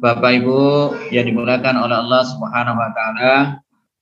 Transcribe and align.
Bapak 0.00 0.40
Ibu 0.40 0.60
yang 1.12 1.28
dimuliakan 1.28 1.76
oleh 1.76 1.96
Allah 2.00 2.22
Subhanahu 2.24 2.76
wa 2.76 2.90
taala. 2.96 3.34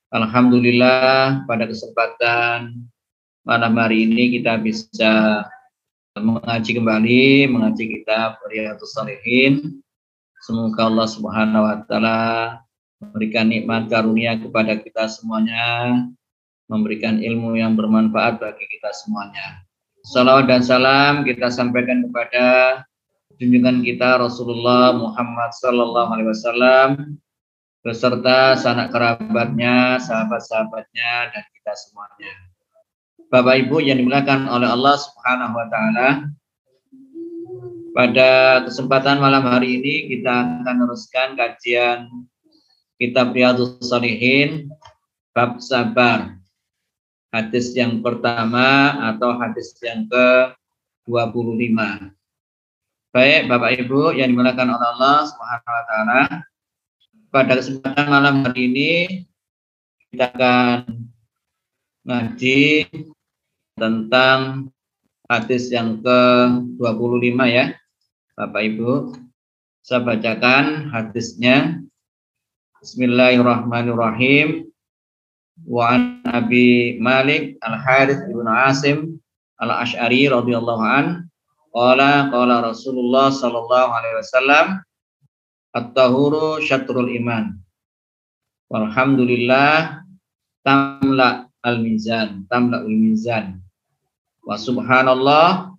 Alhamdulillah 0.08 1.44
pada 1.44 1.68
kesempatan 1.68 2.86
malam 3.44 3.72
hari 3.76 4.08
ini 4.08 4.40
kita 4.40 4.56
bisa 4.62 5.44
mengaji 6.16 6.78
kembali 6.78 7.50
mengaji 7.50 7.84
kitab 7.98 8.38
Riyadhus 8.46 8.94
Shalihin. 8.94 9.82
Semoga 10.46 10.86
Allah 10.86 11.08
Subhanahu 11.10 11.66
wa 11.66 11.76
taala 11.86 12.20
memberikan 12.98 13.50
nikmat 13.50 13.86
karunia 13.90 14.38
kepada 14.38 14.78
kita 14.78 15.06
semuanya, 15.06 16.06
memberikan 16.66 17.22
ilmu 17.22 17.58
yang 17.58 17.78
bermanfaat 17.78 18.42
bagi 18.42 18.66
kita 18.66 18.90
semuanya. 18.94 19.62
Salawat 20.08 20.46
dan 20.46 20.62
salam 20.62 21.26
kita 21.26 21.50
sampaikan 21.50 22.06
kepada 22.06 22.46
junjungan 23.38 23.86
kita 23.86 24.18
Rasulullah 24.18 24.98
Muhammad 24.98 25.54
Sallallahu 25.54 26.10
Alaihi 26.10 26.30
Wasallam 26.34 26.90
beserta 27.86 28.58
sanak 28.58 28.90
kerabatnya, 28.90 30.02
sahabat-sahabatnya, 30.02 31.30
dan 31.30 31.44
kita 31.54 31.72
semuanya. 31.78 32.34
Bapak 33.30 33.62
Ibu 33.62 33.78
yang 33.78 34.02
dimuliakan 34.02 34.50
oleh 34.50 34.66
Allah 34.66 34.98
Subhanahu 34.98 35.54
Wa 35.54 35.66
Taala, 35.70 36.08
pada 37.94 38.30
kesempatan 38.66 39.22
malam 39.22 39.46
hari 39.46 39.78
ini 39.78 40.10
kita 40.10 40.62
akan 40.62 40.74
meneruskan 40.74 41.38
kajian 41.38 42.10
Kitab 42.98 43.30
Riyadhus 43.30 43.78
Shalihin 43.86 44.66
bab 45.30 45.62
sabar. 45.62 46.34
Hadis 47.30 47.70
yang 47.78 48.02
pertama 48.02 48.98
atau 49.14 49.38
hadis 49.38 49.78
yang 49.84 50.10
ke-25. 50.10 52.17
Baik, 53.18 53.50
Bapak 53.50 53.74
Ibu 53.82 54.14
yang 54.14 54.30
dimuliakan 54.30 54.78
oleh 54.78 54.88
Allah 54.94 55.26
Subhanahu 55.26 55.74
wa 55.74 55.84
taala. 55.90 56.20
Pada 57.34 57.58
kesempatan 57.58 58.06
malam 58.06 58.46
hari 58.46 58.70
ini 58.70 58.92
kita 60.14 60.30
akan 60.38 60.86
ngaji 62.06 62.86
tentang 63.74 64.70
hadis 65.26 65.66
yang 65.74 65.98
ke-25 65.98 67.38
ya. 67.50 67.74
Bapak 68.38 68.62
Ibu, 68.70 69.18
saya 69.82 70.06
bacakan 70.06 70.94
hadisnya. 70.94 71.82
Bismillahirrahmanirrahim. 72.78 74.70
Wa 75.66 75.98
an 75.98 76.22
Abi 76.22 77.02
Malik 77.02 77.58
Al-Harith 77.66 78.30
bin 78.30 78.46
Asim 78.46 79.18
Al-Asy'ari 79.58 80.30
radhiyallahu 80.30 80.86
an 80.86 81.27
Qala 81.78 82.26
qala 82.34 82.58
Rasulullah 82.66 83.30
sallallahu 83.30 83.90
alaihi 83.94 84.18
wasallam 84.18 84.82
At-tahuru 85.78 86.58
syatrul 86.64 87.12
iman. 87.22 87.54
Walhamdulillah 88.66 90.02
tamla 90.66 91.46
al-mizan, 91.62 92.48
tamla 92.48 92.82
al-mizan. 92.82 93.60
Wa 94.42 94.56
subhanallah 94.56 95.76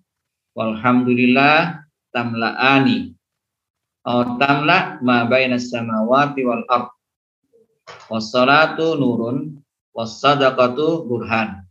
walhamdulillah 0.54 1.84
tamla'ani. 2.14 3.12
Atau 4.06 4.40
tamla 4.40 5.02
ma 5.04 5.28
baina 5.28 5.60
samawati 5.60 6.46
wal 6.46 6.64
ard. 6.70 6.88
Wassalatu 8.08 8.96
nurun 8.96 9.58
wassadaqatu 9.92 11.04
burhan. 11.04 11.66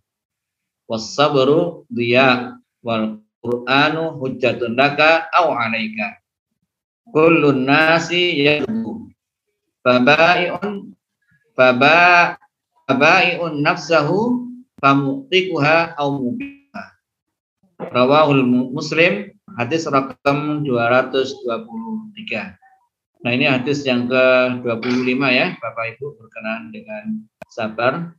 Wassabru 0.86 1.88
diya 1.90 2.60
wal 2.84 3.19
Qur'anu 3.40 4.20
hujjatun 4.20 4.76
laka 4.76 5.32
au 5.32 5.56
alaika. 5.56 6.20
Kullun 7.10 7.64
nasi 7.64 8.36
yadu. 8.44 9.10
Babai'un 9.80 10.92
baba 11.56 12.36
babai'un 12.86 13.64
nafsahu 13.64 14.44
famuqtikuha 14.84 15.96
au 15.96 16.20
mubiha. 16.20 16.84
Rawahul 17.80 18.44
Muslim 18.76 19.32
hadis 19.56 19.88
rakam 19.88 20.68
223. 20.68 22.60
Nah 23.20 23.32
ini 23.36 23.52
hadis 23.52 23.84
yang 23.84 24.08
ke-25 24.08 25.22
ya 25.32 25.56
Bapak 25.60 25.96
Ibu 25.96 26.16
berkenan 26.16 26.72
dengan 26.72 27.28
sabar. 27.52 28.16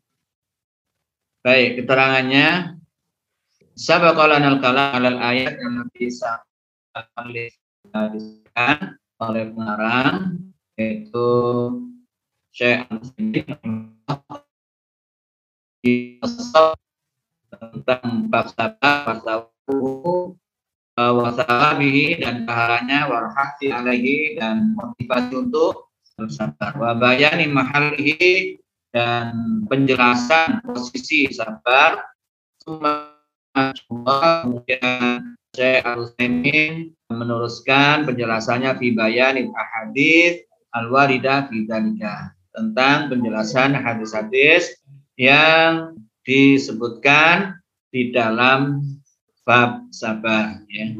Baik, 1.41 1.81
keterangannya 1.81 2.79
Sabaqalan 3.80 4.44
al-kalam 4.44 5.00
alal 5.00 5.16
ayat 5.24 5.56
yang 5.56 5.88
bisa 5.96 6.44
disebutkan 6.92 9.00
oleh 9.16 9.48
pengarang 9.56 10.36
yaitu 10.76 11.28
Syekh 12.52 12.84
tentang 17.48 18.28
bab 18.28 18.52
sabar 18.52 19.16
wasawu 19.16 20.36
wasabihi 21.00 22.20
dan 22.20 22.44
pahalanya 22.44 23.08
warhasi 23.08 23.72
alaihi 23.72 24.36
dan 24.36 24.76
motivasi 24.76 25.40
untuk 25.40 25.88
bersabar. 26.20 26.76
Wa 26.76 27.00
bayani 27.00 27.48
mahalihi 27.48 28.60
dan 28.92 29.64
penjelasan 29.72 30.69
posisi 30.69 31.32
sabar 31.32 32.12
kemudian 33.55 35.34
saya 35.50 35.83
harus 35.83 36.15
meneruskan 37.11 38.06
penjelasannya 38.06 38.78
fi 38.78 38.87
bayanin 38.94 39.50
ahadits 39.55 40.47
al-waridah 40.71 41.50
fi 41.50 41.66
tentang 42.55 42.99
penjelasan 43.11 43.75
hadis-hadis 43.75 44.78
yang 45.19 45.99
disebutkan 46.22 47.59
di 47.91 48.15
dalam 48.15 48.87
bab 49.43 49.91
sabar 49.91 50.62
ya. 50.71 50.94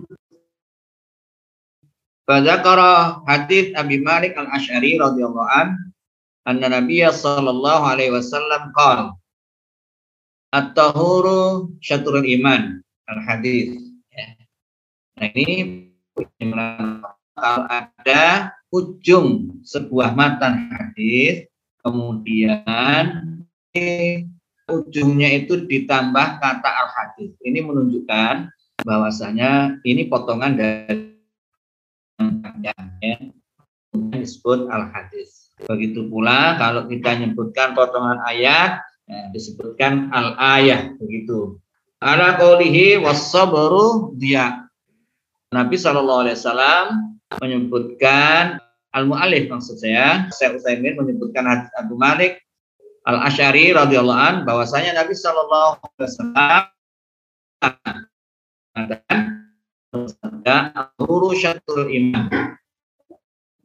Fadzakara 2.27 3.23
hadis 3.27 3.75
Abi 3.75 4.03
Malik 4.03 4.39
Al-Asy'ari 4.39 4.99
radhiyallahu 4.99 5.51
an 5.51 5.91
anna 6.47 6.79
Nabiy 6.79 7.07
sallallahu 7.07 7.83
alaihi 7.87 8.15
wasallam 8.15 8.71
qala 8.75 9.15
At-tahuru 10.51 11.75
syatrul 11.79 12.27
iman. 12.27 12.83
Al-hadis. 13.07 13.79
Ya. 14.11 14.35
Nah 15.19 15.31
ini 15.35 15.91
kalau 17.35 17.63
ada 17.71 18.55
ujung 18.71 19.59
sebuah 19.67 20.15
matan 20.15 20.71
hadis, 20.75 21.47
kemudian 21.83 23.07
ujungnya 24.71 25.29
itu 25.35 25.67
ditambah 25.67 26.29
kata 26.39 26.71
al-hadis. 26.71 27.35
Ini 27.43 27.63
menunjukkan 27.67 28.51
bahwasanya 28.87 29.83
ini 29.87 30.07
potongan 30.07 30.55
dari 30.59 31.11
yang 32.61 32.77
ya. 33.01 33.17
disebut 34.15 34.69
al-hadis. 34.69 35.55
Begitu 35.65 36.09
pula 36.09 36.57
kalau 36.57 36.89
kita 36.89 37.17
menyebutkan 37.17 37.73
potongan 37.77 38.21
ayat 38.25 38.81
Ya, 39.11 39.27
disebutkan 39.35 40.15
al-ayah 40.15 40.95
begitu. 41.03 41.59
Ala 41.99 42.39
qaulihi 42.39 43.03
was-sabru 43.03 44.15
dia. 44.15 44.71
Nabi 45.51 45.75
wasallam 46.39 47.19
menyebutkan 47.43 48.63
al-mu'alif 48.95 49.51
maksud 49.51 49.83
saya, 49.83 50.31
saya 50.31 50.55
Utsaimin 50.55 50.95
menyebutkan 50.95 51.43
Abu 51.75 51.99
Malik 51.99 52.39
Al-Asy'ari 53.03 53.75
radhiyallahu 53.75 54.15
an 54.15 54.35
bahwasanya 54.47 54.95
Nabi 54.95 55.19
Shallallahu 55.19 55.83
alaihi 55.83 56.07
urusyatul 61.03 61.91
iman 61.91 62.31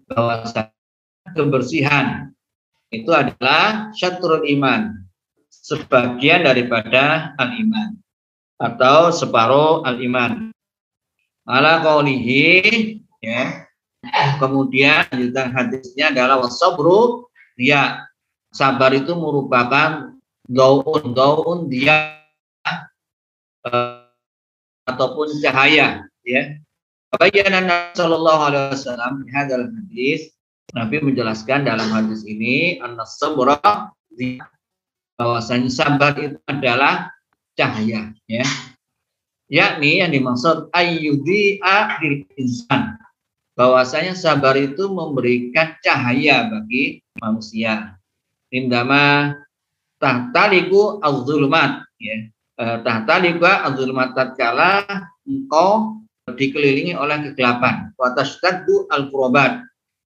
bahwasanya 0.09 0.73
kebersihan 1.37 2.33
itu 2.89 3.11
adalah 3.13 3.93
syatrul 3.93 4.41
iman 4.57 5.05
sebagian 5.63 6.43
daripada 6.43 7.35
al-iman 7.39 7.95
atau 8.59 9.11
separuh 9.11 9.83
al-iman. 9.87 10.51
Ala 11.45 11.83
qaulihi 11.83 12.99
ya. 13.21 13.67
Kemudian 14.37 15.09
lanjutan 15.09 15.49
hadisnya 15.49 16.13
adalah 16.13 16.41
wasabru 16.45 17.25
dia 17.57 18.05
sabar 18.53 18.93
itu 18.93 19.17
merupakan 19.17 20.13
daun 20.45 21.03
daun 21.17 21.65
dia 21.65 22.21
uh, 23.65 24.05
ataupun 24.85 25.41
cahaya 25.41 26.05
ya. 26.21 26.43
Bayyana 27.15 27.63
Nabi 27.63 27.95
sallallahu 27.97 28.41
alaihi 28.51 28.75
wasallam 28.75 29.13
hadal 29.31 29.65
hadis 29.71 30.35
Nabi 30.75 30.99
menjelaskan 31.01 31.63
dalam 31.65 31.87
hadis 31.89 32.27
ini 32.27 32.77
an-sabra 32.83 33.57
bahwasanya 35.15 35.71
sabar 35.71 36.13
itu 36.19 36.37
adalah 36.47 37.11
cahaya 37.55 38.11
ya 38.27 38.45
yakni 39.47 40.03
yang 40.03 40.11
dimaksud 40.11 40.69
ayyudi 40.75 41.59
lil 42.03 42.15
insan 42.35 42.99
bahwasanya 43.55 44.13
sabar 44.13 44.59
itu 44.59 44.91
memberikan 44.91 45.79
cahaya 45.79 46.51
bagi 46.51 47.01
manusia. 47.17 47.95
Indama 48.51 49.33
tahtaliku 49.97 50.99
az-zulumat 50.99 51.87
ya. 51.97 52.17
Eh, 52.55 52.77
tahtaliku 52.83 53.43
az-zulumat 53.47 54.15
tatkala 54.15 54.83
engkau 55.23 56.03
dikelilingi 56.27 56.93
oleh 56.95 57.31
kegelapan. 57.31 57.95
Watashtaddu 57.95 58.91
al-qurbat 58.91 59.63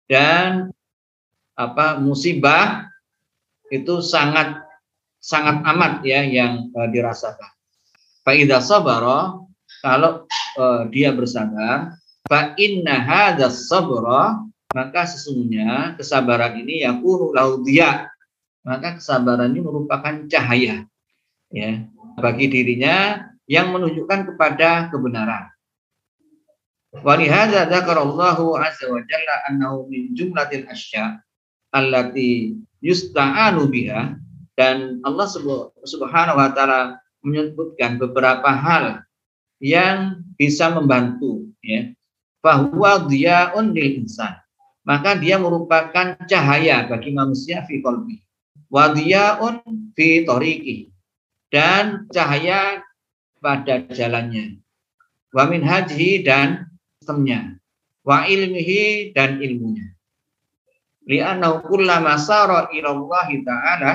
dan 0.10 0.70
apa 1.58 2.00
musibah 2.00 2.88
itu 3.70 4.00
sangat 4.00 4.69
sangat 5.19 5.62
amat 5.75 6.04
ya 6.07 6.24
yang 6.24 6.71
uh, 6.74 6.88
dirasakan. 6.88 7.51
Faidah 8.24 8.63
sabara 8.63 9.39
kalau 9.80 10.27
uh, 10.60 10.83
dia 10.92 11.12
bersabar, 11.16 11.95
fa 12.27 12.56
inna 12.60 13.00
hadzal 13.00 13.51
sabra 13.54 14.44
maka 14.69 15.01
sesungguhnya 15.10 15.98
kesabaran 15.98 16.62
ini 16.62 16.86
yakunu 16.86 17.33
lahu 17.33 17.66
dia 17.66 18.06
maka 18.62 19.01
kesabaran 19.01 19.50
ini 19.50 19.66
merupakan 19.66 20.30
cahaya 20.30 20.86
ya 21.50 21.89
bagi 22.22 22.45
dirinya 22.51 23.25
yang 23.50 23.74
menunjukkan 23.74 24.33
kepada 24.33 24.94
kebenaran. 24.94 25.50
Walihada 27.01 27.65
dzakarallahu 27.69 28.57
azza 28.57 28.89
wa 28.89 29.01
jalla 29.06 29.36
annahu 29.50 29.89
min 29.89 30.13
jumlatil 30.13 30.69
asya 30.69 31.22
allati 31.74 32.57
yusta'anu 32.81 33.69
biha 33.69 34.18
dan 34.60 35.00
Allah 35.08 35.24
Subhanahu 35.88 36.36
wa 36.36 36.52
taala 36.52 37.00
menyebutkan 37.24 37.96
beberapa 37.96 38.52
hal 38.52 39.08
yang 39.64 40.20
bisa 40.36 40.68
membantu 40.68 41.48
ya. 41.64 41.96
Bahwa 42.44 43.08
dia 43.08 43.56
lil 43.56 44.04
insan. 44.04 44.36
Maka 44.84 45.16
dia 45.16 45.40
merupakan 45.40 46.20
cahaya 46.28 46.88
bagi 46.92 47.16
manusia 47.16 47.64
fi 47.64 47.80
qalbi. 47.80 48.20
Wa 48.68 48.92
diyaun 48.92 49.64
fi 49.96 50.28
tariqi 50.28 50.92
dan 51.48 52.12
cahaya 52.12 52.84
pada 53.40 53.88
jalannya. 53.88 54.60
Wa 55.32 55.48
min 55.48 55.64
haji 55.64 56.24
dan 56.24 56.68
sistemnya. 57.00 57.56
Wa 58.04 58.28
ilmihi 58.28 59.16
dan 59.16 59.40
ilmunya. 59.40 59.96
Li'annahu 61.08 61.64
kullama 61.68 62.20
sara 62.20 62.72
ila 62.72 62.90
Allah 62.92 63.28
taala 63.44 63.92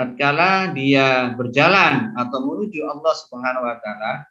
tatkala 0.00 0.72
dia 0.72 1.36
berjalan 1.36 2.16
atau 2.16 2.40
menuju 2.40 2.88
Allah 2.88 3.12
Subhanahu 3.20 3.68
wa 3.68 3.76
taala 3.84 4.24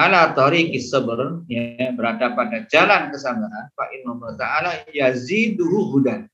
ala 0.00 0.32
tariqis 0.32 0.88
sabr 0.88 1.44
ya 1.44 1.92
berada 1.92 2.32
pada 2.32 2.64
jalan 2.72 3.12
kesabaran 3.12 3.68
fa 3.76 3.84
inna 3.92 4.16
ta'ala 4.40 4.70
yaziduhu 4.88 5.92
hudan. 5.92 6.24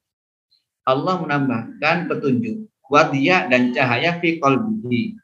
Allah 0.87 1.19
menambahkan 1.19 2.07
petunjuk 2.07 2.71
wadiya 2.87 3.51
dan 3.51 3.75
cahaya 3.75 4.23
fi 4.23 4.39
qalbihi 4.39 5.19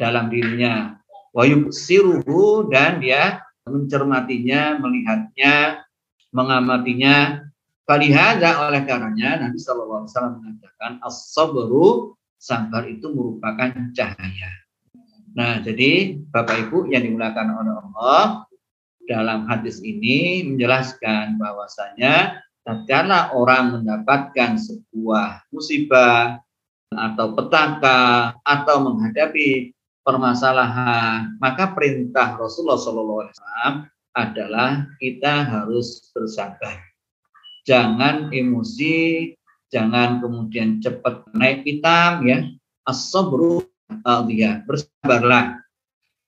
dalam 0.00 0.32
dirinya. 0.32 0.96
Wa 1.36 1.44
yubsiruhu 1.44 2.72
dan 2.72 3.04
dia 3.04 3.44
mencermatinya 3.68 4.80
melihatnya 4.80 5.84
mengamatinya. 6.32 7.44
Falihada 7.84 8.64
oleh 8.64 8.80
karenanya 8.88 9.44
Nabi 9.44 9.60
Shallallahu 9.60 10.08
Alaihi 10.08 10.12
Wasallam 10.16 10.34
mengatakan 10.40 10.92
as-sabru 11.04 12.16
sabar 12.44 12.84
itu 12.84 13.08
merupakan 13.08 13.72
cahaya. 13.96 14.52
Nah, 15.32 15.64
jadi 15.64 16.20
Bapak 16.28 16.68
Ibu 16.68 16.92
yang 16.92 17.08
dimulakan 17.08 17.48
oleh 17.56 17.74
Allah 17.80 18.44
dalam 19.08 19.48
hadis 19.48 19.80
ini 19.80 20.44
menjelaskan 20.44 21.40
bahwasanya 21.40 22.44
tatkala 22.68 23.32
orang 23.32 23.80
mendapatkan 23.80 24.60
sebuah 24.60 25.48
musibah 25.48 26.36
atau 26.92 27.32
petaka 27.32 28.36
atau 28.44 28.76
menghadapi 28.92 29.72
permasalahan, 30.04 31.40
maka 31.40 31.72
perintah 31.72 32.36
Rasulullah 32.36 32.78
SAW 32.78 33.88
adalah 34.14 34.86
kita 35.00 35.48
harus 35.48 36.12
bersabar. 36.12 36.78
Jangan 37.64 38.28
emosi, 38.30 39.32
jangan 39.74 40.22
kemudian 40.22 40.78
cepat 40.78 41.26
naik 41.34 41.66
hitam 41.66 42.22
ya. 42.22 42.46
As-sabru 42.86 43.66
dia 44.30 44.62
bersabarlah. 44.62 45.58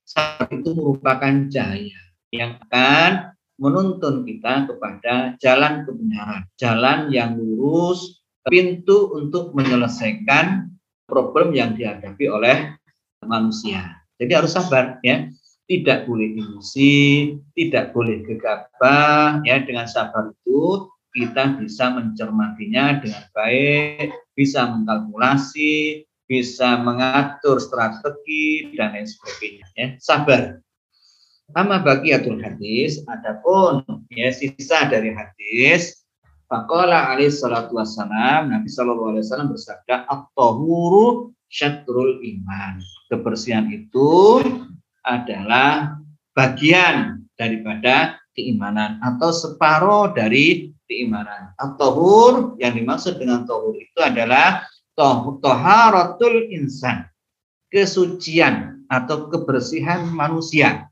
Sabar 0.03 0.51
itu 0.51 0.75
merupakan 0.75 1.35
cahaya 1.51 2.01
yang 2.35 2.59
akan 2.67 3.35
menuntun 3.59 4.27
kita 4.27 4.67
kepada 4.67 5.39
jalan 5.41 5.87
kebenaran 5.87 6.43
jalan 6.61 7.09
yang 7.09 7.39
lurus 7.39 8.23
pintu 8.47 9.15
untuk 9.17 9.57
menyelesaikan 9.57 10.71
problem 11.09 11.55
yang 11.57 11.75
dihadapi 11.75 12.27
oleh 12.31 12.75
manusia. 13.23 14.03
Jadi 14.19 14.33
harus 14.35 14.55
sabar 14.55 14.99
ya. 15.07 15.31
Tidak 15.67 16.07
boleh 16.07 16.39
emosi 16.39 16.95
tidak 17.59 17.91
boleh 17.91 18.23
gegabah 18.23 19.43
ya 19.43 19.59
dengan 19.67 19.91
sabar 19.91 20.31
itu 20.31 20.87
kita 21.17 21.57
bisa 21.57 21.97
mencermatinya 21.97 23.01
dengan 23.01 23.25
baik, 23.33 24.13
bisa 24.37 24.69
mengkalkulasi, 24.69 26.05
bisa 26.29 26.77
mengatur 26.85 27.57
strategi 27.57 28.77
dan 28.77 28.93
lain 28.93 29.09
sebagainya. 29.09 29.67
Ya. 29.73 29.89
Sabar. 29.97 30.61
Sama 31.57 31.81
bagiatul 31.81 32.43
hadis, 32.43 33.01
adapun 33.07 33.81
ya 34.13 34.35
sisa 34.35 34.91
dari 34.91 35.15
hadis, 35.15 36.05
Fakola 36.47 37.11
alaih 37.15 37.31
salatu 37.31 37.79
wassalam, 37.79 38.51
Nabi 38.51 38.71
sallallahu 38.71 39.19
alaihi 39.19 39.51
bersabda, 39.51 40.07
At-tahuru 40.11 41.35
syatrul 41.51 42.23
iman. 42.23 42.83
Kebersihan 43.11 43.71
itu 43.71 44.43
adalah 45.07 45.99
bagian 46.35 47.23
daripada 47.39 48.19
keimanan 48.35 48.99
atau 49.03 49.31
separuh 49.31 50.15
dari 50.15 50.76
keimanan. 50.87 51.53
At-tahur 51.59 52.59
yang 52.59 52.75
dimaksud 52.75 53.19
dengan 53.19 53.45
tahur 53.45 53.75
itu 53.77 54.01
adalah 54.01 54.65
toharatul 54.97 56.51
insan. 56.51 57.07
Kesucian 57.69 58.87
atau 58.87 59.29
kebersihan 59.29 60.07
manusia. 60.11 60.89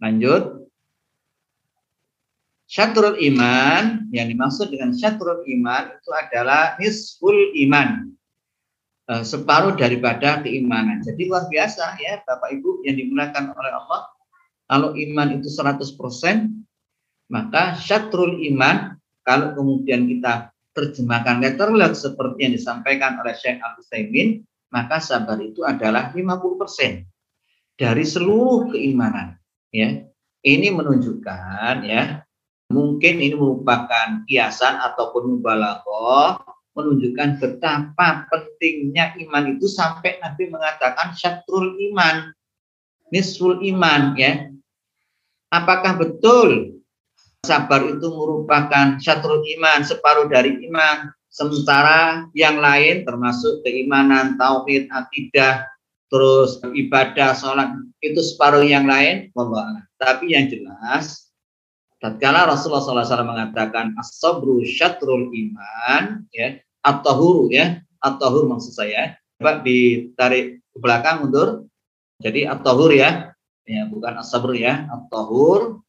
Lanjut. 0.00 0.64
Syatrul 2.64 3.20
iman 3.20 4.08
yang 4.10 4.26
dimaksud 4.32 4.72
dengan 4.72 4.96
syatrul 4.96 5.44
iman 5.46 5.94
itu 5.94 6.10
adalah 6.10 6.74
nisful 6.80 7.36
iman. 7.68 8.10
Eh, 9.04 9.20
separuh 9.20 9.76
daripada 9.76 10.40
keimanan. 10.40 11.04
Jadi 11.04 11.28
luar 11.28 11.44
biasa 11.52 12.00
ya 12.00 12.24
Bapak 12.24 12.56
Ibu 12.56 12.88
yang 12.88 12.96
dimulakan 12.96 13.52
oleh 13.52 13.72
Allah. 13.76 14.08
Kalau 14.64 14.96
iman 14.96 15.28
itu 15.36 15.52
100%, 15.52 15.92
maka 17.28 17.76
syatrul 17.76 18.40
iman 18.48 18.96
kalau 19.24 19.56
kemudian 19.56 20.04
kita 20.04 20.52
terjemahkan 20.76 21.40
letterlek 21.40 21.96
seperti 21.96 22.38
yang 22.44 22.54
disampaikan 22.54 23.16
oleh 23.18 23.32
Syekh 23.32 23.58
Al 23.64 23.80
Utsaimin, 23.80 24.44
maka 24.68 25.00
sabar 25.00 25.40
itu 25.40 25.64
adalah 25.64 26.12
50% 26.12 27.08
dari 27.80 28.04
seluruh 28.04 28.74
keimanan. 28.74 29.40
Ya, 29.74 30.06
ini 30.44 30.68
menunjukkan 30.70 31.82
ya, 31.82 32.22
mungkin 32.70 33.14
ini 33.18 33.34
merupakan 33.34 34.22
kiasan 34.28 34.78
ataupun 34.78 35.38
mubalaghah 35.38 36.38
menunjukkan 36.74 37.38
betapa 37.38 38.26
pentingnya 38.28 39.14
iman 39.24 39.54
itu 39.54 39.70
sampai 39.70 40.18
Nabi 40.18 40.50
mengatakan 40.50 41.14
syatrul 41.14 41.78
iman, 41.90 42.34
nisful 43.14 43.62
iman 43.62 44.18
ya. 44.18 44.50
Apakah 45.54 46.02
betul 46.02 46.82
sabar 47.44 47.84
itu 47.84 48.08
merupakan 48.08 48.96
syatrul 48.96 49.44
iman, 49.44 49.84
separuh 49.84 50.26
dari 50.32 50.64
iman. 50.66 51.12
Sementara 51.28 52.30
yang 52.32 52.62
lain 52.62 53.04
termasuk 53.04 53.60
keimanan, 53.66 54.38
tauhid, 54.40 54.88
akidah, 54.88 55.66
terus 56.08 56.62
ibadah, 56.62 57.34
sholat, 57.34 57.74
itu 58.00 58.22
separuh 58.22 58.62
yang 58.64 58.86
lain. 58.88 59.34
Allah. 59.34 59.82
Tapi 59.98 60.32
yang 60.32 60.46
jelas, 60.46 61.34
tatkala 61.98 62.46
Rasulullah 62.46 63.04
SAW 63.04 63.26
mengatakan 63.26 63.98
as-sabru 63.98 64.62
syatrul 64.62 65.28
iman, 65.28 66.22
ya, 66.30 66.62
at-tahuru 66.86 67.50
ya, 67.50 67.82
at-tahur 67.98 68.46
maksud 68.46 68.72
saya. 68.78 69.18
Coba 69.36 69.60
ditarik 69.60 70.62
ke 70.70 70.78
belakang 70.78 71.26
mundur. 71.26 71.66
Jadi 72.22 72.46
at-tahur 72.46 72.94
ya, 72.94 73.34
ya 73.66 73.90
bukan 73.90 74.22
as-sabr 74.22 74.54
ya, 74.54 74.86
at-tahur 74.86 75.83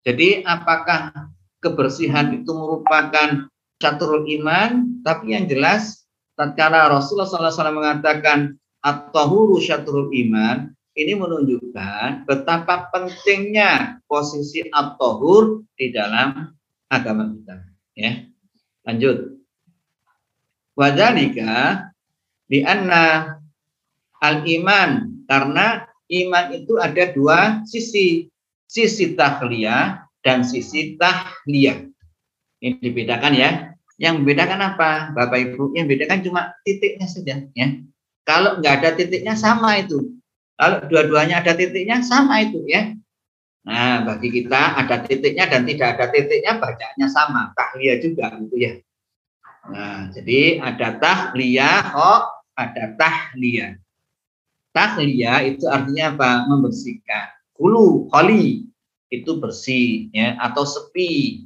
jadi 0.00 0.40
apakah 0.48 1.12
kebersihan 1.60 2.32
itu 2.32 2.50
merupakan 2.56 3.48
caturul 3.76 4.24
iman? 4.40 5.00
Tapi 5.04 5.36
yang 5.36 5.44
jelas 5.44 6.08
tatkala 6.36 6.88
Rasulullah 6.88 7.28
SAW 7.28 7.76
mengatakan 7.76 8.56
at-tahuru 8.80 9.60
syatrul 9.60 10.08
iman, 10.08 10.72
ini 10.96 11.12
menunjukkan 11.12 12.24
betapa 12.24 12.88
pentingnya 12.88 14.00
posisi 14.08 14.64
at-tahur 14.72 15.68
di 15.76 15.92
dalam 15.92 16.48
agama 16.88 17.28
kita. 17.28 17.56
Ya, 17.92 18.24
lanjut. 18.88 19.36
Wadalika 20.80 21.92
di 22.48 22.64
anna 22.64 23.36
al 24.24 24.48
iman 24.48 25.20
karena 25.28 25.84
iman 26.08 26.44
itu 26.56 26.80
ada 26.80 27.12
dua 27.12 27.60
sisi, 27.68 28.32
sisi 28.70 29.18
tahliyah 29.18 30.06
dan 30.22 30.46
sisi 30.46 30.94
tahliyah. 30.94 31.90
Ini 32.62 32.78
dibedakan 32.78 33.34
ya. 33.34 33.50
Yang 34.00 34.22
membedakan 34.22 34.60
apa, 34.64 35.12
Bapak 35.12 35.38
Ibu? 35.50 35.76
Yang 35.76 35.84
membedakan 35.84 36.18
cuma 36.24 36.40
titiknya 36.64 37.06
saja, 37.10 37.36
ya. 37.52 37.66
Kalau 38.24 38.62
nggak 38.62 38.74
ada 38.80 38.90
titiknya 38.96 39.34
sama 39.36 39.76
itu. 39.82 40.16
Kalau 40.56 40.80
dua-duanya 40.88 41.42
ada 41.44 41.52
titiknya 41.52 42.00
sama 42.00 42.40
itu, 42.46 42.64
ya. 42.64 42.96
Nah, 43.60 44.08
bagi 44.08 44.32
kita 44.32 44.80
ada 44.80 45.04
titiknya 45.04 45.44
dan 45.52 45.68
tidak 45.68 46.00
ada 46.00 46.06
titiknya 46.08 46.56
bacanya 46.56 47.06
sama, 47.12 47.52
tahliyah 47.52 48.00
juga 48.00 48.32
gitu 48.40 48.56
ya. 48.56 48.72
Nah, 49.68 50.08
jadi 50.16 50.64
ada 50.64 50.96
tahliyah, 50.96 51.92
oh, 51.92 52.24
ada 52.56 52.96
tahliyah. 52.96 53.76
Tahliyah 54.72 55.38
itu 55.44 55.68
artinya 55.68 56.16
apa? 56.16 56.30
Membersihkan. 56.48 57.39
Kulu, 57.60 58.08
kholi 58.08 58.64
itu 59.12 59.36
bersih 59.36 60.08
ya 60.16 60.40
atau 60.40 60.64
sepi. 60.64 61.44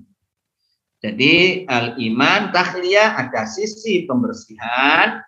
Jadi 1.02 1.66
al 1.66 1.98
iman 1.98 2.54
tahliyah 2.54 3.18
ada 3.18 3.42
sisi 3.50 4.06
pembersihan, 4.06 5.18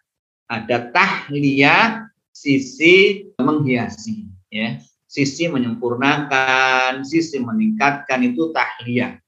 ada 0.47 0.76
tahliyah 0.95 2.07
sisi 2.31 3.26
menghiasi 3.43 4.31
ya. 4.55 4.78
Sisi 5.11 5.50
menyempurnakan, 5.50 7.02
sisi 7.02 7.43
meningkatkan 7.43 8.23
itu 8.23 8.55
tahliyah. 8.55 9.19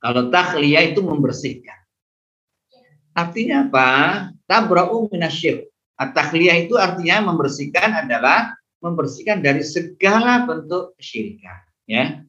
Kalau 0.00 0.32
tahliyah 0.32 0.96
itu 0.96 1.04
membersihkan. 1.04 1.76
Artinya 3.12 3.68
apa? 3.68 3.90
Tabra'u 4.48 5.12
minasyirk. 5.12 5.66
At-tahliyah 5.96 6.68
itu 6.68 6.76
artinya 6.76 7.24
membersihkan 7.32 8.06
adalah 8.06 8.52
membersihkan 8.80 9.40
dari 9.40 9.62
segala 9.64 10.44
bentuk 10.44 10.96
kesyirikan, 11.00 11.58
ya. 11.88 12.22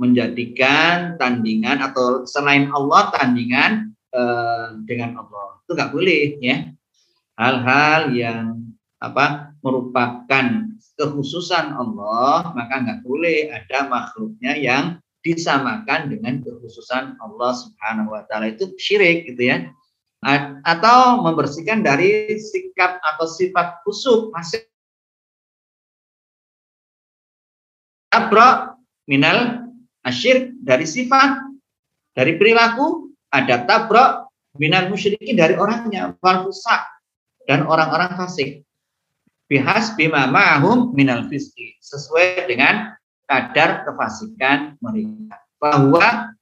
Menjadikan 0.00 1.20
tandingan 1.20 1.84
atau 1.84 2.24
selain 2.24 2.72
Allah 2.72 3.12
tandingan 3.12 3.92
eh, 4.12 4.66
dengan 4.88 5.20
Allah. 5.20 5.60
Itu 5.64 5.76
nggak 5.76 5.92
boleh, 5.92 6.40
ya. 6.40 6.72
Hal-hal 7.36 8.12
yang 8.16 8.64
apa 9.00 9.56
merupakan 9.64 10.46
kekhususan 10.96 11.72
Allah, 11.72 12.52
maka 12.52 12.74
nggak 12.80 13.00
boleh 13.04 13.48
ada 13.52 13.88
makhluknya 13.88 14.56
yang 14.56 14.84
disamakan 15.20 16.08
dengan 16.08 16.40
kekhususan 16.40 17.20
Allah 17.20 17.52
Subhanahu 17.52 18.16
wa 18.16 18.24
taala 18.24 18.56
itu 18.56 18.72
syirik 18.80 19.28
gitu 19.28 19.52
ya 19.52 19.68
atau 20.64 21.24
membersihkan 21.24 21.80
dari 21.80 22.36
sikap 22.36 23.00
atau 23.00 23.24
sifat 23.28 23.80
kusuk 23.84 24.32
masih 24.36 24.64
tabrak 28.10 28.76
minal 29.06 29.70
asyir 30.04 30.52
dari 30.60 30.84
sifat 30.84 31.40
dari 32.12 32.36
perilaku 32.36 33.14
ada 33.30 33.64
tabrak 33.64 34.28
minal 34.58 34.90
musyrikin 34.90 35.38
dari 35.38 35.54
orangnya 35.54 36.18
wal 36.18 36.50
dan 37.46 37.64
orang-orang 37.64 38.18
fasik 38.18 38.66
bihas 39.50 39.94
bima 39.98 40.30
ma'ahum 40.30 40.94
minal 40.94 41.26
fiski 41.30 41.78
sesuai 41.82 42.46
dengan 42.50 42.94
kadar 43.26 43.86
kefasikan 43.86 44.78
mereka 44.82 45.38
bahwa 45.62 46.34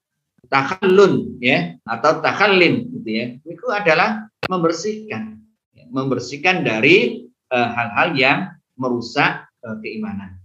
takhallun 0.49 1.37
ya 1.41 1.77
atau 1.85 2.25
takhallin 2.25 2.89
gitu 2.97 3.09
ya 3.09 3.27
itu 3.45 3.67
adalah 3.69 4.29
membersihkan 4.49 5.37
ya, 5.77 5.85
membersihkan 5.93 6.65
dari 6.65 7.29
eh, 7.29 7.69
hal-hal 7.77 8.09
uh, 8.13 8.17
yang 8.17 8.39
merusak 8.79 9.45
uh, 9.67 9.77
keimanan. 9.83 10.38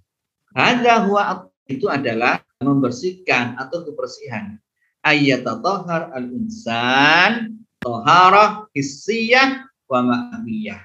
Hadza 0.53 1.09
huwa 1.09 1.49
itu 1.65 1.89
adalah 1.89 2.41
membersihkan 2.61 3.57
atau 3.57 3.83
kebersihan. 3.83 4.57
Ayat 5.03 5.43
tahar 5.43 6.15
al-insan 6.15 7.59
taharah 7.83 8.71
hissiyah 8.71 9.67
wa 9.91 9.99
ma'nawiyah. 9.99 10.79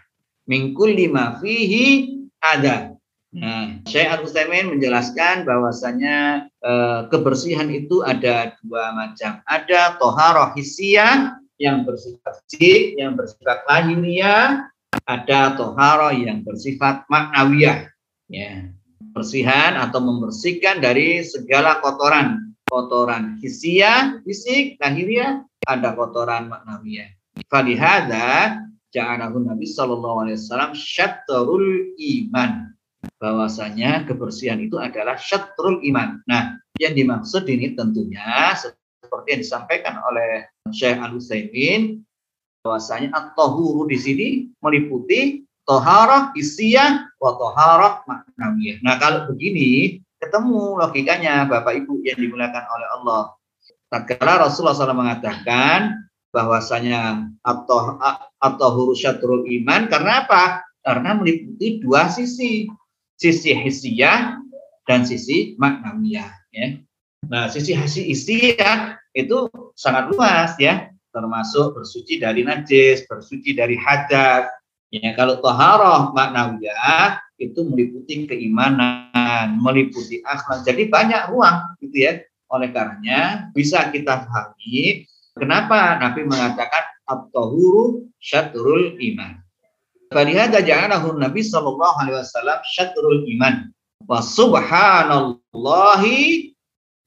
Min 0.51 0.75
kulli 0.75 1.07
ma 1.07 1.39
fihi 1.39 2.19
ada 2.43 2.99
Nah, 3.29 3.85
Syekh 3.85 4.09
Al 4.09 4.25
Utsaimin 4.25 4.73
menjelaskan 4.73 5.45
bahwasanya 5.45 6.49
e, 6.65 6.73
kebersihan 7.13 7.69
itu 7.69 8.01
ada 8.01 8.57
dua 8.65 8.97
macam. 8.97 9.45
Ada 9.45 10.01
toharoh 10.01 10.57
hisia 10.57 11.37
yang 11.61 11.85
bersifat 11.85 12.41
fisik, 12.49 12.97
yang 12.97 13.21
bersifat 13.21 13.69
lahiriah, 13.69 14.73
ada 15.05 15.53
toharoh 15.61 16.17
yang 16.17 16.41
bersifat 16.41 17.05
maknawiyah. 17.13 17.93
Ya, 18.33 18.73
bersihan 19.13 19.77
atau 19.79 20.01
membersihkan 20.03 20.81
dari 20.81 21.25
segala 21.25 21.81
kotoran, 21.81 22.55
kotoran 22.69 23.41
hisia, 23.41 24.21
fisik, 24.23 24.77
lahiriah, 24.79 25.43
ada 25.65 25.93
kotoran 25.97 26.49
maknawiyah. 26.53 27.13
Falihada 27.49 28.59
ja'alahu 28.93 29.47
Nabi 29.47 29.67
sallallahu 29.69 30.27
alaihi 30.27 30.37
wasallam 30.41 30.73
syatrul 30.75 31.95
iman 31.97 32.73
bahwasanya 33.23 34.07
kebersihan 34.07 34.59
itu 34.59 34.77
adalah 34.79 35.15
syatrul 35.15 35.79
iman. 35.87 36.19
Nah, 36.27 36.59
yang 36.83 36.95
dimaksud 36.95 37.47
ini 37.47 37.75
tentunya 37.75 38.55
seperti 38.59 39.39
yang 39.39 39.41
disampaikan 39.43 39.95
oleh 40.03 40.47
Syekh 40.75 40.99
Al 40.99 41.15
Utsaimin 41.15 42.03
bahwasanya 42.63 43.15
at-tahuru 43.15 43.87
di 43.87 43.99
sini 43.99 44.29
meliputi 44.61 45.48
toharah 45.69 46.33
isiyah 46.33 47.13
wa 47.21 47.31
toharah 47.37 48.01
maknawiyah. 48.09 48.81
Nah, 48.81 48.97
kalau 48.97 49.29
begini 49.29 50.01
ketemu 50.17 50.81
logikanya 50.81 51.45
Bapak 51.45 51.85
Ibu 51.85 52.01
yang 52.09 52.17
dimuliakan 52.17 52.65
oleh 52.65 52.89
Allah. 52.99 53.23
Tatkala 53.89 54.49
Rasulullah 54.49 54.77
SAW 54.77 54.97
mengatakan 54.97 55.97
bahwasanya 56.33 57.25
atau 57.41 57.97
atau 58.37 58.69
huruf 58.77 59.01
syatrul 59.01 59.45
iman 59.49 59.89
karena 59.89 60.25
apa? 60.25 60.65
Karena 60.85 61.17
meliputi 61.17 61.81
dua 61.85 62.09
sisi 62.09 62.69
sisi 63.17 63.53
hisiah 63.53 64.41
dan 64.89 65.05
sisi 65.05 65.57
maknawiyah 65.57 66.29
ya. 66.53 66.67
Nah, 67.29 67.49
sisi 67.49 67.77
hisi 67.77 68.09
hisiah 68.09 68.97
itu 69.13 69.49
sangat 69.77 70.13
luas 70.13 70.57
ya, 70.61 70.93
termasuk 71.13 71.77
bersuci 71.77 72.21
dari 72.21 72.45
najis, 72.45 73.05
bersuci 73.09 73.57
dari 73.57 73.77
hadas. 73.77 74.58
Ya, 74.89 75.13
kalau 75.13 75.37
toharoh 75.45 76.17
maknawiyah 76.17 77.21
itu 77.37 77.61
meliputi 77.61 78.25
keimanan, 78.25 79.61
meliputi 79.61 80.25
akhlak. 80.25 80.65
Jadi 80.65 80.89
banyak 80.89 81.29
ruang 81.29 81.77
gitu 81.85 82.09
ya. 82.09 82.25
Oleh 82.49 82.73
karenanya 82.73 83.53
bisa 83.53 83.93
kita 83.93 84.25
pahami 84.25 85.05
kenapa 85.37 86.01
Nabi 86.01 86.25
mengatakan 86.25 86.89
at-tahuru 87.05 88.09
syatrul 88.17 88.97
iman. 88.97 89.45
Falihada 90.09 90.65
ja'alahu 90.65 91.21
Nabi 91.21 91.45
sallallahu 91.45 92.01
alaihi 92.01 92.25
wasallam 92.25 92.57
syatrul 92.73 93.29
iman. 93.37 93.69
Wa 94.09 94.25
subhanallahi 94.25 96.57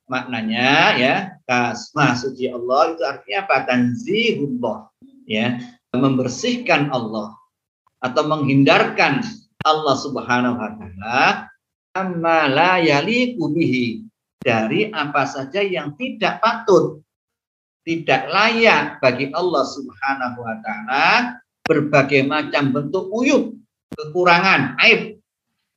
maknanya 0.05 1.01
ya 1.01 1.33
kasma 1.50 2.13
suci 2.13 2.45
Allah 2.53 2.93
itu 2.93 3.01
artinya 3.01 3.50
apa? 3.50 3.65
Tanzihullah 3.65 4.93
ya, 5.25 5.57
membersihkan 5.97 6.93
Allah 6.93 7.40
atau 8.01 8.24
menghindarkan 8.25 9.22
Allah 9.62 9.96
Subhanahu 9.96 10.58
wa 10.58 10.72
taala 10.75 11.22
amma 11.93 12.50
la 12.50 12.81
yaliqu 12.81 13.41
bihi 13.53 14.03
dari 14.41 14.89
apa 14.89 15.29
saja 15.29 15.62
yang 15.62 15.93
tidak 15.96 16.41
patut 16.41 17.01
tidak 17.81 18.29
layak 18.29 19.01
bagi 19.01 19.34
Allah 19.34 19.65
Subhanahu 19.65 20.38
wa 20.41 20.55
taala 20.62 21.08
berbagai 21.65 22.25
macam 22.25 22.74
bentuk 22.74 23.10
uyub, 23.10 23.58
kekurangan, 23.98 24.77
aib, 24.86 25.17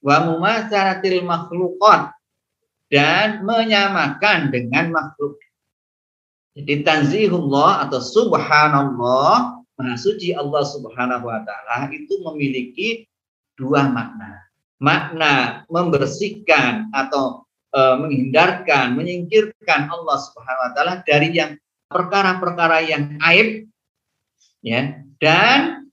wa 0.05 0.21
mumasaratil 0.29 1.25
makhlukat 1.25 2.13
dan 2.93 3.41
menyamakan 3.47 4.53
dengan 4.53 4.93
makhluk. 4.93 5.41
Jadi 6.55 6.87
tanzihullah 6.87 7.89
atau 7.89 7.99
subhanallah, 7.99 9.64
maha 9.79 9.95
suci 9.99 10.35
Allah 10.35 10.63
subhanahu 10.63 11.27
wa 11.27 11.41
ta'ala 11.43 11.91
itu 11.91 12.21
memiliki 12.23 13.09
dua 13.59 13.91
makna. 13.91 14.47
Makna 14.83 15.65
membersihkan 15.71 16.91
atau 16.91 17.47
e, 17.71 17.81
menghindarkan, 17.99 18.99
menyingkirkan 18.99 19.87
Allah 19.89 20.17
subhanahu 20.19 20.65
wa 20.67 20.73
ta'ala 20.75 20.95
dari 21.07 21.35
yang 21.35 21.55
perkara-perkara 21.87 22.83
yang 22.87 23.17
aib, 23.23 23.71
ya, 24.61 24.99
dan 25.23 25.85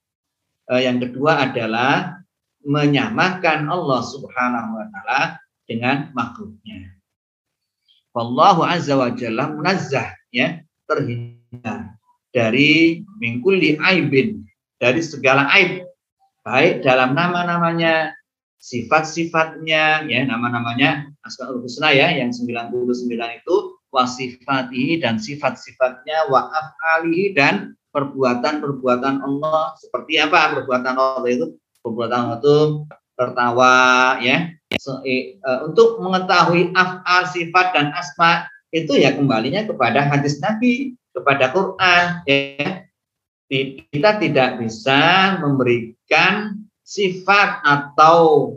Eh, 0.72 0.88
yang 0.88 1.04
kedua 1.04 1.52
adalah 1.52 2.24
menyamakan 2.64 3.68
Allah 3.68 4.02
Subhanahu 4.08 4.80
wa 4.80 4.86
taala 4.88 5.22
dengan 5.68 6.16
makhluknya. 6.16 6.96
Wallahu 8.16 8.64
azza 8.64 8.96
wa 8.96 9.12
jalla 9.12 9.52
munazzah 9.52 10.16
ya, 10.32 10.64
terhindar 10.88 12.00
dari 12.32 13.04
mingkuli 13.20 13.78
aibin. 13.80 14.44
Dari 14.82 15.00
segala 15.04 15.46
aib. 15.56 15.86
Baik 16.42 16.82
dalam 16.82 17.14
nama-namanya 17.14 18.18
sifat-sifatnya 18.62 20.06
ya 20.06 20.22
nama-namanya 20.26 21.10
asmaul 21.26 21.66
husna 21.66 21.94
ya 21.94 22.14
yang 22.14 22.30
99 22.30 22.98
itu 23.14 23.56
wasifati 23.94 25.02
dan 25.02 25.22
sifat-sifatnya 25.22 26.30
wa 26.34 26.50
af'alihi 26.50 27.38
dan 27.38 27.78
perbuatan-perbuatan 27.92 29.22
Allah. 29.22 29.76
Seperti 29.78 30.18
apa 30.18 30.58
perbuatan 30.58 30.96
Allah 30.98 31.26
itu? 31.30 31.46
Perbuatan 31.84 32.18
Allah 32.26 32.40
itu 32.40 32.58
tertawa 33.20 33.74
ya. 34.24 34.50
So, 34.80 35.04
e, 35.04 35.36
e, 35.38 35.50
untuk 35.68 36.00
mengetahui 36.00 36.72
af'al 36.72 37.28
sifat 37.28 37.76
dan 37.76 37.92
asma 37.92 38.48
itu 38.72 38.96
ya 38.96 39.12
kembalinya 39.12 39.68
kepada 39.68 40.08
hadis 40.08 40.40
Nabi 40.40 40.96
kepada 41.12 41.51
Quran 41.51 42.06
ya 42.25 42.88
kita 43.91 44.15
tidak 44.24 44.63
bisa 44.63 45.36
memberikan 45.44 46.56
sifat 46.88 47.60
atau 47.68 48.56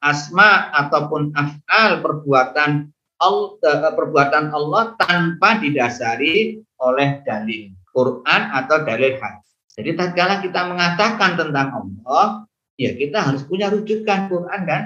asma 0.00 0.72
ataupun 0.72 1.36
af'al 1.36 2.00
perbuatan 2.00 2.88
eh, 3.20 3.92
perbuatan 3.92 4.44
Allah 4.48 4.96
tanpa 4.96 5.60
didasari 5.60 6.56
oleh 6.80 7.20
dalil 7.20 7.68
Quran 7.92 8.42
atau 8.56 8.80
dalil 8.80 9.20
hadis. 9.20 9.48
Jadi 9.76 9.96
tatkala 9.96 10.40
kita 10.40 10.72
mengatakan 10.72 11.36
tentang 11.36 11.68
Allah, 11.76 12.48
ya 12.80 12.96
kita 12.96 13.20
harus 13.20 13.44
punya 13.44 13.68
rujukan 13.68 14.32
Quran 14.32 14.60
dan 14.64 14.82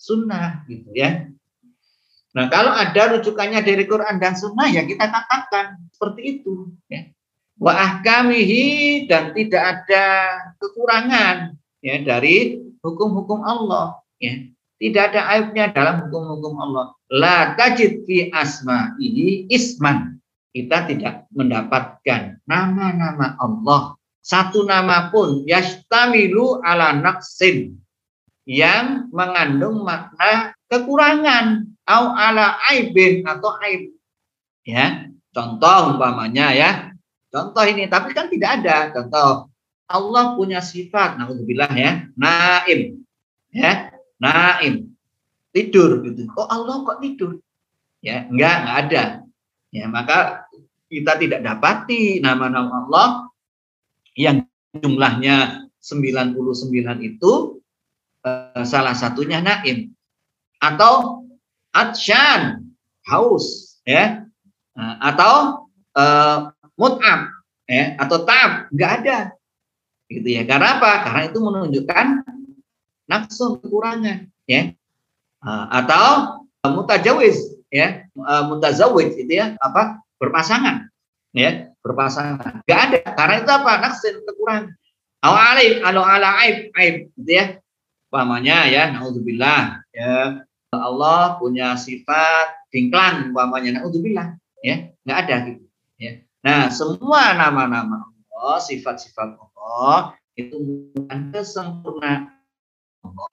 Sunnah 0.00 0.64
gitu 0.68 0.90
ya. 0.96 1.28
Nah 2.34 2.50
kalau 2.50 2.74
ada 2.74 3.14
rujukannya 3.14 3.62
dari 3.62 3.86
Quran 3.86 4.18
dan 4.18 4.34
Sunnah 4.34 4.66
ya 4.66 4.82
kita 4.82 5.06
katakan 5.06 5.78
seperti 5.94 6.42
itu. 6.42 6.74
Ya. 6.90 7.14
Wa 7.62 7.70
ahkamihi 7.70 9.06
dan 9.06 9.30
tidak 9.30 9.62
ada 9.62 10.04
kekurangan 10.58 11.54
ya 11.78 12.02
dari 12.02 12.58
hukum-hukum 12.82 13.46
Allah. 13.46 14.02
Ya. 14.18 14.50
Tidak 14.82 15.14
ada 15.14 15.30
aibnya 15.30 15.70
dalam 15.70 16.10
hukum-hukum 16.10 16.58
Allah. 16.58 16.92
La 17.08 17.54
tajid 17.54 18.02
fi 18.04 18.28
asma 18.34 18.98
ini 18.98 19.46
isman. 19.48 20.18
Kita 20.50 20.86
tidak 20.90 21.30
mendapatkan 21.30 22.42
nama-nama 22.46 23.38
Allah. 23.38 23.94
Satu 24.18 24.66
nama 24.66 25.14
pun 25.14 25.46
yastamilu 25.46 26.58
ala 26.62 26.98
naksin. 26.98 27.78
Yang 28.44 29.08
mengandung 29.14 29.86
makna 29.86 30.52
kekurangan. 30.68 31.73
Au 31.84 32.16
ala 32.16 32.56
aibin 32.72 33.24
atau 33.24 33.56
aib. 33.64 33.92
Ya, 34.64 35.12
contoh 35.36 35.94
umpamanya 35.94 36.52
ya. 36.56 36.70
Contoh 37.28 37.64
ini, 37.68 37.84
tapi 37.90 38.16
kan 38.16 38.32
tidak 38.32 38.62
ada. 38.62 38.88
Contoh, 38.94 39.52
Allah 39.90 40.32
punya 40.38 40.64
sifat, 40.64 41.20
bilang 41.44 41.74
ya, 41.76 42.08
naim. 42.16 43.04
Ya, 43.52 43.94
naim 44.18 44.94
tidur 45.54 46.02
gitu 46.02 46.26
oh 46.34 46.48
Allah 46.50 46.82
kok 46.82 46.98
tidur 47.04 47.38
ya 48.00 48.26
enggak 48.26 48.54
enggak 48.64 48.76
ada 48.88 49.04
ya 49.70 49.84
maka 49.86 50.18
kita 50.90 51.18
tidak 51.20 51.40
dapati 51.44 52.18
nama-nama 52.18 52.86
Allah 52.86 53.08
yang 54.18 54.46
jumlahnya 54.74 55.68
99 55.78 56.34
itu 57.04 57.32
eh, 58.26 58.64
salah 58.66 58.94
satunya 58.96 59.38
naim 59.38 59.94
atau 60.58 61.22
atsyan 61.74 62.70
haus 63.10 63.76
ya. 63.82 64.24
Nah, 64.74 64.94
atau 65.02 65.66
eh, 65.94 66.38
mut'ab 66.78 67.20
ya 67.68 67.98
atau 67.98 68.22
tab 68.22 68.70
enggak 68.70 68.92
ada. 69.02 69.18
Gitu 70.08 70.28
ya 70.28 70.42
karena 70.44 70.78
apa? 70.78 70.92
Karena 71.08 71.22
itu 71.32 71.38
menunjukkan 71.40 72.06
nafsu 73.08 73.58
kekurangan 73.60 74.28
ya. 74.48 74.72
Uh, 75.44 75.66
atau 75.68 76.40
uh, 76.64 76.70
mutajawiz 76.72 77.36
ya. 77.68 78.08
Uh, 78.16 78.48
mutazawij 78.48 79.12
itu 79.16 79.32
ya 79.32 79.56
apa? 79.60 80.00
Berpasangan 80.20 80.88
ya 81.34 81.74
berpasangan. 81.82 82.64
Nggak 82.64 82.80
ada 82.80 83.00
karena 83.16 83.34
itu 83.42 83.50
apa? 83.52 83.72
Naksin 83.82 84.14
kekurangan. 84.24 84.64
Au 85.24 85.34
aib 85.56 85.80
alo 85.84 86.02
ala 86.04 86.36
aib 86.44 86.68
aib 86.76 86.96
gitu 87.20 87.32
ya. 87.32 87.44
Umpamanya 88.12 88.70
ya 88.70 88.82
naudzubillah 88.94 89.82
ya 89.90 90.44
Allah 90.80 91.36
punya 91.38 91.78
sifat 91.78 92.70
dingklan 92.74 93.30
umpamanya 93.30 93.82
naudzubillah 93.82 94.38
ya 94.64 94.90
nggak 95.04 95.18
ada 95.26 95.34
gitu 95.52 95.64
ya 96.00 96.12
nah 96.42 96.72
semua 96.72 97.36
nama-nama 97.36 98.08
Allah 98.34 98.58
sifat-sifat 98.60 99.38
Allah 99.38 100.18
itu 100.34 100.58
bukan 100.58 101.30
kesempurnaan 101.30 102.34
Allah. 103.04 103.30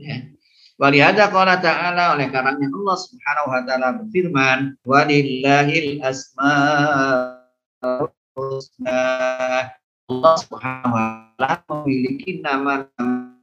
Ya. 0.00 0.32
Walihada 0.80 1.28
qala 1.30 1.60
ta'ala 1.62 2.16
oleh 2.18 2.32
karenanya 2.32 2.66
Allah 2.72 2.96
Subhanahu 2.98 3.52
wa 3.54 3.60
taala 3.62 3.88
berfirman, 4.02 4.58
"Walillahil 4.82 6.02
asmaul 6.02 7.38
husna." 8.34 9.04
Allah 10.10 10.34
Subhanahu 10.42 10.96
wa 10.96 11.30
taala 11.38 11.62
memiliki 11.70 12.42
nama-nama 12.42 13.38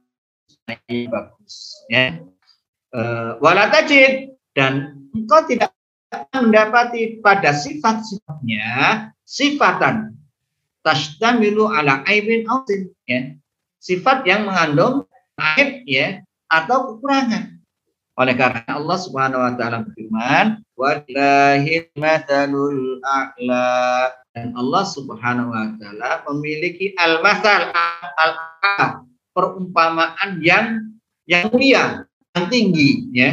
yang 0.84 1.08
bagus, 1.08 1.80
ya. 1.88 2.20
Uh, 2.90 3.38
wala 3.38 3.70
tajid 3.70 4.34
dan 4.58 4.98
engkau 5.14 5.46
tidak 5.46 5.70
mendapati 6.34 7.22
pada 7.22 7.54
sifat-sifatnya 7.54 8.66
sifatan 9.22 10.18
tashtamilu 10.82 11.70
ala 11.70 12.02
aibin 12.10 12.42
ausin 12.50 12.90
ya 13.06 13.38
sifat 13.78 14.26
yang 14.26 14.50
mengandung 14.50 15.06
aib 15.56 15.86
ya 15.88 16.20
atau 16.50 16.94
kekurangan. 16.94 17.62
Oleh 18.20 18.34
karena 18.36 18.68
Allah 18.68 18.98
Subhanahu 19.00 19.40
wa 19.40 19.52
taala 19.56 19.86
berfirman, 19.88 20.46
"Wallahi 20.76 21.88
matsalul 21.96 23.00
a'la." 23.00 24.12
Dan 24.36 24.52
Allah 24.54 24.84
Subhanahu 24.84 25.50
wa 25.50 25.66
taala 25.80 26.20
memiliki 26.28 26.92
al-masal 27.00 27.72
al 27.72 28.32
perumpamaan 29.32 30.42
yang 30.44 30.92
yang 31.24 31.48
mulia, 31.48 32.04
yang 32.36 32.46
tinggi 32.50 32.90
ya. 33.10 33.30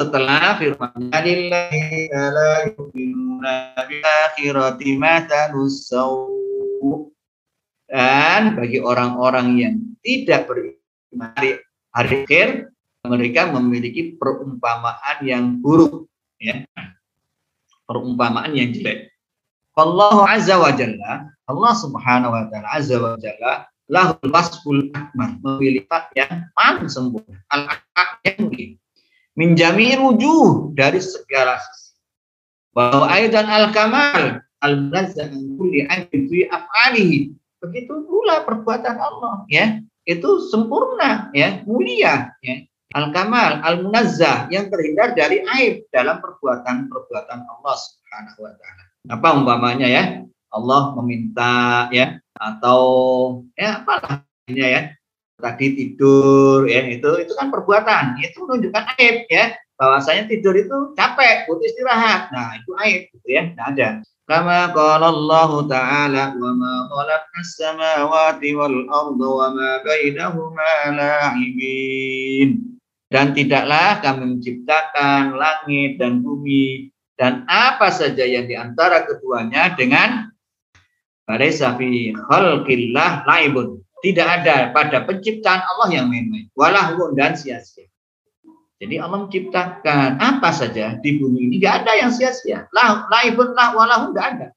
Setelah 0.00 0.58
firman 0.58 1.14
lillahi 1.14 2.10
la 2.10 2.66
yu'minuna 2.74 3.54
bil 3.86 4.02
akhirati 4.02 4.98
dan 7.92 8.56
bagi 8.56 8.80
orang-orang 8.80 9.48
yang 9.60 9.74
tidak 10.00 10.48
beriman 10.48 11.28
hari 11.36 11.60
akhir 11.92 12.72
mereka 13.04 13.52
memiliki 13.52 14.16
perumpamaan 14.16 15.20
yang 15.20 15.60
buruk 15.60 16.08
ya 16.40 16.64
perumpamaan 17.84 18.56
yang 18.56 18.72
jelek 18.72 19.12
Allah 19.76 20.24
azza 20.24 20.56
wa 20.56 20.72
jalla 20.72 21.28
Allah 21.44 21.72
subhanahu 21.76 22.32
wa 22.32 22.44
ta'ala 22.48 22.68
azza 22.72 22.96
wa 22.96 23.20
jalla 23.20 23.68
lahul 23.92 24.32
wasful 24.32 24.80
akmal 24.96 25.36
memiliki 25.44 26.16
yang 26.16 26.48
paling 26.56 26.88
sempurna 26.88 27.36
al 27.52 27.68
yang 28.24 28.48
mulia. 28.48 28.80
Minjami 29.36 29.96
rujuh 30.00 30.72
dari 30.72 31.00
segala 31.04 31.60
sisi. 31.60 31.92
Bahwa 32.72 33.12
dan 33.28 33.46
al 33.52 33.68
kamal 33.76 34.40
al 34.64 34.74
munazzah 34.88 35.28
kulli 35.28 35.84
fi 36.08 36.38
af'alihi. 36.48 37.36
Begitu 37.60 37.94
pula 38.08 38.48
perbuatan 38.48 38.96
Allah 38.96 39.44
ya. 39.52 39.84
Itu 40.08 40.48
sempurna 40.48 41.28
ya 41.36 41.60
mulia 41.68 42.32
ya. 42.40 42.56
Al 42.96 43.12
kamal 43.12 43.60
al 43.60 43.84
munazzah 43.84 44.48
yang 44.48 44.72
terhindar 44.72 45.12
dari 45.12 45.44
aib 45.60 45.84
dalam 45.92 46.20
perbuatan-perbuatan 46.24 47.40
Allah 47.44 47.76
Subhanahu 47.76 48.40
wa 48.40 48.52
taala. 48.56 48.82
Apa 49.12 49.28
umpamanya 49.36 49.88
ya 49.88 50.02
Allah 50.52 50.92
meminta 51.00 51.88
ya 51.90 52.20
atau 52.36 52.82
ya 53.56 53.80
apalah 53.82 54.22
ya 54.46 54.92
tadi 55.40 55.66
tidur 55.74 56.68
ya 56.68 56.86
itu 56.92 57.10
itu 57.18 57.32
kan 57.34 57.50
perbuatan 57.50 58.20
itu 58.20 58.36
menunjukkan 58.44 58.84
aib 59.00 59.26
ya 59.26 59.56
bahwasanya 59.80 60.30
tidur 60.30 60.54
itu 60.54 60.94
capek 60.94 61.48
butuh 61.50 61.66
istirahat 61.66 62.30
nah 62.30 62.54
itu 62.54 62.70
aib 62.78 63.00
gitu 63.10 63.26
ya 63.26 63.42
tidak 63.50 63.66
ada 63.74 63.88
Kama 64.22 64.70
qala 64.70 65.10
Allah 65.10 65.50
Ta'ala 65.66 66.24
wa 66.38 66.50
ma 66.54 66.74
khalaqna 66.88 67.38
as-samawati 67.42 68.54
wal 68.54 68.86
arda 68.86 69.28
wa 69.28 69.48
ma 69.50 69.70
bainahuma 69.82 70.72
la'ibin. 70.94 72.78
Dan 73.12 73.36
tidaklah 73.36 74.00
kami 74.00 74.38
menciptakan 74.38 75.36
langit 75.36 76.00
dan 76.00 76.24
bumi 76.24 76.88
dan 77.20 77.44
apa 77.44 77.92
saja 77.92 78.24
yang 78.24 78.48
di 78.48 78.56
antara 78.56 79.04
keduanya 79.04 79.76
dengan 79.76 80.31
Balaysa 81.26 81.78
fi 81.78 82.12
khalqillah 82.14 83.26
laibun. 83.26 83.82
Tidak 84.02 84.26
ada 84.26 84.74
pada 84.74 85.06
penciptaan 85.06 85.62
Allah 85.62 85.88
yang 85.94 86.10
main-main. 86.10 86.50
Walahun 86.58 87.14
dan 87.14 87.38
sia-sia. 87.38 87.86
Jadi 88.82 88.98
Allah 88.98 89.30
menciptakan 89.30 90.18
apa 90.18 90.50
saja 90.50 90.98
di 90.98 91.22
bumi 91.22 91.46
ini 91.46 91.62
nggak 91.62 91.86
ada 91.86 91.92
yang 92.02 92.10
sia-sia. 92.10 92.66
Lah, 92.74 93.06
laibun 93.06 93.54
lah 93.54 93.78
walahu 93.78 94.10
nggak 94.10 94.28
ada. 94.36 94.48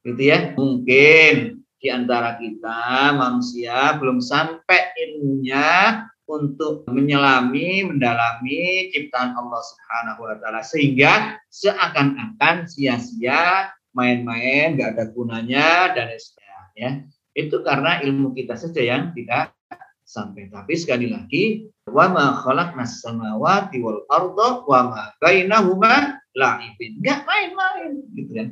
gitu 0.00 0.32
ya 0.32 0.56
mungkin 0.56 1.60
di 1.76 1.88
antara 1.92 2.40
kita 2.40 3.12
manusia 3.12 4.00
belum 4.00 4.24
sampai 4.24 4.96
ilmunya 4.96 6.08
untuk 6.24 6.88
menyelami, 6.88 7.84
mendalami 7.84 8.88
ciptaan 8.96 9.36
Allah 9.36 9.60
Subhanahu 9.60 10.20
wa 10.24 10.34
taala 10.40 10.64
sehingga 10.64 11.36
seakan-akan 11.52 12.64
sia-sia 12.64 13.68
main-main 13.92 14.78
gak 14.78 14.96
ada 14.96 15.04
gunanya 15.10 15.94
dan 15.94 16.14
sebagainya 16.14 16.62
ya. 16.76 16.90
Itu 17.30 17.62
karena 17.62 18.02
ilmu 18.02 18.34
kita 18.34 18.58
saja 18.58 18.82
yang 18.82 19.14
tidak 19.14 19.54
sampai. 20.02 20.50
Tapi 20.50 20.74
sekali 20.74 21.06
lagi 21.06 21.70
wa 21.86 22.10
ma 22.10 22.24
khalaqnas 22.42 23.02
samawati 23.02 23.78
wal 23.78 24.02
arda 24.10 24.66
wa 24.66 24.80
ma 24.90 25.02
bainahuma 25.22 26.18
la'ibin. 26.34 26.98
Enggak 26.98 27.22
main-main 27.26 27.90
gitu 28.18 28.32
kan. 28.34 28.48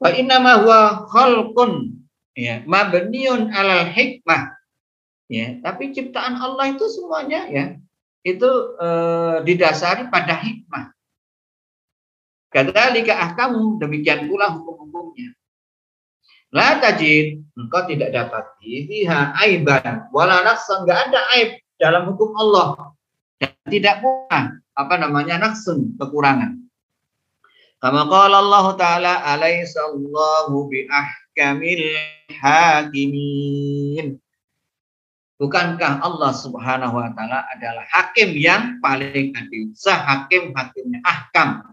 Wa 0.00 0.10
inna 0.12 0.36
ma 0.40 0.52
huwa 0.60 1.08
khalqun 1.08 2.04
ya 2.36 2.64
mabniun 2.68 3.52
alal 3.52 3.88
hikmah. 3.88 4.56
Ya, 5.30 5.62
tapi 5.62 5.94
ciptaan 5.94 6.42
Allah 6.42 6.74
itu 6.74 6.90
semuanya 6.90 7.46
ya 7.46 7.78
itu 8.20 8.50
e, 8.76 8.88
didasari 9.46 10.12
pada 10.12 10.36
hikmah. 10.36 10.92
Kadzalika 12.50 13.14
ahkamu 13.14 13.78
demikian 13.78 14.26
pula 14.26 14.50
hukum-hukumnya. 14.58 15.32
La 16.50 16.82
tajid 16.82 17.46
engkau 17.54 17.86
tidak 17.86 18.10
dapat 18.10 18.42
fiha 18.58 19.38
aiban 19.38 20.10
wala 20.10 20.42
naqsan 20.42 20.82
enggak 20.82 20.98
ada 21.06 21.20
aib 21.38 21.62
dalam 21.78 22.10
hukum 22.10 22.34
Allah 22.34 22.90
dan 23.38 23.54
tidak 23.70 24.02
pula 24.02 24.58
apa 24.74 24.94
namanya 24.98 25.38
naqsun 25.38 25.94
kekurangan. 25.94 26.58
Kama 27.78 28.02
qala 28.10 28.42
Allah 28.42 28.66
Ta'ala 28.74 29.12
alaysa 29.30 29.86
Allahu 29.94 30.66
bi 30.66 30.90
ahkamil 30.90 31.86
hakimin. 32.34 34.18
Bukankah 35.40 36.04
Allah 36.04 36.36
Subhanahu 36.36 37.00
wa 37.00 37.08
taala 37.16 37.48
adalah 37.48 37.80
hakim 37.88 38.36
yang 38.36 38.76
paling 38.84 39.32
adil? 39.32 39.72
Sehakim 39.72 40.52
hakimnya 40.52 41.00
ahkam. 41.00 41.64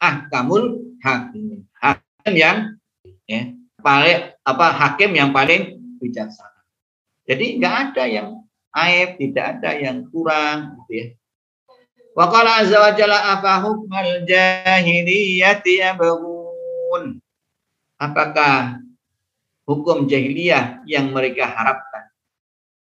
Ahkamul 0.00 0.96
hakim. 1.04 1.68
Hakim 1.76 2.32
yang 2.32 2.80
ya, 3.28 3.52
paling 3.84 4.32
apa 4.42 4.66
hakim 4.72 5.12
yang 5.12 5.30
paling 5.30 5.76
bijaksana. 6.00 6.64
Jadi 7.28 7.60
nggak 7.60 7.74
ada 7.92 8.04
yang 8.08 8.28
aib, 8.74 9.20
tidak 9.20 9.46
ada 9.60 9.70
yang 9.76 10.08
kurang 10.08 10.80
gitu 10.82 10.92
ya. 10.96 11.06
Wa 12.16 12.26
qala 12.26 12.64
azza 12.64 12.80
wa 12.80 12.90
jalla 12.96 13.38
afa 13.38 13.62
hukmal 13.62 14.26
jahiliyati 14.26 15.78
yabghun. 15.78 17.22
Apakah 18.00 18.82
hukum 19.68 20.10
jahiliyah 20.10 20.82
yang 20.88 21.14
mereka 21.14 21.46
harapkan? 21.46 22.10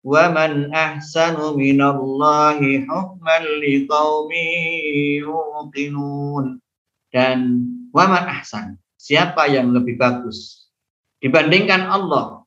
Wa 0.03 0.29
man 0.29 0.69
ahsanu 0.73 1.55
minallahi 1.55 2.83
hukman 2.85 3.43
liqaumin 3.63 5.23
yuqinun. 5.23 6.59
Dan 7.15 7.63
wa 7.95 8.11
man 8.11 8.27
ahsan, 8.27 8.75
siapa 8.99 9.47
yang 9.47 9.71
lebih 9.71 9.95
bagus 9.95 10.67
dibandingkan 11.23 11.87
Allah? 11.87 12.43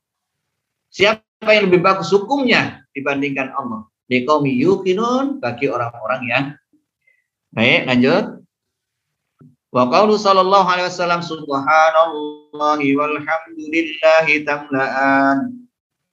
Siapa 0.93 1.49
yang 1.49 1.73
lebih 1.73 1.81
bagus 1.81 2.13
hukumnya 2.13 2.85
dibandingkan 2.93 3.49
Allah? 3.57 3.89
Liqaumi 4.13 4.53
yuqinun 4.61 5.41
bagi 5.41 5.73
orang-orang 5.73 6.21
yang 6.29 6.45
baik. 7.49 7.89
Lanjut. 7.89 8.45
Wa 9.73 9.89
qawlu 9.89 10.21
sallallahu 10.21 10.69
alaihi 10.69 10.93
wasallam 10.93 11.25
subhanallahi 11.25 12.93
walhamdulillahi 12.93 14.45
tamla'an. 14.45 15.65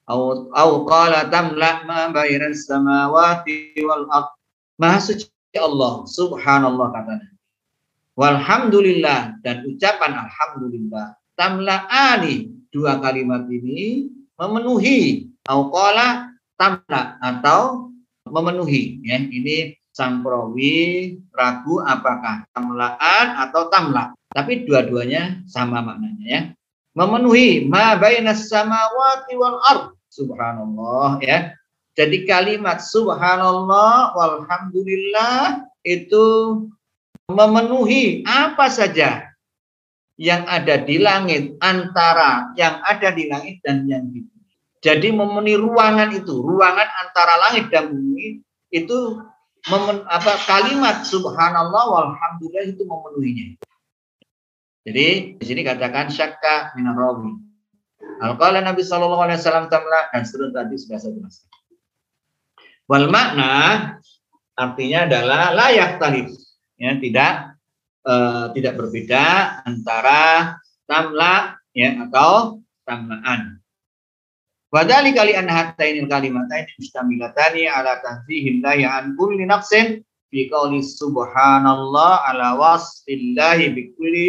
Au 0.08 0.72
qala 0.88 1.28
tamla 1.28 1.84
ma 1.84 2.08
bainas 2.08 2.64
samawati 2.64 3.76
wal 3.84 4.08
ard. 4.08 4.32
Maha 4.80 4.96
suci 4.96 5.28
Allah 5.60 6.08
subhanallah 6.08 6.88
katanya 6.96 7.36
Walhamdulillah. 8.16 9.44
Dan 9.44 9.68
ucapan 9.68 10.12
alhamdulillah. 10.26 11.14
Tamla'ani. 11.37 12.50
Dua 12.72 13.00
kalimat 13.00 13.48
ini 13.48 14.11
memenuhi 14.37 15.33
au 15.48 15.72
qala 15.72 16.29
tamla 16.61 17.16
atau 17.24 17.92
memenuhi. 18.29 19.00
Ya 19.07 19.16
ini 19.20 19.76
sang 19.96 20.20
ragu 21.33 21.81
apakah 21.81 22.44
tamlaan 22.52 23.26
atau 23.48 23.72
tamla. 23.72 24.12
Tapi 24.29 24.68
dua-duanya 24.68 25.40
sama 25.48 25.81
maknanya 25.81 26.26
ya. 26.29 26.40
Memenuhi 26.92 27.64
ma 27.64 27.96
bainas 27.96 28.52
samawati 28.52 29.33
wal 29.40 29.57
ard. 29.64 29.96
Subhanallah 30.12 31.24
ya. 31.24 31.57
Jadi 31.96 32.29
kalimat 32.29 32.85
subhanallah 32.85 34.12
walhamdulillah 34.12 35.64
itu 35.81 36.24
memenuhi 37.26 38.22
apa 38.26 38.70
saja 38.70 39.30
yang 40.16 40.48
ada 40.48 40.80
di 40.80 40.96
langit 40.96 41.58
antara 41.60 42.54
yang 42.56 42.80
ada 42.86 43.12
di 43.12 43.28
langit 43.28 43.60
dan 43.60 43.84
yang 43.84 44.08
di 44.08 44.24
jadi 44.86 45.10
memenuhi 45.10 45.58
ruangan 45.58 46.14
itu, 46.14 46.46
ruangan 46.46 46.86
antara 47.02 47.34
langit 47.48 47.74
dan 47.74 47.90
bumi 47.90 48.38
itu 48.70 49.18
memen, 49.66 50.06
apa 50.06 50.38
kalimat 50.46 51.02
subhanallah 51.02 51.84
walhamdulillah 51.90 52.70
itu 52.70 52.86
memenuhinya. 52.86 53.58
Jadi 54.86 55.34
di 55.42 55.44
sini 55.44 55.66
katakan 55.66 56.06
syakka 56.06 56.76
minarawi. 56.78 57.34
Al-qala 58.22 58.62
Nabi 58.62 58.86
sallallahu 58.86 59.26
alaihi 59.26 59.42
wasallam 59.42 59.66
tamla 59.66 60.14
dan 60.14 60.22
seterusnya 60.22 60.62
tadi 60.62 60.74
sudah 60.78 60.98
saya 61.02 61.12
jelaskan. 61.18 61.50
Wal 62.86 63.10
makna 63.10 63.52
artinya 64.54 65.10
adalah 65.10 65.50
layak 65.50 65.98
talif 65.98 66.30
ya 66.76 66.96
tidak 67.00 67.56
uh, 68.04 68.52
tidak 68.52 68.76
berbeda 68.78 69.24
antara 69.64 70.56
tamla 70.86 71.58
ya 71.72 72.06
atau 72.08 72.62
tamlaan. 72.86 73.60
Wadali 74.70 75.14
kali 75.14 75.32
an 75.32 75.48
hatainil 75.48 76.10
kalimatain 76.10 76.68
mustamilatani 76.76 77.70
ala 77.70 78.02
tanzihillahi 78.02 78.84
an 78.84 79.16
kulli 79.16 79.46
nafsin 79.46 80.04
fi 80.28 80.50
qawli 80.52 80.82
subhanallah 80.82 82.28
ala 82.28 82.58
wasfillahi 82.58 83.72
bi 83.72 83.82
kulli 83.94 84.26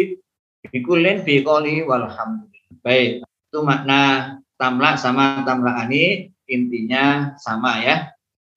bi 0.72 0.78
kullin 0.82 1.20
fi 1.26 1.42
qawli 1.42 1.84
walhamdulillah. 1.84 2.80
Baik, 2.80 3.26
itu 3.26 3.58
makna 3.60 4.00
tamla 4.56 4.96
sama 4.96 5.42
tamlaani 5.42 6.32
intinya 6.48 7.34
sama 7.36 7.82
ya. 7.82 8.14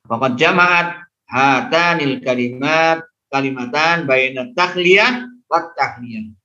Pokok 0.07 0.37
jamaat 0.37 1.01
hatanil 1.27 2.23
kalimat 2.23 3.03
kalimatan 3.31 4.05
baina 4.05 4.51
tahliyah 4.51 5.25
wa 5.47 5.59
tahliyah. 5.73 6.35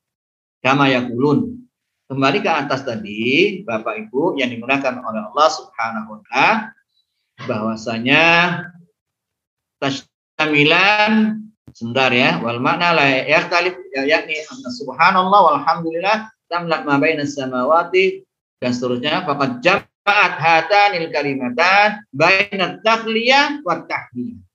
Kama 0.62 0.88
yakulun 0.88 1.58
kembali 2.06 2.38
ke 2.40 2.50
atas 2.50 2.86
tadi 2.86 3.60
Bapak 3.66 4.06
Ibu 4.06 4.38
yang 4.38 4.54
digunakan 4.54 5.02
oleh 5.02 5.22
Allah 5.26 5.48
Subhanahu 5.50 6.08
wa 6.16 6.20
taala 6.30 6.48
bahwasanya 7.44 8.24
tasamilan 9.82 11.42
sebentar 11.76 12.08
ya 12.14 12.40
wal 12.40 12.62
makna 12.62 12.96
la 12.96 13.04
yakhtalif 13.28 13.76
ya, 13.92 14.08
yakni 14.08 14.40
anna 14.48 14.70
subhanallah 14.72 15.40
walhamdulillah 15.52 16.32
tamlak 16.48 16.88
ma 16.88 16.96
bainas 16.96 17.36
samawati 17.36 18.24
dan 18.62 18.72
seterusnya 18.72 19.28
faqad 19.28 19.60
jama'at 19.60 20.32
hatanil 20.40 21.12
kalimatan 21.12 22.00
bainat 22.16 22.80
takliyah 22.80 23.60
wa 23.60 23.84
tahliyah 23.84 24.45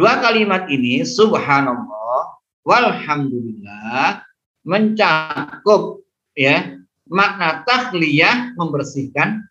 dua 0.00 0.16
kalimat 0.24 0.64
ini 0.72 1.04
subhanallah 1.04 2.40
walhamdulillah 2.64 4.24
mencakup 4.64 6.00
ya 6.32 6.80
makna 7.04 7.60
tahliyah 7.68 8.56
membersihkan 8.56 9.44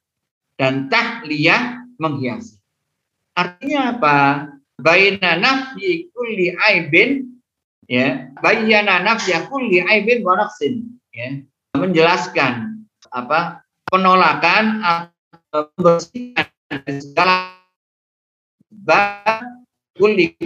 dan 0.57 0.89
tahliyah 0.89 1.85
menghiasi. 2.01 2.57
Artinya 3.37 3.93
apa? 3.93 4.17
Baina 4.79 5.37
nafyi 5.37 6.09
kulli 6.15 6.55
aibin 6.55 7.29
ya, 7.85 8.31
bayyana 8.41 9.03
nafya 9.05 9.45
kulli 9.51 9.85
aibin 9.85 10.25
wa 10.25 10.39
naqsin 10.39 10.87
ya. 11.13 11.45
Menjelaskan 11.77 12.81
apa? 13.13 13.61
penolakan 13.89 14.85
atau 14.85 15.73
membersihkan 15.73 16.45
segala 17.01 17.57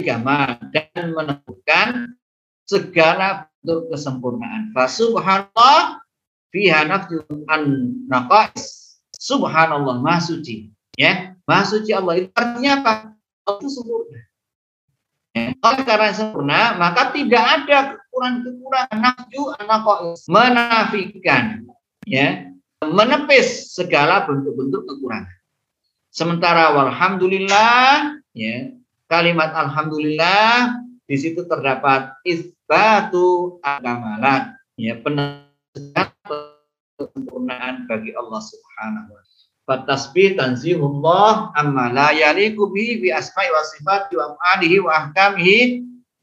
gamal 0.02 0.58
dan 0.74 1.04
menentukan 1.14 2.18
segala 2.66 3.46
bentuk 3.62 3.88
kesempurnaan. 3.94 4.74
Fasubhanallah 4.74 6.04
fiha 6.54 6.86
nafsu 6.86 7.22
an 7.50 7.90
naqais 8.06 8.84
subhanallah 9.18 9.98
maha 9.98 10.22
suci 10.22 10.70
ya 10.94 11.34
maha 11.48 11.64
suci 11.66 11.90
Allah 11.90 12.22
itu 12.22 12.30
artinya 12.30 12.78
apa 12.78 12.92
Allah 13.42 13.58
itu 13.58 13.68
sempurna 13.74 14.20
ya. 15.34 15.48
oleh 15.58 15.82
karena 15.82 16.10
sempurna 16.14 16.60
maka 16.78 17.10
tidak 17.10 17.42
ada 17.42 17.78
kekurangan-kekurangan 17.98 18.98
nafju 19.02 19.42
anak 19.58 19.82
menafikan 20.30 21.44
ya 22.06 22.54
menepis 22.84 23.72
segala 23.72 24.28
bentuk-bentuk 24.28 24.84
kekurangan. 24.84 25.34
Sementara 26.14 26.76
walhamdulillah 26.78 28.20
ya 28.36 28.70
kalimat 29.14 29.54
alhamdulillah 29.54 30.74
di 31.06 31.14
situ 31.14 31.46
terdapat 31.46 32.18
isbatu 32.26 33.62
agamalat 33.62 34.58
ya 34.74 34.98
sempurnaan 36.98 37.86
bagi 37.86 38.10
Allah 38.18 38.42
Subhanahu 38.42 39.14
wa 39.14 39.22
taala. 39.22 39.42
Fatasbih 39.64 40.36
tanzihullah 40.36 41.54
amma 41.54 41.94
la 41.94 42.10
yaliku 42.10 42.68
bihi 42.74 43.06
bi 43.06 43.08
asma'i 43.14 43.48
wa 43.54 43.62
sifati 43.64 44.12
wa 44.18 44.34
af'alihi 44.34 44.76
wa 44.82 44.90
ahkamihi. 44.92 45.60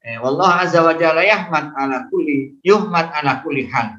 Eh, 0.01 0.17
wallahu 0.19 0.51
azza 0.51 0.83
wa 0.83 0.93
jalla 0.97 1.23
yahmad 1.23 1.71
ala 1.77 2.11
kulli 2.11 2.59
yuhmad 2.65 3.07
ala 3.15 3.39
kulli 3.41 3.71
hal. 3.71 3.97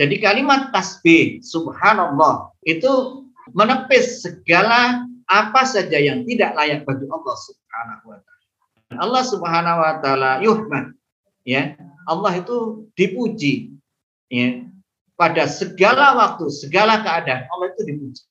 Jadi 0.00 0.18
kalimat 0.18 0.72
tasbih 0.74 1.44
subhanallah 1.44 2.50
itu 2.64 3.24
menepis 3.54 4.24
segala 4.24 5.04
apa 5.28 5.62
saja 5.68 6.00
yang 6.00 6.24
tidak 6.28 6.56
layak 6.56 6.84
bagi 6.88 7.04
Allah 7.08 7.36
Subhanahu 7.36 8.04
wa 8.12 8.18
taala. 8.20 8.31
Allah 8.98 9.22
Subhanahu 9.24 9.78
wa 9.80 9.92
taala 10.00 10.30
yuhmad 10.44 10.92
ya. 11.46 11.76
Allah 12.02 12.32
itu 12.38 12.88
dipuji 12.98 13.78
ya. 14.26 14.66
Pada 15.14 15.46
segala 15.46 16.18
waktu, 16.18 16.50
segala 16.50 16.98
keadaan 17.04 17.46
Allah 17.46 17.66
itu 17.76 17.82
dipuji. 17.86 18.22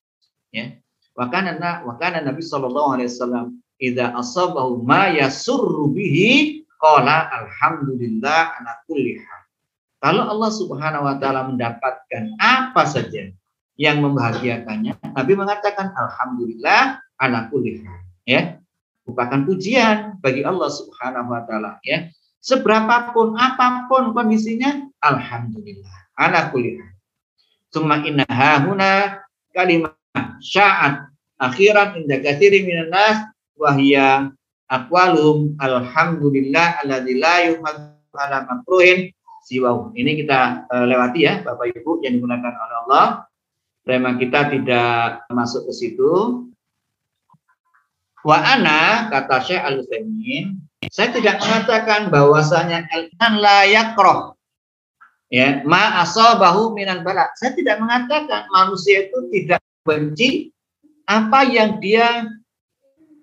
Ya. 0.51 0.75
Wakana 1.15 1.55
wakana 1.87 2.23
Nabi 2.23 2.43
sallallahu 2.43 2.99
alaihi 2.99 3.09
wasallam 3.11 3.45
idza 3.79 4.15
asabahu 4.15 4.83
ma 4.83 5.11
yasurru 5.11 5.91
bihi 5.91 6.63
qala 6.79 7.29
alhamdulillah 7.29 8.59
ala 8.59 8.71
kulli 8.87 9.19
hal. 9.19 9.41
Kalau 10.01 10.23
Allah 10.25 10.51
Subhanahu 10.51 11.05
wa 11.05 11.15
taala 11.21 11.45
mendapatkan 11.51 12.35
apa 12.41 12.83
saja 12.89 13.29
yang 13.77 14.01
membahagiakannya, 14.01 14.97
Nabi 15.13 15.33
mengatakan 15.37 15.93
alhamdulillah 15.93 17.01
ala 17.21 17.49
kulli 17.53 17.85
ya. 18.25 18.60
Merupakan 19.05 19.39
pujian 19.43 20.21
bagi 20.21 20.45
Allah 20.45 20.69
Subhanahu 20.69 21.33
wa 21.33 21.41
taala 21.45 21.81
ya. 21.81 22.09
Seberapapun 22.41 23.37
apa 23.37 23.85
pun 23.85 24.17
kondisinya, 24.17 24.89
alhamdulillah 24.97 25.93
ala 26.17 26.49
kulli 26.49 26.81
hal. 26.81 26.89
Summa 27.69 28.01
inna 28.01 28.25
hahuna 28.25 29.21
kalimat 29.53 29.93
sya'at 30.41 31.07
akhiran 31.37 32.01
inda 32.01 32.17
katsiri 32.17 32.65
minan 32.65 32.89
nas 32.89 33.29
wa 33.57 33.77
hiya 33.77 34.33
aqwaluhum 34.69 35.53
alhamdulillah 35.61 36.81
alladzi 36.81 37.13
la 37.21 37.35
yuhmadu 37.45 38.17
ala 38.17 38.45
makruhin. 38.49 39.13
Ini 39.51 40.11
kita 40.23 40.69
uh, 40.69 40.85
lewati 40.87 41.27
ya 41.27 41.43
Bapak 41.43 41.75
Ibu 41.75 42.05
yang 42.05 42.15
digunakan 42.15 42.53
oleh 42.55 42.77
Allah. 42.87 43.05
Tema 43.83 44.15
kita 44.15 44.47
tidak 44.47 45.25
masuk 45.33 45.67
ke 45.67 45.73
situ. 45.75 46.11
Wa 48.21 48.37
ana 48.37 49.09
kata 49.09 49.41
Syekh 49.41 49.61
al 49.61 49.81
saya 50.91 51.09
tidak 51.13 51.37
mengatakan 51.39 52.09
bahwasanya 52.09 52.89
al-iman 52.89 53.33
la 53.37 53.57
yakroh. 53.69 54.33
Ya, 55.31 55.63
ma 55.63 56.03
asabahu 56.03 56.75
minan 56.75 57.07
bala. 57.07 57.31
Saya 57.39 57.55
tidak 57.55 57.79
mengatakan 57.79 58.51
manusia 58.51 59.07
itu 59.07 59.31
tidak 59.31 59.63
benci 59.87 60.51
apa 61.07 61.47
yang 61.47 61.79
dia 61.79 62.27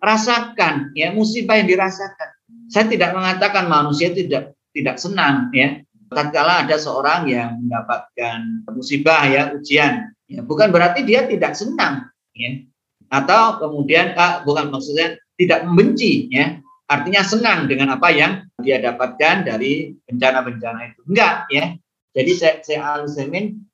rasakan, 0.00 0.96
ya 0.96 1.12
musibah 1.12 1.60
yang 1.60 1.68
dirasakan. 1.68 2.30
Saya 2.72 2.88
tidak 2.88 3.12
mengatakan 3.12 3.68
manusia 3.68 4.14
tidak 4.14 4.56
tidak 4.72 4.96
senang, 4.96 5.52
ya 5.52 5.84
tatkala 6.12 6.64
ada 6.64 6.76
seorang 6.80 7.28
yang 7.28 7.60
mendapatkan 7.60 8.64
musibah 8.72 9.28
ya 9.28 9.52
ujian 9.52 10.08
ya 10.28 10.40
bukan 10.40 10.72
berarti 10.72 11.04
dia 11.04 11.28
tidak 11.28 11.52
senang 11.52 12.08
ya 12.32 12.64
atau 13.08 13.60
kemudian 13.60 14.12
ah, 14.16 14.44
bukan 14.44 14.72
maksudnya 14.72 15.16
tidak 15.40 15.64
membenci 15.64 16.28
ya. 16.32 16.60
Artinya 16.88 17.20
senang 17.20 17.68
dengan 17.68 18.00
apa 18.00 18.08
yang 18.08 18.48
dia 18.64 18.80
dapatkan 18.80 19.44
dari 19.44 19.92
bencana-bencana 20.08 20.80
itu. 20.88 21.00
Enggak 21.04 21.44
ya. 21.52 21.76
Jadi 22.16 22.32
saya, 22.32 22.54
saya 22.64 22.80
al 22.96 23.04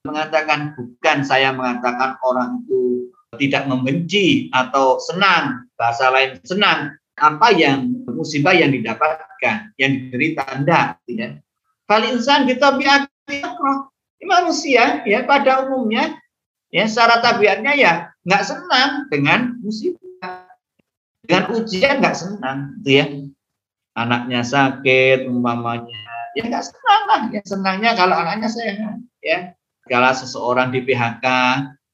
mengatakan 0.02 0.74
bukan 0.74 1.18
saya 1.22 1.54
mengatakan 1.54 2.18
orang 2.26 2.66
itu 2.66 3.08
tidak 3.38 3.70
membenci 3.70 4.50
atau 4.50 4.98
senang 4.98 5.66
bahasa 5.78 6.10
lain 6.10 6.42
senang. 6.42 6.94
Apa 7.14 7.54
yang 7.54 7.94
musibah 8.10 8.50
yang 8.58 8.74
didapatkan 8.74 9.70
yang 9.78 9.90
diderita 10.10 10.42
enggak 10.50 10.98
tidak 11.06 11.46
Fal 11.86 12.02
insan 12.02 12.48
bitabiati 12.48 13.44
Ini 14.18 14.24
manusia 14.26 15.04
ya 15.06 15.22
pada 15.22 15.68
umumnya 15.68 16.16
ya 16.72 16.90
secara 16.90 17.22
tabiatnya 17.22 17.72
ya 17.76 18.13
nggak 18.24 18.42
senang 18.44 18.90
dengan 19.12 19.60
musibah. 19.60 20.48
Dengan 21.24 21.44
ujian 21.56 22.04
nggak 22.04 22.16
senang 22.16 22.76
gitu 22.80 22.90
ya. 23.00 23.06
Anaknya 23.94 24.42
sakit 24.42 25.30
umpamanya 25.30 26.14
ya 26.34 26.42
nggak 26.50 26.66
senang 26.66 27.02
lah 27.06 27.22
ya 27.30 27.40
senangnya 27.46 27.90
kalau 27.94 28.14
anaknya 28.18 28.50
sehat 28.50 28.98
ya. 29.22 29.54
Kalau 29.86 30.12
seseorang 30.16 30.72
di 30.74 30.82
PHK 30.82 31.26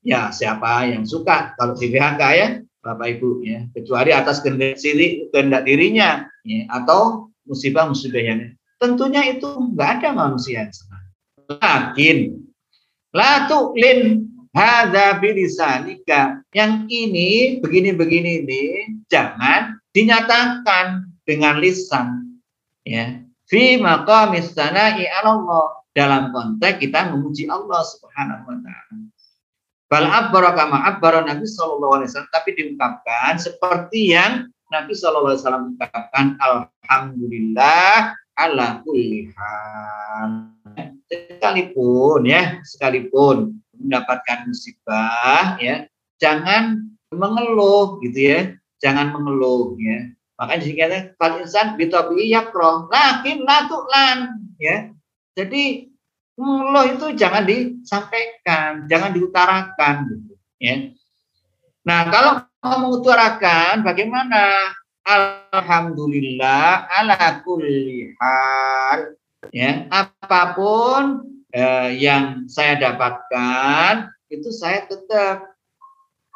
ya 0.06 0.32
siapa 0.32 0.88
yang 0.88 1.04
suka 1.04 1.52
kalau 1.60 1.76
di 1.76 1.92
PHK 1.92 2.22
ya 2.34 2.48
Bapak 2.80 3.20
Ibu 3.20 3.44
ya 3.44 3.68
kecuali 3.76 4.10
atas 4.16 4.40
kehendak 4.40 4.80
diri 4.80 5.28
kehendak 5.28 5.68
dirinya 5.68 6.24
ya, 6.48 6.64
atau 6.72 7.28
musibah-musibah 7.44 8.22
yang 8.24 8.56
tentunya 8.80 9.36
itu 9.36 9.46
nggak 9.46 10.00
ada 10.00 10.10
manusia 10.16 10.64
yang 10.64 10.72
senang. 10.72 11.04
Lakin 11.60 12.18
la 13.12 13.44
tu'lin 13.44 14.29
hadza 14.54 15.18
bilisanika. 15.22 16.42
Yang 16.50 16.72
ini 16.90 17.28
begini-begini 17.62 18.46
ini 18.46 18.62
jangan 19.10 19.78
dinyatakan 19.94 21.10
dengan 21.26 21.58
lisan 21.62 22.38
ya. 22.86 23.22
Fi 23.50 23.82
maqamis 23.82 24.54
sana'i 24.54 25.10
Allah 25.10 25.82
dalam 25.90 26.30
konteks 26.30 26.78
kita 26.78 27.10
memuji 27.10 27.50
Allah 27.50 27.82
Subhanahu 27.82 28.46
wa 28.46 28.56
taala. 28.62 28.94
Bal 29.90 30.06
abbara 30.06 30.54
kama 30.54 30.86
abbara 30.86 31.26
Nabi 31.26 31.50
sallallahu 31.50 31.98
alaihi 31.98 32.14
wasallam 32.14 32.30
tapi 32.30 32.50
diungkapkan 32.54 33.42
seperti 33.42 34.14
yang 34.14 34.46
Nabi 34.70 34.94
sallallahu 34.94 35.34
alaihi 35.34 35.42
wasallam 35.42 35.64
ungkapkan 35.74 36.26
alhamdulillah 36.38 38.14
ala 38.38 38.86
kulli 38.86 39.34
hal. 39.34 40.54
Sekalipun 41.10 42.22
ya, 42.22 42.62
sekalipun 42.62 43.58
mendapatkan 43.80 44.46
musibah 44.46 45.56
ya, 45.58 45.88
jangan 46.20 46.92
mengeluh 47.10 47.98
gitu 48.04 48.20
ya. 48.20 48.40
Jangan 48.80 49.12
mengeluh 49.12 49.76
ya. 49.76 50.08
Makanya 50.40 50.64
dikatakan 50.64 51.04
fal 51.20 51.34
insan 51.44 51.76
bitabi 51.76 52.32
yakroh 52.32 52.88
lakin 52.88 53.44
latulan 53.44 54.40
ya. 54.56 54.88
Jadi 55.36 55.92
mengeluh 56.40 56.96
itu 56.96 57.06
jangan 57.12 57.44
disampaikan, 57.44 58.88
jangan 58.88 59.12
diutarakan 59.12 59.94
gitu 60.08 60.34
ya. 60.56 60.96
Nah, 61.84 62.00
kalau 62.08 62.32
mau 62.60 62.76
mengutarakan 62.88 63.84
bagaimana? 63.84 64.72
Alhamdulillah 65.00 66.86
ala 66.86 67.42
kulli 67.42 68.14
hal. 68.20 69.16
Ya, 69.50 69.88
apa 69.88 70.52
pun 70.52 71.24
eh, 71.54 71.90
yang 71.98 72.46
saya 72.46 72.78
dapatkan 72.78 74.10
itu 74.30 74.48
saya 74.54 74.86
tetap 74.86 75.50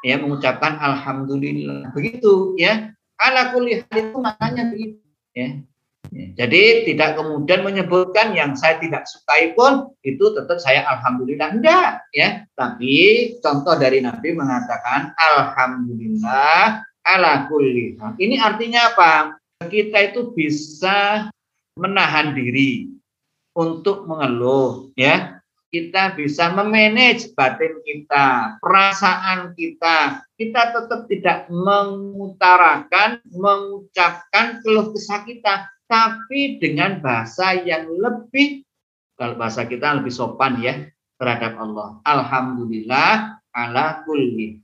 ya 0.05 0.21
mengucapkan 0.21 0.77
alhamdulillah. 0.79 1.95
Begitu 1.97 2.59
ya. 2.61 2.93
Ala 3.15 3.55
kulli 3.55 3.79
itu 3.81 4.19
maknanya 4.19 4.75
begitu 4.75 4.99
ya. 5.33 5.63
ya. 6.11 6.27
Jadi 6.35 6.91
tidak 6.91 7.15
kemudian 7.17 7.63
menyebutkan 7.63 8.35
yang 8.35 8.59
saya 8.59 8.83
tidak 8.83 9.07
sukai 9.07 9.55
pun 9.55 9.95
itu 10.03 10.35
tetap 10.35 10.59
saya 10.59 10.83
alhamdulillah 10.85 11.55
enggak 11.55 12.05
ya. 12.11 12.43
Tapi 12.59 12.95
contoh 13.41 13.79
dari 13.79 14.03
Nabi 14.03 14.35
mengatakan 14.35 15.15
alhamdulillah 15.17 16.83
ala 17.07 17.47
kulli 17.47 17.97
Ini 18.19 18.37
artinya 18.43 18.93
apa? 18.93 19.13
Kita 19.65 20.11
itu 20.11 20.35
bisa 20.35 21.31
menahan 21.79 22.35
diri 22.35 22.91
untuk 23.55 24.05
mengeluh 24.05 24.93
ya. 24.99 25.41
Kita 25.75 26.15
bisa 26.15 26.55
memanage 26.55 27.35
batin 27.35 27.83
kita, 27.83 28.59
perasaan 28.63 29.59
kita. 29.59 30.23
Kita 30.39 30.71
tetap 30.71 31.11
tidak 31.11 31.51
mengutarakan, 31.51 33.19
mengucapkan 33.27 34.63
keluh 34.63 34.95
kesah 34.95 35.27
kita, 35.27 35.67
tapi 35.91 36.63
dengan 36.63 37.03
bahasa 37.03 37.59
yang 37.59 37.91
lebih 37.91 38.63
kalau 39.15 39.39
bahasa 39.39 39.67
kita 39.67 39.99
lebih 39.99 40.11
sopan 40.11 40.59
ya 40.59 40.91
terhadap 41.19 41.55
Allah. 41.59 42.03
Alhamdulillah 42.03 43.39
ala 43.55 44.03
kulli. 44.03 44.59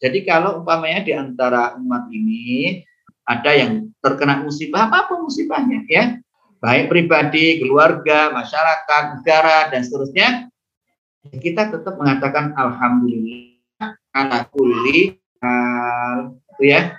Jadi 0.00 0.24
kalau 0.24 0.62
umpamanya 0.62 1.04
di 1.04 1.12
antara 1.12 1.76
umat 1.76 2.08
ini 2.08 2.80
ada 3.26 3.50
yang 3.52 3.90
terkena 4.00 4.40
musibah, 4.40 4.88
apa 4.88 5.06
pun 5.10 5.28
musibahnya 5.28 5.84
ya, 5.86 6.18
baik 6.60 6.92
pribadi, 6.92 7.58
keluarga, 7.58 8.30
masyarakat, 8.30 9.02
negara 9.20 9.72
dan 9.72 9.80
seterusnya, 9.80 10.28
kita 11.40 11.72
tetap 11.72 11.96
mengatakan 12.00 12.52
alhamdulillah 12.56 13.96
ala 14.12 14.44
kulli 14.52 15.16
hal. 15.40 16.36
Itu 16.56 16.64
ya. 16.64 16.96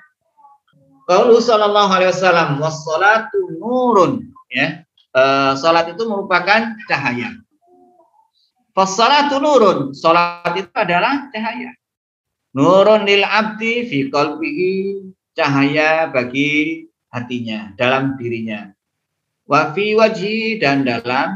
Qaulu 1.05 1.41
sallallahu 1.41 1.89
alaihi 1.89 2.11
wasallam 2.13 2.61
wassalatu 2.61 3.57
nurun 3.57 4.29
ya. 4.49 4.85
Uh, 5.11 5.53
salat 5.59 5.91
itu 5.91 6.07
merupakan 6.07 6.71
cahaya. 6.87 7.35
Fassalatu 8.71 9.43
nurun. 9.43 9.91
Salat 9.91 10.55
itu 10.55 10.71
adalah 10.71 11.27
cahaya. 11.35 11.75
Nurun 12.55 13.03
lil 13.03 13.27
abdi 13.27 13.85
fi 13.91 14.07
qalbihi. 14.07 14.71
Cahaya 15.31 16.11
bagi 16.11 16.83
hatinya, 17.11 17.71
dalam 17.79 18.19
dirinya. 18.19 18.71
Wafi 19.51 19.99
wajhi 19.99 20.63
dan 20.63 20.87
dalam 20.87 21.35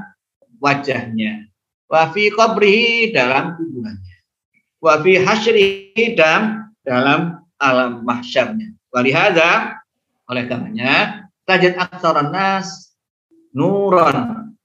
wajahnya. 0.63 1.51
Wafi 1.91 2.32
qabrihi 2.32 3.12
dalam 3.12 3.60
kuburannya. 3.60 4.17
Wafi 4.80 5.19
hasyrihi 5.19 6.15
dan 6.15 6.71
dalam 6.88 7.43
alam 7.60 8.08
mahsyarnya. 8.08 8.71
Walihada, 8.95 9.84
oleh 10.32 10.47
karenanya, 10.47 11.28
tajat 11.43 11.75
aksaran 11.75 12.32
nas 12.32 12.95
nuron 13.51 14.56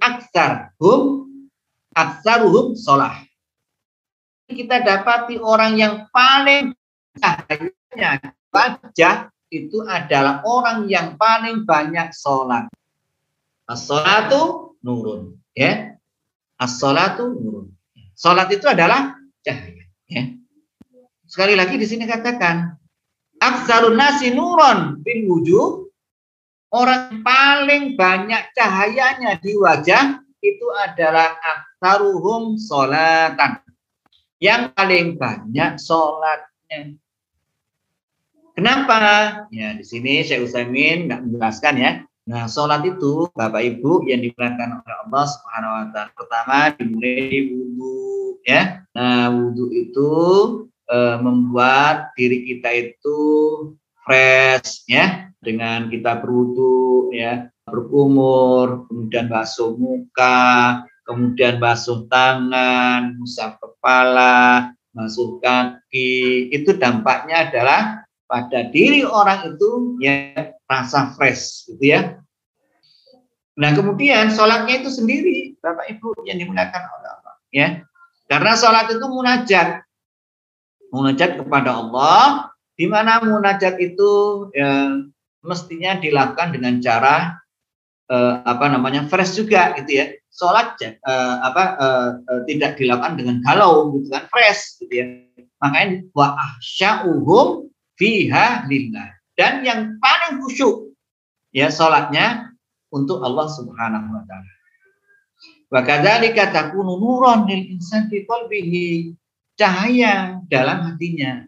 aksar 0.00 0.72
hum 0.80 1.28
aksaruhum 1.92 2.72
sholah. 2.72 3.20
Kita 4.48 4.80
dapati 4.80 5.36
orang 5.38 5.76
yang 5.76 5.94
paling 6.08 6.72
cahayanya 7.20 8.34
wajah 8.50 9.30
itu 9.50 9.82
adalah 9.82 10.46
orang 10.46 10.86
yang 10.86 11.18
paling 11.18 11.66
banyak 11.66 12.14
sholat. 12.14 12.70
As-sholatu 13.66 14.74
nurun. 14.80 15.36
Ya. 15.52 15.98
As-sholatu 16.56 17.34
nurun. 17.34 17.74
Sholat 18.14 18.46
itu 18.54 18.70
adalah 18.70 19.18
cahaya. 19.42 19.84
Ya. 20.06 20.22
Sekali 21.26 21.54
lagi 21.58 21.78
di 21.78 21.86
sini 21.86 22.06
katakan. 22.06 22.74
Aksarun 23.40 23.96
nasi 23.96 24.30
nurun 24.30 25.00
bin 25.00 25.30
wujud. 25.30 25.88
Orang 26.70 27.26
paling 27.26 27.98
banyak 27.98 28.54
cahayanya 28.54 29.42
di 29.42 29.58
wajah 29.58 30.22
itu 30.38 30.66
adalah 30.70 31.34
aksaruhum 31.38 32.54
sholatan. 32.60 33.58
Yang 34.38 34.62
paling 34.78 35.06
banyak 35.18 35.80
sholatnya. 35.82 36.94
Kenapa? 38.54 38.98
Ya, 39.54 39.72
di 39.78 39.84
sini 39.86 40.20
Syekh 40.26 40.50
Utsaimin 40.50 41.06
nggak 41.06 41.22
menjelaskan 41.26 41.74
ya. 41.78 41.90
Nah, 42.30 42.46
sholat 42.46 42.86
itu 42.86 43.26
Bapak 43.34 43.58
Ibu 43.58 44.06
yang 44.06 44.22
dimuliakan 44.22 44.84
oleh 44.84 44.96
Allah 45.06 45.24
Subhanahu 45.26 45.72
wa 45.72 45.84
taala. 45.90 46.10
Pertama 46.14 46.56
dimulai 46.78 47.50
wudhu 47.50 48.38
ya. 48.46 48.86
Nah, 48.94 49.32
wudhu 49.34 49.66
itu 49.74 50.12
e, 50.86 50.98
membuat 51.18 52.14
diri 52.14 52.46
kita 52.46 52.70
itu 52.70 53.18
fresh 54.04 54.86
ya 54.86 55.30
dengan 55.40 55.88
kita 55.88 56.20
berwudhu 56.20 57.10
ya, 57.16 57.48
berkumur, 57.64 58.86
kemudian 58.86 59.26
basuh 59.26 59.74
muka, 59.74 60.84
kemudian 61.08 61.56
basuh 61.58 62.04
tangan, 62.06 63.16
musab 63.16 63.56
kepala, 63.58 64.70
basuh 64.92 65.40
kaki. 65.40 66.52
Itu 66.52 66.76
dampaknya 66.76 67.48
adalah 67.48 67.99
pada 68.30 68.70
diri 68.70 69.02
orang 69.02 69.58
itu 69.58 69.98
ya 69.98 70.54
rasa 70.70 71.10
fresh 71.18 71.66
gitu 71.66 71.82
ya. 71.82 72.22
Nah 73.58 73.74
kemudian 73.74 74.30
sholatnya 74.30 74.86
itu 74.86 74.90
sendiri 74.94 75.58
Bapak 75.58 75.90
Ibu 75.98 76.22
yang 76.30 76.38
dimuliakan 76.38 76.82
oleh 76.86 77.10
Allah 77.10 77.34
ya. 77.50 77.68
Karena 78.30 78.54
sholat 78.54 78.86
itu 78.94 79.02
munajat. 79.02 79.82
Munajat 80.94 81.42
kepada 81.42 81.74
Allah 81.82 82.54
di 82.78 82.86
mana 82.86 83.18
munajat 83.18 83.82
itu 83.82 84.46
ya, 84.54 85.02
mestinya 85.42 85.98
dilakukan 85.98 86.54
dengan 86.54 86.78
cara 86.78 87.42
eh, 88.06 88.34
apa 88.46 88.70
namanya 88.70 89.10
fresh 89.10 89.42
juga 89.42 89.74
gitu 89.82 89.98
ya. 89.98 90.06
Sholat 90.30 90.78
eh, 90.86 90.94
apa 91.42 91.62
eh, 91.74 92.10
eh, 92.30 92.40
tidak 92.46 92.78
dilakukan 92.78 93.18
dengan 93.18 93.42
galau 93.42 93.90
gitu 93.98 94.06
kan 94.14 94.30
fresh 94.30 94.78
gitu 94.78 94.94
ya. 94.94 95.06
Makanya 95.58 96.06
wa 96.14 96.38
ahsya'uhum 96.38 97.69
fiha 98.00 98.64
lillah. 98.64 99.20
Dan 99.36 99.60
yang 99.60 100.00
paling 100.00 100.40
khusyuk 100.40 100.96
ya 101.52 101.68
salatnya 101.68 102.56
untuk 102.88 103.20
Allah 103.20 103.46
Subhanahu 103.52 104.08
wa 104.08 104.24
taala. 104.24 104.52
Wa 105.70 105.80
kadzalika 105.84 106.50
takunu 106.50 106.96
nuran 106.96 107.44
lil 107.44 107.76
insan 107.76 108.08
fi 108.08 108.24
qalbihi. 108.24 109.12
Cahaya 109.60 110.40
dalam 110.48 110.88
hatinya. 110.88 111.44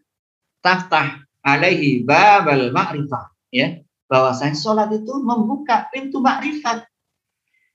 Taftah 0.60 1.24
alaihi 1.40 2.04
babal 2.04 2.70
ma'rifah 2.70 3.32
ya. 3.48 3.80
Bahwasanya 4.12 4.52
salat 4.52 4.92
itu 4.92 5.24
membuka 5.24 5.88
pintu 5.88 6.20
makrifat. 6.20 6.84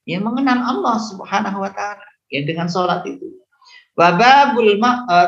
Ya 0.05 0.21
mengenal 0.21 0.61
Allah 0.61 1.01
Subhanahu 1.01 1.65
wa 1.65 1.71
taala 1.73 2.05
ya 2.29 2.45
dengan 2.45 2.69
salat 2.69 3.01
itu. 3.09 3.27
Uh, 3.97 4.13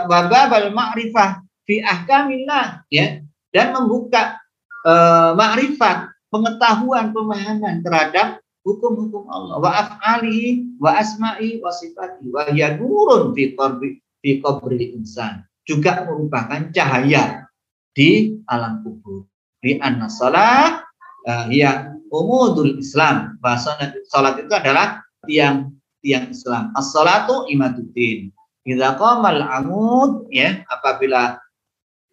wababal 0.05 0.69
ma'rifah 0.69 1.41
fi 1.65 1.81
ahkamillah 1.81 2.85
ya 2.93 3.25
dan 3.49 3.73
membuka 3.73 4.37
uh, 4.85 5.33
makrifat, 5.33 6.13
pengetahuan, 6.29 7.11
pemahaman 7.11 7.81
terhadap 7.81 8.41
hukum-hukum 8.61 9.25
Allah. 9.29 9.57
Wa 9.57 9.71
af'alihi 9.85 10.77
wa 10.77 10.93
asma'i 10.97 11.57
wa 11.63 11.73
sifati. 11.73 12.29
Wa 12.29 12.49
yadurun 12.53 13.33
fi 13.33 13.57
qabri 13.57 13.99
fi 14.21 14.39
qabri 14.43 14.93
insan. 14.93 15.45
Juga 15.65 16.05
merupakan 16.05 16.69
cahaya 16.73 17.45
di 17.93 18.37
alam 18.49 18.81
kubur. 18.85 19.25
Di 19.59 19.75
anna 19.81 20.07
salat 20.07 20.85
uh, 21.27 21.45
ya 21.49 21.93
umudul 22.13 22.77
Islam. 22.77 23.37
Bahasa 23.41 23.77
salat 24.09 24.41
itu 24.41 24.53
adalah 24.53 25.01
tiang 25.25 25.73
tiang 25.99 26.31
Islam. 26.31 26.71
As-salatu 26.77 27.49
imaduddin 27.51 28.31
idza 28.63 28.95
qamal 28.95 29.41
amud 29.41 30.29
ya 30.29 30.61
apabila 30.69 31.41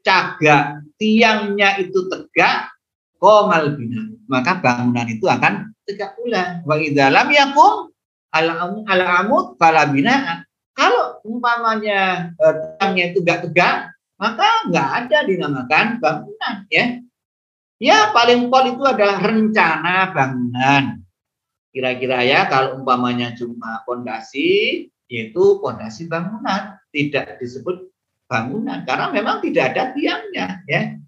cagak 0.02 0.85
tiangnya 1.00 1.80
itu 1.80 2.08
tegak, 2.08 2.72
komal 3.16 3.76
bina. 3.76 4.12
Maka 4.26 4.58
bangunan 4.60 5.06
itu 5.08 5.24
akan 5.28 5.72
tegak 5.86 6.18
pula. 6.18 6.60
Wa 6.66 6.76
idalam 6.76 7.28
yakum 7.30 7.94
ala 8.34 9.24
amud 9.24 9.56
fala 9.56 9.88
bina. 9.88 10.44
Kalau 10.76 11.24
umpamanya 11.24 12.32
eh, 12.36 12.54
tiangnya 12.76 13.04
itu 13.14 13.24
gak 13.24 13.48
tegak, 13.48 13.96
maka 14.20 14.68
nggak 14.68 14.88
ada 15.04 15.18
dinamakan 15.24 15.86
bangunan 16.00 16.54
ya. 16.68 17.00
Ya 17.76 18.12
paling 18.12 18.48
pol 18.48 18.72
itu 18.76 18.84
adalah 18.84 19.20
rencana 19.20 20.12
bangunan. 20.12 21.00
Kira-kira 21.72 22.24
ya 22.24 22.48
kalau 22.48 22.80
umpamanya 22.80 23.36
cuma 23.36 23.84
pondasi, 23.84 24.88
yaitu 25.12 25.60
pondasi 25.60 26.08
bangunan, 26.08 26.80
tidak 26.88 27.36
disebut 27.36 27.92
bangunan 28.26 28.82
karena 28.82 29.14
memang 29.14 29.42
tidak 29.42 29.74
ada 29.74 29.94
tiangnya 29.94 30.46
ya. 30.66 30.98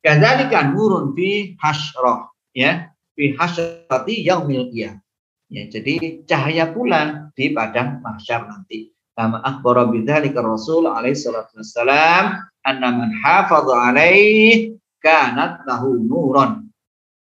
Kadzalika 0.00 0.72
nurun 0.72 1.12
fi 1.12 1.56
hasyroh 1.58 2.30
ya, 2.56 2.90
fi 3.16 3.34
hasyrati 3.36 4.22
yaumil. 4.24 4.70
Ya, 4.72 5.62
jadi 5.70 6.26
cahaya 6.26 6.70
pula 6.74 7.30
di 7.38 7.54
padang 7.54 8.02
mahsyar 8.02 8.50
nanti. 8.50 8.90
Kama 9.16 9.40
akhbara 9.40 9.88
bidzalika 9.88 10.44
Rasul 10.44 10.84
alaihi 10.84 11.16
salatu 11.16 11.56
wassalam 11.56 12.36
anna 12.66 12.88
man 12.92 13.16
hafadha 13.24 13.88
alaihi 13.88 14.76
kanat 15.00 15.64
lahu 15.64 15.96
nuron 15.96 16.68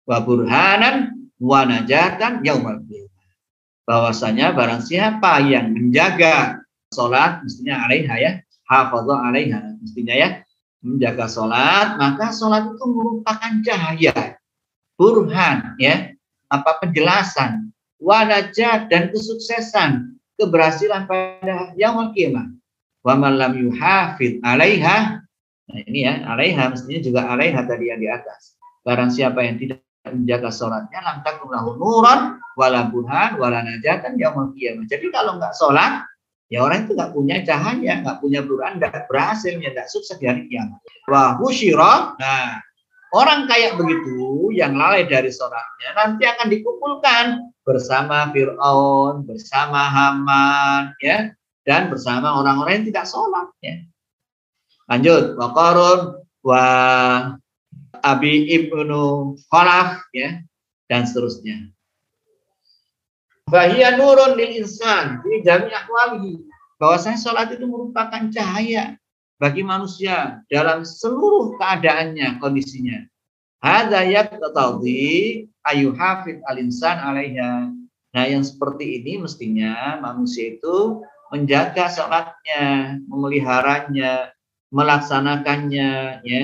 wa 0.03 0.17
burhanan 0.25 1.31
wa 1.39 1.63
najatan 1.63 2.43
yaumal 2.43 2.83
qiyamah. 2.89 3.29
Bahwasanya 3.87 4.51
barang 4.57 4.83
siapa 4.83 5.47
yang 5.47 5.71
menjaga 5.77 6.59
salat 6.91 7.45
mestinya 7.47 7.87
alaiha 7.87 8.15
ya, 8.19 8.33
hafadha 8.67 9.15
alaiha. 9.31 9.79
Mestinya 9.81 10.15
ya 10.15 10.29
menjaga 10.85 11.27
sholat 11.27 11.99
maka 11.99 12.31
sholat 12.31 12.71
itu 12.71 12.85
merupakan 12.87 13.53
cahaya 13.65 14.39
burhan 14.99 15.75
ya. 15.81 16.13
Apa 16.47 16.79
penjelasan? 16.79 17.75
Wanajat 17.99 18.93
dan 18.93 19.11
kesuksesan 19.11 20.21
keberhasilan 20.37 21.09
pada 21.09 21.73
yang 21.81 22.13
kiamat 22.13 22.53
wa 23.01 23.15
man 23.17 23.41
lam 23.41 23.57
yuhafid 23.57 24.43
alaiha 24.45 25.25
nah 25.67 25.79
ini 25.89 26.05
ya 26.05 26.23
alaiha 26.29 26.71
mestinya 26.71 27.01
juga 27.03 27.21
alaiha 27.27 27.61
tadi 27.65 27.91
yang 27.91 27.99
di 27.99 28.07
atas. 28.07 28.55
Barang 28.87 29.11
siapa 29.11 29.43
yang 29.43 29.59
tidak 29.59 29.83
menjaga 30.07 30.55
sholatnya 30.55 31.03
lam 31.03 31.19
takun 31.27 31.51
lahu 31.51 31.75
nuran 31.75 32.39
wala 32.55 32.87
burhan 32.87 33.35
wala 33.43 33.67
najatan 33.67 34.15
yaumul 34.15 34.55
kiamat 34.55 34.87
jadi 34.87 35.07
kalau 35.11 35.43
nggak 35.43 35.55
sholat 35.59 36.07
Ya 36.47 36.63
orang 36.63 36.87
itu 36.87 36.95
nggak 36.95 37.11
punya 37.11 37.43
cahaya, 37.43 38.07
nggak 38.07 38.19
punya 38.23 38.41
burhan, 38.47 38.79
nggak 38.79 39.11
berhasil, 39.11 39.59
ya 39.59 39.75
nggak 39.75 39.91
sukses 39.91 40.15
di 40.23 40.31
hari 40.31 40.47
kiamat. 40.47 40.79
Wah, 41.11 41.35
nah 42.23 42.63
orang 43.15 43.51
kayak 43.51 43.75
begitu 43.75 44.51
yang 44.55 44.79
lalai 44.79 45.07
dari 45.11 45.31
sholatnya 45.35 45.91
nanti 45.95 46.23
akan 46.23 46.47
dikumpulkan 46.47 47.25
bersama 47.67 48.31
Fir'aun, 48.31 49.27
bersama 49.27 49.91
Haman, 49.91 50.95
ya, 51.03 51.35
dan 51.67 51.91
bersama 51.91 52.39
orang-orang 52.39 52.83
yang 52.83 52.87
tidak 52.95 53.07
sholat. 53.11 53.51
Ya. 53.59 53.83
Lanjut, 54.87 55.35
wa 55.35 55.51
Qarun, 55.51 56.01
wa 56.47 56.65
Abi 58.07 58.55
Ibnu 58.55 59.35
Khalaf, 59.51 59.99
ya, 60.15 60.47
dan 60.87 61.11
seterusnya. 61.11 61.75
Bahia 63.47 63.95
nurun 63.95 64.35
lil 64.35 64.59
insan 64.59 65.23
di 65.23 65.39
jami 65.47 65.71
akwalihi. 65.71 66.43
Bahwasanya 66.83 67.19
sholat 67.23 67.55
itu 67.55 67.63
merupakan 67.63 68.27
cahaya 68.35 68.99
bagi 69.39 69.63
manusia 69.63 70.43
dalam 70.51 70.83
seluruh 70.83 71.55
keadaannya, 71.55 72.43
kondisinya. 72.43 73.07
Hadza 73.63 74.03
yaqtadi 74.03 75.47
ayu 75.63 75.95
hafid 75.95 76.43
al-insan 76.51 76.99
alaiha. 76.99 77.71
Nah, 78.13 78.25
yang 78.27 78.43
seperti 78.43 78.99
ini 78.99 79.23
mestinya 79.23 80.03
manusia 80.03 80.59
itu 80.59 81.07
menjaga 81.31 81.87
sholatnya, 81.87 82.99
memeliharanya, 83.07 84.35
melaksanakannya, 84.75 86.21
ya, 86.27 86.43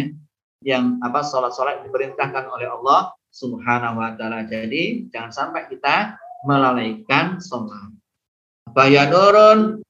yang 0.62 1.02
apa 1.02 1.26
sholat-sholat 1.26 1.82
diperintahkan 1.82 2.46
oleh 2.46 2.70
Allah 2.70 3.10
Subhanahu 3.34 3.98
Wa 3.98 4.14
Taala. 4.14 4.46
Jadi 4.46 5.10
jangan 5.10 5.32
sampai 5.34 5.66
kita 5.66 6.14
melalaikan 6.42 7.38
sholat. 7.38 7.94
Bayanurun 8.72 9.82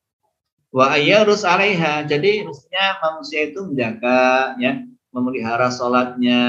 wa 0.72 0.86
ayyarus 0.96 1.44
alaiha. 1.44 2.09
Jadi 2.09 2.44
mestinya 2.44 2.98
manusia 3.05 3.53
itu 3.53 3.68
menjaga 3.68 4.57
ya, 4.57 4.82
memelihara 5.12 5.68
salatnya 5.68 6.42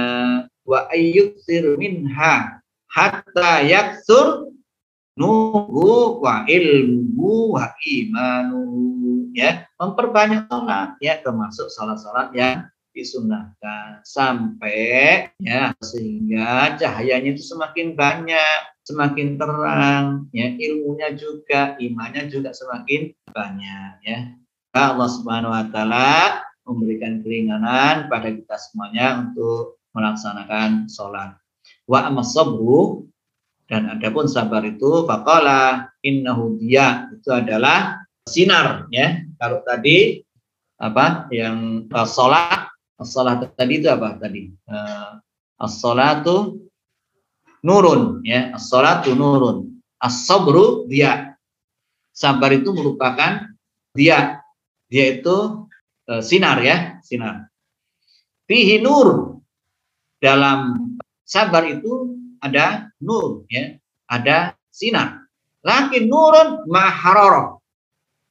wa 0.63 0.87
ayyuksir 0.89 1.75
minha 1.75 2.63
hatta 2.87 3.65
yaksur 3.67 4.47
nuhu 5.19 6.23
wa 6.23 6.47
ilmu 6.47 7.53
wa 7.53 7.69
imanu 7.85 8.63
ya 9.35 9.67
memperbanyak 9.77 10.47
salat 10.47 10.95
ya 11.03 11.19
termasuk 11.21 11.67
salat-salat 11.69 12.33
yang 12.33 12.57
disunahkan 12.93 14.05
sampai 14.05 15.27
ya 15.41 15.73
sehingga 15.81 16.77
cahayanya 16.77 17.33
itu 17.33 17.43
semakin 17.43 17.97
banyak 17.97 18.73
semakin 18.83 19.39
terang, 19.39 20.27
ya 20.35 20.51
ilmunya 20.59 21.15
juga, 21.15 21.79
imannya 21.79 22.27
juga 22.27 22.51
semakin 22.51 23.15
banyak, 23.31 23.91
ya. 24.03 24.19
Allah 24.75 25.07
Subhanahu 25.07 25.55
Wa 25.55 25.65
Taala 25.71 26.43
memberikan 26.67 27.23
keringanan 27.23 28.11
pada 28.11 28.27
kita 28.31 28.55
semuanya 28.59 29.23
untuk 29.23 29.79
melaksanakan 29.95 30.91
sholat. 30.91 31.37
Wa 31.87 32.11
amasabru 32.11 33.07
dan 33.69 33.87
adapun 33.87 34.27
sabar 34.27 34.65
itu 34.67 35.07
faqala 35.07 35.93
innahu 36.03 36.59
dia 36.59 37.07
itu 37.13 37.29
adalah 37.31 38.03
sinar 38.27 38.89
ya. 38.91 39.23
Kalau 39.39 39.61
tadi 39.63 40.19
apa 40.81 41.29
yang 41.31 41.87
sholat 41.93 42.72
sholat 43.01 43.57
tadi 43.57 43.81
itu 43.81 43.89
apa 43.89 44.21
tadi? 44.21 44.53
Uh, 44.69 45.17
as-salatu 45.57 46.61
nurun 47.63 48.21
ya. 48.27 48.53
As-salatu 48.53 49.15
nurun. 49.17 49.79
As-sabru 49.97 50.85
dia. 50.91 51.33
Sabar 52.13 52.53
itu 52.53 52.69
merupakan 52.75 53.49
dia. 53.95 54.43
Dia 54.91 55.17
itu 55.17 55.65
e, 56.05 56.21
sinar 56.21 56.61
ya 56.61 57.01
sinar. 57.01 57.49
Fihi 58.45 58.77
nur. 58.83 59.39
Dalam 60.21 60.93
sabar 61.25 61.65
itu 61.65 62.13
ada 62.37 62.93
nur 63.01 63.49
ya. 63.49 63.79
Ada 64.05 64.53
sinar. 64.69 65.25
Laki 65.63 66.05
nurun 66.05 66.69
maharoro. 66.69 67.63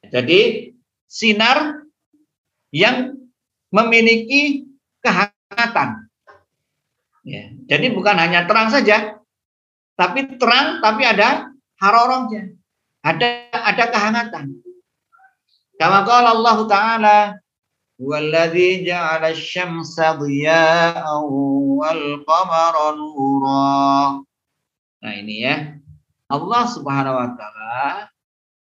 Jadi 0.07 0.71
sinar 1.09 1.89
yang 2.71 3.22
memiliki 3.74 4.68
kehangatan 5.04 6.08
ya 7.28 7.52
jadi 7.68 7.92
bukan 7.92 8.16
hanya 8.16 8.48
terang 8.48 8.72
saja 8.72 9.20
tapi 9.98 10.38
terang 10.40 10.80
tapi 10.80 11.04
ada 11.04 11.52
harorongnya 11.82 12.56
ada 13.04 13.50
ada 13.52 13.84
kehangatan 13.92 14.46
kama 15.78 16.06
qala 16.08 16.36
Allah 16.36 16.58
taala 16.68 17.20
والذي 17.98 18.86
جعل 18.86 19.26
الشمس 19.26 19.98
ضياء 19.98 21.06
والقمر 21.82 22.76
نورا 22.94 24.22
Nah 24.98 25.14
ini 25.14 25.46
ya. 25.46 25.78
Allah 26.28 26.64
Subhanahu 26.68 27.16
wa 27.16 27.30
taala 27.38 28.12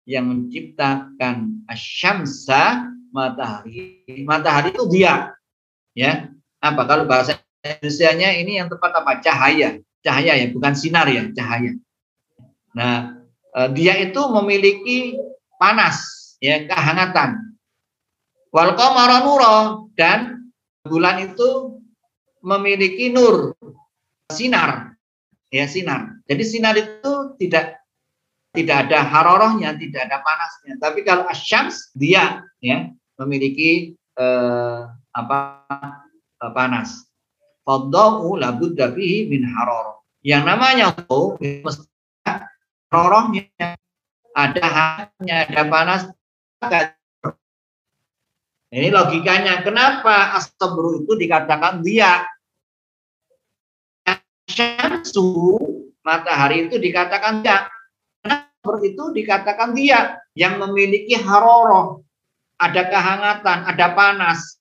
yang 0.03 0.27
menciptakan 0.27 1.63
asyamsa 1.71 2.91
matahari. 3.18 4.06
Matahari 4.22 4.70
itu 4.70 4.86
dia. 4.86 5.34
Ya. 5.98 6.30
Apa 6.62 6.86
kalau 6.86 7.10
bahasa 7.10 7.42
Indonesia-nya 7.66 8.38
ini 8.38 8.62
yang 8.62 8.70
tepat 8.70 8.94
apa? 9.02 9.18
Cahaya 9.18 9.82
cahaya 10.02 10.32
ya, 10.38 10.46
bukan 10.50 10.74
sinar 10.74 11.06
ya, 11.10 11.28
cahaya. 11.34 11.76
Nah, 12.72 13.20
eh, 13.54 13.68
dia 13.74 13.98
itu 13.98 14.20
memiliki 14.30 15.18
panas, 15.58 15.98
ya, 16.38 16.64
kehangatan. 16.64 17.58
Wal 18.48 18.72
qamara 18.78 19.20
dan 19.92 20.48
bulan 20.86 21.28
itu 21.28 21.78
memiliki 22.40 23.12
nur, 23.12 23.52
sinar, 24.32 24.96
ya 25.52 25.68
sinar. 25.68 26.16
Jadi 26.24 26.42
sinar 26.48 26.74
itu 26.80 27.36
tidak 27.36 27.76
tidak 28.56 28.88
ada 28.88 29.04
harorohnya, 29.04 29.76
tidak 29.76 30.08
ada 30.08 30.24
panasnya. 30.24 30.80
Tapi 30.80 31.04
kalau 31.04 31.28
asyams 31.28 31.92
dia 31.92 32.40
ya 32.64 32.88
memiliki 33.18 33.92
eh, 34.16 34.80
apa 35.12 35.38
eh, 36.38 36.52
panas. 36.54 37.04
Fadau 37.66 38.38
labudda 38.38 38.94
fihi 38.96 39.28
min 39.28 39.44
haroroh. 39.44 40.00
Yang 40.24 40.42
namanya 40.48 40.86
itu 40.96 41.36
rorohnya 42.88 43.76
ada 44.32 44.64
hanya 44.64 45.36
ada 45.44 45.62
panas. 45.68 46.02
Ini 48.68 48.88
logikanya. 48.92 49.64
Kenapa 49.64 50.36
astabru 50.36 51.04
itu 51.04 51.12
dikatakan 51.16 51.80
dia? 51.84 52.24
Syamsu 54.48 55.60
matahari 56.00 56.68
itu 56.68 56.80
dikatakan 56.80 57.44
dia. 57.44 57.68
Kenapa 58.24 58.72
itu 58.80 59.04
dikatakan 59.12 59.76
dia 59.76 60.16
yang 60.32 60.56
memiliki 60.56 61.16
haroroh, 61.20 62.07
ada 62.58 62.82
kehangatan, 62.90 63.58
ada 63.64 63.86
panas. 63.94 64.58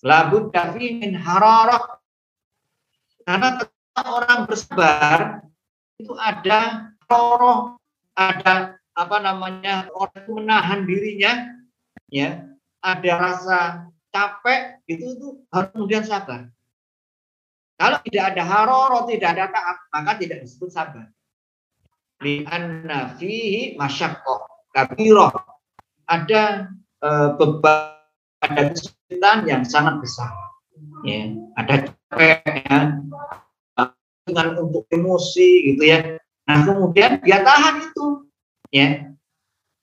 Dafi 0.00 0.86
min 0.98 1.12
hararah. 1.14 2.00
Karena 3.28 3.60
orang 3.98 4.48
bersabar 4.48 5.44
itu 6.00 6.16
ada 6.16 6.92
roh, 7.10 7.76
ada 8.16 8.80
apa 8.96 9.16
namanya 9.20 9.90
orang 9.92 10.16
itu 10.16 10.30
menahan 10.32 10.80
dirinya, 10.88 11.32
ya, 12.08 12.46
ada 12.80 13.12
rasa 13.20 13.60
capek 14.14 14.80
itu 14.88 15.18
itu 15.18 15.28
harus 15.52 15.70
kemudian 15.76 16.06
sabar. 16.06 16.48
Kalau 17.78 17.98
tidak 18.02 18.34
ada 18.34 18.42
haroro, 18.42 19.06
tidak 19.06 19.38
ada 19.38 19.44
taat, 19.54 19.76
maka 19.94 20.12
tidak 20.18 20.42
disebut 20.42 20.70
sabar. 20.72 21.06
Lianna 22.18 23.14
fihi 23.14 23.78
masyakoh 23.78 24.46
kabiroh. 24.74 25.30
Ada 26.08 26.72
e, 27.04 27.08
beban 27.36 27.98
ada 28.42 28.72
kesulitan 28.72 29.44
yang 29.44 29.62
sangat 29.66 30.00
besar. 30.00 30.32
Ya, 31.06 31.36
ada 31.54 31.74
capek 31.86 32.42
ya, 32.64 32.78
dengan 34.26 34.48
untuk 34.60 34.84
emosi 34.90 35.72
gitu 35.74 35.82
ya. 35.84 36.18
Nah 36.48 36.58
kemudian 36.64 37.20
dia 37.22 37.44
tahan 37.44 37.92
itu, 37.92 38.06
ya, 38.72 39.08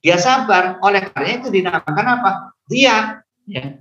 dia 0.01 0.17
sabar. 0.17 0.82
Oleh 0.82 1.07
karena 1.09 1.30
itu 1.41 1.47
dinamakan 1.49 2.07
apa? 2.19 2.32
Dia, 2.69 3.21
ya. 3.45 3.80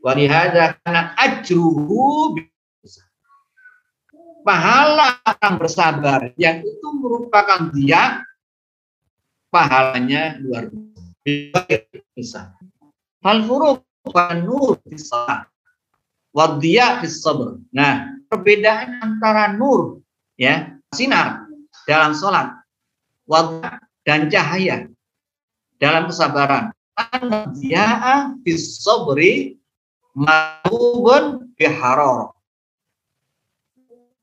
Walihada 0.00 0.80
karena 0.80 1.12
ajruhu 1.12 2.32
pahala 4.40 5.20
orang 5.28 5.54
bersabar 5.60 6.32
yang 6.40 6.64
itu 6.64 6.88
merupakan 6.96 7.68
dia 7.76 8.24
pahalanya 9.52 10.40
luar 10.40 10.72
biasa. 10.72 10.89
Hal 13.20 13.38
furuk 13.44 13.84
nur 14.40 14.80
bisa 14.88 15.44
wadiyah 16.32 17.04
fis 17.04 17.20
sabr. 17.20 17.60
Nah, 17.76 18.16
perbedaan 18.32 19.04
antara 19.04 19.52
nur 19.52 20.00
ya, 20.40 20.80
sinar 20.96 21.44
dalam 21.84 22.16
sholat, 22.16 22.56
dan 24.08 24.32
cahaya 24.32 24.88
dalam 25.76 26.08
kesabaran. 26.08 26.72
Wadiyah 26.96 28.40
fis 28.40 28.80
sabri 28.80 29.60
mahubun 30.16 31.52
biharor. 31.56 32.32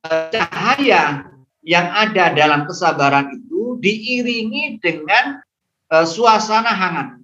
cahaya 0.07 1.27
yang 1.67 1.87
ada 1.91 2.31
dalam 2.31 2.63
kesabaran 2.63 3.27
itu 3.35 3.75
diiringi 3.83 4.79
dengan 4.79 5.43
uh, 5.91 6.05
suasana 6.07 6.71
hangat, 6.71 7.19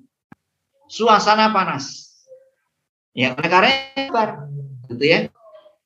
suasana 0.88 1.52
panas. 1.52 2.12
Ya, 3.14 3.38
oleh 3.38 3.50
karena 3.50 3.72
gitu 4.90 5.06
ya. 5.06 5.20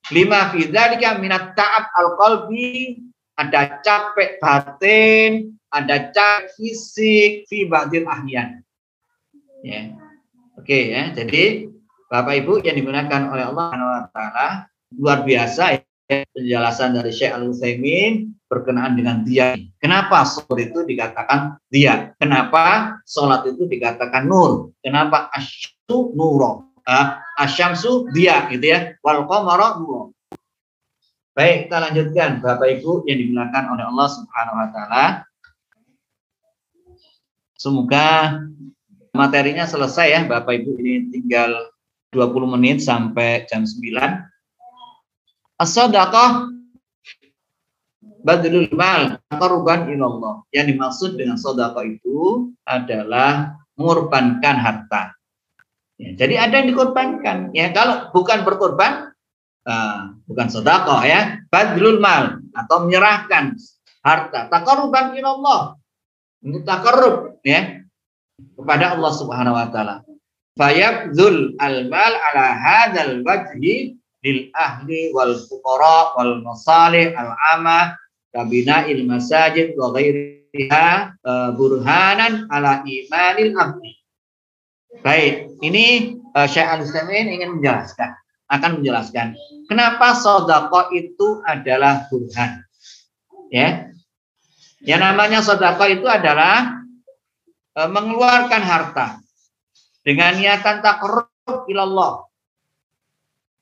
Lima 0.07 0.55
fidzalika 0.55 1.19
minat 1.19 1.51
ta'ab 1.59 1.91
al-qalbi 1.91 3.03
ada 3.35 3.83
capek 3.83 4.39
batin, 4.39 5.51
ada 5.67 6.09
capek 6.15 6.55
fisik 6.55 7.43
fi 7.51 7.67
ba'dil 7.67 8.07
ahyan. 8.07 8.63
Ya. 9.67 9.91
Oke 10.55 10.95
ya. 10.95 11.11
Jadi 11.11 11.67
Bapak 12.07 12.39
Ibu 12.39 12.63
yang 12.63 12.79
digunakan 12.79 13.21
oleh 13.27 13.43
Allah 13.51 13.65
Subhanahu 13.75 14.15
taala 14.15 14.47
luar 14.95 15.27
biasa 15.27 15.83
ya 16.07 16.23
penjelasan 16.31 16.95
dari 16.95 17.11
Syekh 17.11 17.35
Al 17.35 17.51
Utsaimin 17.51 18.31
berkenaan 18.47 18.95
dengan 18.95 19.21
dia. 19.21 19.53
Kenapa 19.77 20.23
sholat 20.23 20.71
itu 20.71 20.87
dikatakan 20.87 21.59
dia? 21.67 22.15
Kenapa 22.17 22.95
sholat 23.03 23.43
itu 23.45 23.67
dikatakan 23.67 24.25
nur? 24.25 24.71
Kenapa 24.79 25.27
asyamsu 25.35 26.15
nuro? 26.15 26.71
Uh, 26.87 27.19
asyamsu 27.37 28.07
dia 28.15 28.47
gitu 28.47 28.63
ya. 28.71 28.95
Wal 29.03 29.27
qamara 29.27 29.77
nuro. 29.77 30.15
Baik, 31.37 31.69
kita 31.69 31.77
lanjutkan 31.77 32.41
Bapak 32.41 32.81
Ibu 32.81 33.05
yang 33.05 33.21
digunakan 33.21 33.63
oleh 33.69 33.85
Allah 33.85 34.07
Subhanahu 34.09 34.57
wa 34.57 34.67
taala. 34.73 35.05
Semoga 37.53 38.41
materinya 39.13 39.69
selesai 39.69 40.07
ya 40.17 40.21
Bapak 40.25 40.65
Ibu 40.65 40.81
ini 40.81 41.13
tinggal 41.13 41.69
20 42.09 42.55
menit 42.57 42.81
sampai 42.81 43.45
jam 43.45 43.69
9. 43.69 45.61
As-sadaqah 45.61 46.56
badlul 48.27 48.67
mal 48.75 49.23
qaruban 49.31 49.87
ilallah. 49.87 50.43
Yang 50.51 50.75
dimaksud 50.75 51.11
dengan 51.15 51.39
sedekah 51.39 51.87
itu 51.87 52.51
adalah 52.67 53.55
mengorbankan 53.79 54.55
harta. 54.59 55.15
Ya, 55.95 56.11
jadi 56.19 56.51
ada 56.51 56.59
yang 56.59 56.67
dikorbankan. 56.75 57.55
Ya, 57.55 57.71
kalau 57.71 58.11
bukan 58.11 58.43
berkorban, 58.43 59.15
uh, 59.63 60.11
bukan 60.27 60.47
sedekah 60.51 61.01
ya, 61.07 61.39
badlul 61.47 62.03
mal 62.03 62.43
atau 62.51 62.83
menyerahkan 62.83 63.55
harta. 64.03 64.51
Taqarruban 64.51 65.15
ilallah. 65.15 65.79
Untuk 66.43 66.67
takarrub 66.67 67.41
ya 67.41 67.81
kepada 68.37 68.93
Allah 68.93 69.11
Subhanahu 69.15 69.57
wa 69.57 69.67
taala. 69.73 70.05
Fayabdzul 70.53 71.57
al-mal 71.57 72.13
ala 72.13 72.45
hadzal 72.53 73.25
wajhi 73.25 73.97
lil 74.21 74.39
ahli 74.53 75.09
wal 75.17 75.33
fuqara 75.49 76.13
wal 76.13 76.45
masalih 76.45 77.13
al 77.17 77.33
amah 77.57 77.97
kabina 78.33 78.85
il 78.87 79.03
masajid 79.07 79.73
wa 79.75 79.91
ghairiha 79.95 80.87
uh, 81.21 81.49
burhanan 81.55 82.47
ala 82.51 82.83
imanil 82.83 83.53
abdi. 83.55 83.93
Baik, 85.03 85.51
ini 85.61 86.17
uh, 86.33 86.47
Syekh 86.49 86.65
al 86.65 86.83
ingin 87.11 87.59
menjelaskan, 87.59 88.11
akan 88.49 88.81
menjelaskan 88.81 89.37
kenapa 89.69 90.17
sodako 90.17 90.89
itu 90.95 91.43
adalah 91.45 92.07
burhan. 92.09 92.63
Ya, 93.47 93.91
yang 94.83 94.99
namanya 94.99 95.39
sodako 95.39 95.87
itu 95.87 96.07
adalah 96.07 96.83
uh, 97.77 97.89
mengeluarkan 97.91 98.63
harta 98.63 99.07
dengan 100.01 100.35
niatan 100.39 100.79
takarrub 100.79 101.67
ilallah 101.67 102.27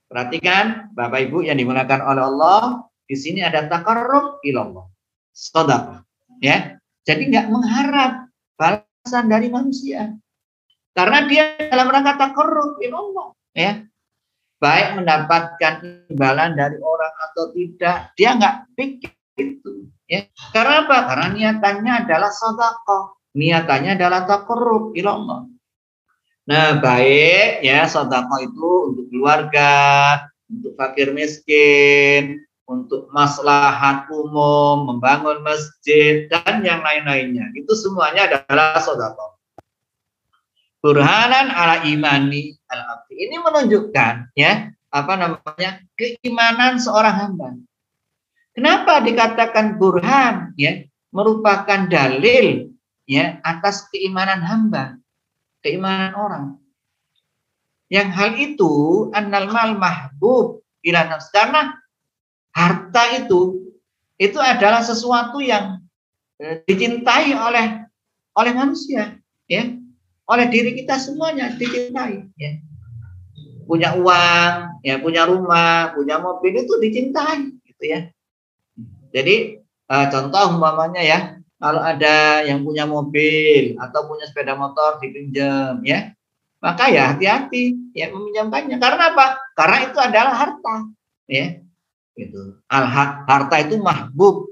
Perhatikan 0.05 0.93
Bapak 0.93 1.27
Ibu 1.27 1.43
yang 1.49 1.57
digunakan 1.57 1.99
oleh 2.05 2.23
Allah, 2.29 2.85
di 3.05 3.15
sini 3.15 3.45
ada 3.45 3.69
takarrub 3.69 4.41
ilallah. 4.41 4.89
Sedekah. 5.31 6.01
Ya. 6.41 6.81
Jadi 7.05 7.29
nggak 7.29 7.47
mengharap 7.53 8.33
balasan 8.57 9.29
dari 9.29 9.47
manusia. 9.53 10.17
Karena 10.95 11.27
dia 11.29 11.57
dalam 11.69 11.91
rangka 11.91 12.17
takarrub 12.17 12.81
ilallah, 12.81 13.35
ya. 13.53 13.83
Baik 14.57 14.95
mendapatkan 14.97 16.07
imbalan 16.09 16.55
dari 16.55 16.79
orang 16.79 17.13
atau 17.29 17.51
tidak, 17.51 18.15
dia 18.15 18.33
nggak 18.33 18.55
pikir 18.73 19.11
itu. 19.37 19.91
Ya. 20.07 20.31
Karena 20.55 20.87
apa? 20.87 20.97
Karena 21.11 21.27
niatannya 21.35 21.93
adalah 22.07 22.31
sedekah. 22.31 23.03
Niatannya 23.35 23.99
adalah 23.99 24.23
takarrub 24.23 24.95
ilallah. 24.95 25.43
Nah, 26.45 26.77
baik 26.79 27.65
ya 27.65 27.83
sodako 27.89 28.37
itu 28.39 28.71
untuk 28.93 29.05
keluarga, 29.11 29.73
untuk 30.47 30.77
fakir 30.79 31.11
miskin, 31.11 32.45
untuk 32.65 33.09
maslahat 33.13 34.09
umum, 34.09 34.89
membangun 34.89 35.45
masjid 35.45 36.25
dan 36.29 36.65
yang 36.65 36.81
lain-lainnya. 36.81 37.53
Itu 37.53 37.77
semuanya 37.77 38.25
adalah 38.25 38.81
sodako. 38.81 39.37
Burhanan 40.81 41.49
ala 41.49 41.85
imani 41.85 42.53
al 42.69 42.81
abdi. 42.97 43.17
Ini 43.25 43.41
menunjukkan 43.41 44.37
ya 44.37 44.69
apa 44.93 45.13
namanya 45.17 45.81
keimanan 45.97 46.77
seorang 46.77 47.15
hamba. 47.17 47.49
Kenapa 48.53 49.01
dikatakan 49.01 49.81
burhan 49.81 50.53
ya 50.57 50.85
merupakan 51.09 51.89
dalil 51.89 52.69
ya 53.09 53.41
atas 53.41 53.89
keimanan 53.89 54.45
hamba 54.45 55.01
keimanan 55.65 56.13
orang. 56.13 56.45
Yang 57.89 58.09
hal 58.13 58.29
itu 58.37 58.73
annal 59.13 59.49
mal 59.49 59.73
mahbub 59.77 60.61
ila 60.85 61.09
nafs 61.09 61.33
karena 61.33 61.73
harta 62.55 63.03
itu 63.19 63.67
itu 64.15 64.39
adalah 64.39 64.79
sesuatu 64.79 65.43
yang 65.43 65.83
eh, 66.39 66.63
dicintai 66.63 67.35
oleh 67.35 67.83
oleh 68.35 68.51
manusia, 68.55 69.19
ya. 69.47 69.75
Oleh 70.25 70.49
diri 70.49 70.73
kita 70.73 70.97
semuanya 70.97 71.53
dicintai, 71.53 72.25
ya. 72.39 72.51
Punya 73.67 73.93
uang, 73.93 74.81
ya, 74.81 74.97
punya 75.03 75.27
rumah, 75.27 75.93
punya 75.93 76.17
mobil 76.17 76.55
itu 76.55 76.73
dicintai, 76.79 77.53
gitu 77.67 77.83
ya. 77.85 77.99
Jadi 79.15 79.63
uh, 79.87 80.05
contoh 80.11 80.57
umpamanya 80.57 81.01
ya, 81.03 81.19
kalau 81.59 81.81
ada 81.81 82.43
yang 82.43 82.61
punya 82.61 82.83
mobil 82.83 83.79
atau 83.79 84.05
punya 84.05 84.27
sepeda 84.27 84.53
motor 84.59 84.99
dipinjam 84.99 85.79
ya 85.87 86.11
maka 86.59 86.89
ya 86.91 87.13
hati-hati 87.15 87.95
ya 87.95 88.11
meminjamkannya 88.11 88.77
karena 88.77 89.13
apa 89.15 89.25
karena 89.55 89.77
itu 89.87 89.97
adalah 89.97 90.33
harta 90.35 90.75
ya 91.29 91.64
itu 92.15 92.59
al 92.71 92.85
harta 93.27 93.55
itu 93.59 93.75
mahbub 93.79 94.47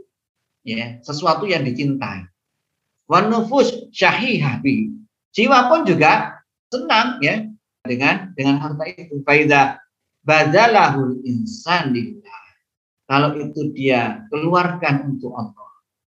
ya 0.68 1.00
sesuatu 1.04 1.48
yang 1.48 1.64
dicintai. 1.64 2.28
Wanufus 3.08 3.92
syahihabi 3.92 4.92
jiwa 5.36 5.68
pun 5.72 5.84
juga 5.84 6.44
senang 6.72 7.20
ya 7.20 7.48
dengan 7.84 8.32
dengan 8.36 8.60
harta 8.60 8.84
itu. 8.88 9.20
Faida 9.24 9.80
badalahul 10.24 11.20
insan 11.28 11.96
kalau 13.04 13.36
itu 13.36 13.76
dia 13.76 14.24
keluarkan 14.32 15.16
untuk 15.16 15.36
Allah 15.36 15.70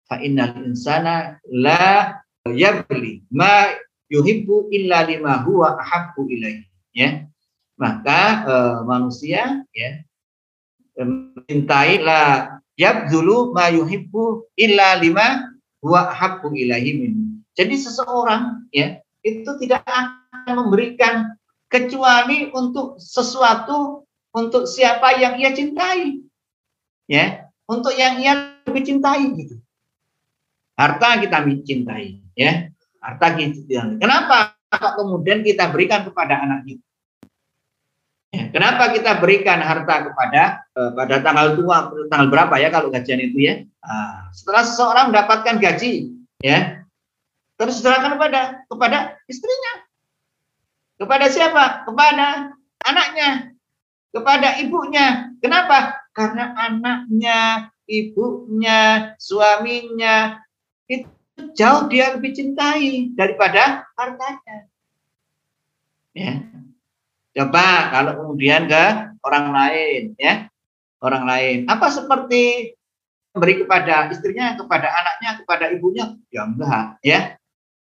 fa 0.04 0.20
innal 0.20 0.52
insana 0.62 1.40
la 1.48 2.20
yabli 2.44 3.24
ma 3.32 3.72
yuhibbu 4.12 4.68
illa 4.70 5.08
lima 5.08 5.40
huwa 5.42 5.80
ahabbu 5.80 6.28
ilaihi 6.28 6.68
ya. 6.92 7.24
Maka 7.74 8.46
e, 8.46 8.54
manusia 8.86 9.66
ya 9.74 9.90
mencintai 10.98 12.02
la 12.02 12.54
yabdulu 12.78 13.50
ma 13.54 13.70
yuhibbu 13.70 14.50
illa 14.54 14.98
lima 14.98 15.50
huwa 15.82 16.10
ahabbu 16.14 16.54
ilaihi 16.54 16.90
min 16.98 17.12
jadi 17.54 17.74
seseorang 17.74 18.66
ya 18.70 19.02
itu 19.26 19.50
tidak 19.62 19.82
akan 19.86 20.54
memberikan 20.66 21.34
kecuali 21.66 22.50
untuk 22.54 22.98
sesuatu 23.02 24.06
untuk 24.34 24.70
siapa 24.70 25.18
yang 25.18 25.38
ia 25.38 25.50
cintai 25.50 26.22
ya 27.10 27.50
untuk 27.66 27.94
yang 27.98 28.22
ia 28.22 28.58
lebih 28.66 28.82
cintai 28.86 29.24
gitu 29.34 29.58
Harta 30.74 31.22
kita 31.22 31.46
mencintai, 31.46 32.34
ya. 32.34 32.66
Harta 32.98 33.38
kita 33.38 33.62
cintai. 33.62 33.94
Kenapa 34.02 34.58
kemudian 34.98 35.46
kita 35.46 35.70
berikan 35.70 36.02
kepada 36.02 36.42
anak 36.42 36.66
kita? 36.66 36.84
Ya, 38.34 38.50
kenapa 38.50 38.90
kita 38.90 39.22
berikan 39.22 39.62
harta 39.62 40.10
kepada 40.10 40.66
eh, 40.74 40.90
pada 40.98 41.22
tanggal 41.22 41.54
tua 41.54 41.86
tanggal 42.10 42.28
berapa 42.34 42.54
ya 42.58 42.68
kalau 42.74 42.90
gajian 42.90 43.22
itu 43.22 43.38
ya? 43.46 43.54
Nah, 43.78 44.34
setelah 44.34 44.62
seseorang 44.66 45.14
mendapatkan 45.14 45.62
gaji, 45.62 46.10
ya, 46.42 46.82
terus 47.54 47.78
serahkan 47.78 48.18
kepada 48.18 48.66
kepada 48.66 48.98
istrinya. 49.30 49.86
Kepada 50.98 51.26
siapa? 51.30 51.86
Kepada 51.86 52.54
anaknya, 52.82 53.54
kepada 54.10 54.58
ibunya. 54.58 55.30
Kenapa? 55.38 56.02
Karena 56.14 56.54
anaknya, 56.58 57.70
ibunya, 57.86 59.14
suaminya, 59.18 60.42
itu 60.86 61.10
jauh 61.54 61.90
dia 61.90 62.14
lebih 62.14 62.34
cintai 62.34 63.14
daripada 63.14 63.86
hartanya. 63.98 64.70
Ya. 66.14 66.53
Coba 67.34 67.90
kalau 67.90 68.12
kemudian 68.14 68.70
ke 68.70 68.84
orang 69.26 69.50
lain, 69.50 70.02
ya, 70.14 70.46
orang 71.02 71.24
lain. 71.26 71.58
Apa 71.66 71.90
seperti 71.90 72.72
memberi 73.34 73.66
kepada 73.66 74.06
istrinya, 74.14 74.54
kepada 74.54 74.86
anaknya, 74.86 75.30
kepada 75.42 75.64
ibunya? 75.74 76.14
Ya 76.30 76.46
enggak, 76.46 77.02
ya. 77.02 77.34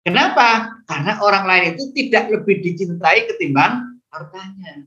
Kenapa? 0.05 0.79
Karena 0.85 1.21
orang 1.25 1.45
lain 1.49 1.65
itu 1.77 1.89
tidak 1.97 2.29
lebih 2.29 2.61
dicintai 2.61 3.29
ketimbang 3.29 4.01
hartanya. 4.13 4.85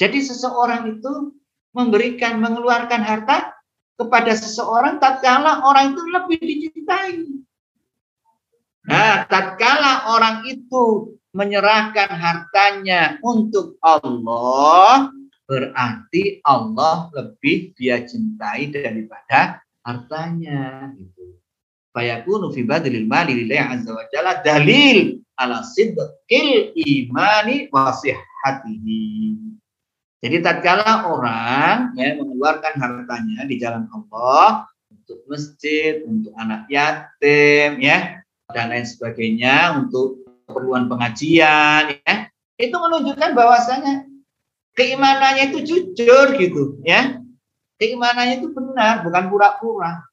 Jadi 0.00 0.18
seseorang 0.24 0.98
itu 0.98 1.36
memberikan, 1.76 2.40
mengeluarkan 2.40 3.00
harta 3.04 3.52
kepada 3.96 4.32
seseorang 4.32 4.96
tatkala 4.96 5.64
orang 5.64 5.92
itu 5.92 6.02
lebih 6.08 6.38
dicintai. 6.40 7.16
Nah, 8.88 9.28
tatkala 9.30 10.10
orang 10.10 10.42
itu 10.48 11.14
menyerahkan 11.32 12.12
hartanya 12.12 13.16
untuk 13.24 13.80
Allah, 13.80 15.08
berarti 15.48 16.44
Allah 16.44 17.08
lebih 17.16 17.72
dia 17.76 18.04
cintai 18.04 18.68
daripada 18.72 19.64
hartanya 19.84 20.92
gitu. 20.96 21.40
Fayakunu 21.92 22.48
fi 22.52 22.64
badlil 22.64 23.04
mali 23.04 23.44
lillahi 23.44 23.64
azza 23.68 23.92
wa 23.92 24.04
jalla 24.08 24.40
dalil 24.40 25.20
ala 25.36 25.60
sidqil 25.60 26.72
imani 26.72 27.68
wa 27.68 27.92
sihhatihi. 27.92 29.36
Jadi 30.22 30.36
tatkala 30.38 31.10
orang 31.10 31.98
ya 31.98 32.14
mengeluarkan 32.14 32.78
hartanya 32.78 33.42
di 33.44 33.58
jalan 33.58 33.90
Allah 33.90 34.70
untuk 34.88 35.18
masjid, 35.26 35.98
untuk 36.06 36.30
anak 36.38 36.70
yatim 36.70 37.82
ya 37.82 38.22
dan 38.54 38.70
lain 38.70 38.86
sebagainya 38.86 39.82
untuk 39.82 40.21
keperluan 40.52 40.92
pengajian 40.92 41.96
ya. 42.04 42.28
Itu 42.60 42.76
menunjukkan 42.76 43.32
bahwasanya 43.32 44.04
keimanannya 44.76 45.56
itu 45.56 45.58
jujur 45.64 46.36
gitu 46.36 46.76
ya. 46.84 47.16
Keimanannya 47.80 48.44
itu 48.44 48.52
benar 48.52 49.00
bukan 49.02 49.32
pura-pura. 49.32 50.04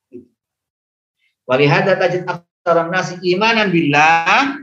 Walihada 1.44 2.00
tajid 2.00 2.24
aktsara 2.24 2.88
nasi 2.88 3.20
imanan 3.28 3.70
billah 3.70 4.56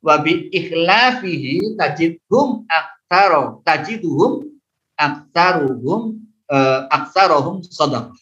wa 0.00 0.16
bi 0.24 0.48
ikhlafihi 0.48 1.76
tajidhum 1.76 2.64
aktsara 2.64 3.60
tajiduhum 3.62 4.56
aktsaruhum 4.96 6.24
eh, 6.48 6.80
aktsaruhum 6.88 7.60
sadaqah. 7.62 8.16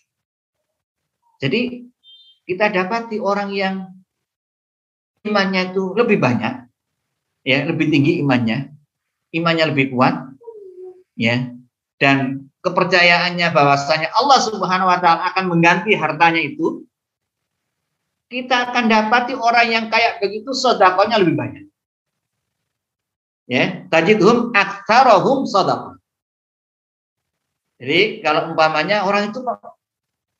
Jadi 1.38 1.86
kita 2.44 2.68
dapati 2.72 3.22
orang 3.22 3.50
yang 3.54 3.93
imannya 5.24 5.72
itu 5.72 5.96
lebih 5.96 6.20
banyak, 6.20 6.68
ya 7.42 7.58
lebih 7.64 7.88
tinggi 7.88 8.20
imannya, 8.20 8.70
imannya 9.32 9.64
lebih 9.72 9.96
kuat, 9.96 10.36
ya 11.16 11.50
dan 11.96 12.48
kepercayaannya 12.60 13.48
bahwasanya 13.52 14.12
Allah 14.16 14.38
Subhanahu 14.40 14.88
Wa 14.88 14.98
Taala 15.00 15.22
akan 15.32 15.44
mengganti 15.52 15.96
hartanya 15.96 16.40
itu, 16.40 16.84
kita 18.28 18.72
akan 18.72 18.84
dapati 18.88 19.32
orang 19.36 19.66
yang 19.68 19.86
kayak 19.88 20.20
begitu 20.20 20.52
sodakonya 20.52 21.20
lebih 21.20 21.36
banyak. 21.36 21.64
Ya, 23.44 23.84
tajidhum 23.92 24.56
aktsarohum 24.56 25.44
sodakoh. 25.44 26.00
Jadi 27.76 28.24
kalau 28.24 28.56
umpamanya 28.56 29.04
orang 29.04 29.28
itu 29.28 29.44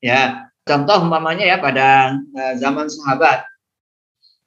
ya 0.01 0.49
contoh 0.65 0.97
umpamanya 1.05 1.45
ya 1.45 1.57
pada 1.61 2.17
uh, 2.17 2.55
zaman 2.57 2.89
sahabat 2.89 3.45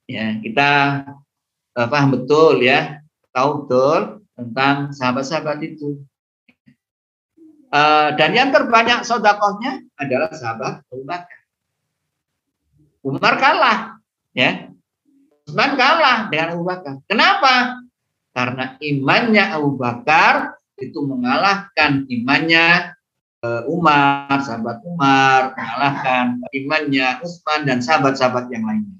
ya 0.07 0.39
kita 0.39 0.69
uh, 1.75 1.87
paham 1.91 2.15
betul 2.15 2.63
ya 2.63 3.03
tahu 3.35 3.67
betul 3.67 4.25
tentang 4.33 4.95
sahabat-sahabat 4.95 5.61
itu. 5.61 6.01
Uh, 7.67 8.15
dan 8.15 8.31
yang 8.31 8.49
terbanyak 8.55 9.03
sodakohnya 9.03 9.83
adalah 9.99 10.31
sahabat 10.31 10.87
Abu 10.87 11.03
Bakar. 11.03 11.39
Umar 13.03 13.35
kalah 13.37 13.79
ya. 14.31 14.71
Utsman 15.47 15.79
kalah 15.79 16.27
dengan 16.31 16.59
Abu 16.59 16.63
Bakar. 16.63 16.99
Kenapa? 17.07 17.79
Karena 18.35 18.75
imannya 18.83 19.43
Abu 19.51 19.79
Bakar 19.79 20.59
itu 20.77 20.99
mengalahkan 21.07 22.03
imannya 22.07 22.95
uh, 23.41 23.63
Umar, 23.71 24.43
sahabat 24.43 24.83
Umar, 24.83 25.55
mengalahkan 25.55 26.25
imannya 26.51 27.23
Utsman 27.23 27.63
dan 27.63 27.79
sahabat-sahabat 27.79 28.51
yang 28.51 28.67
lainnya. 28.67 28.99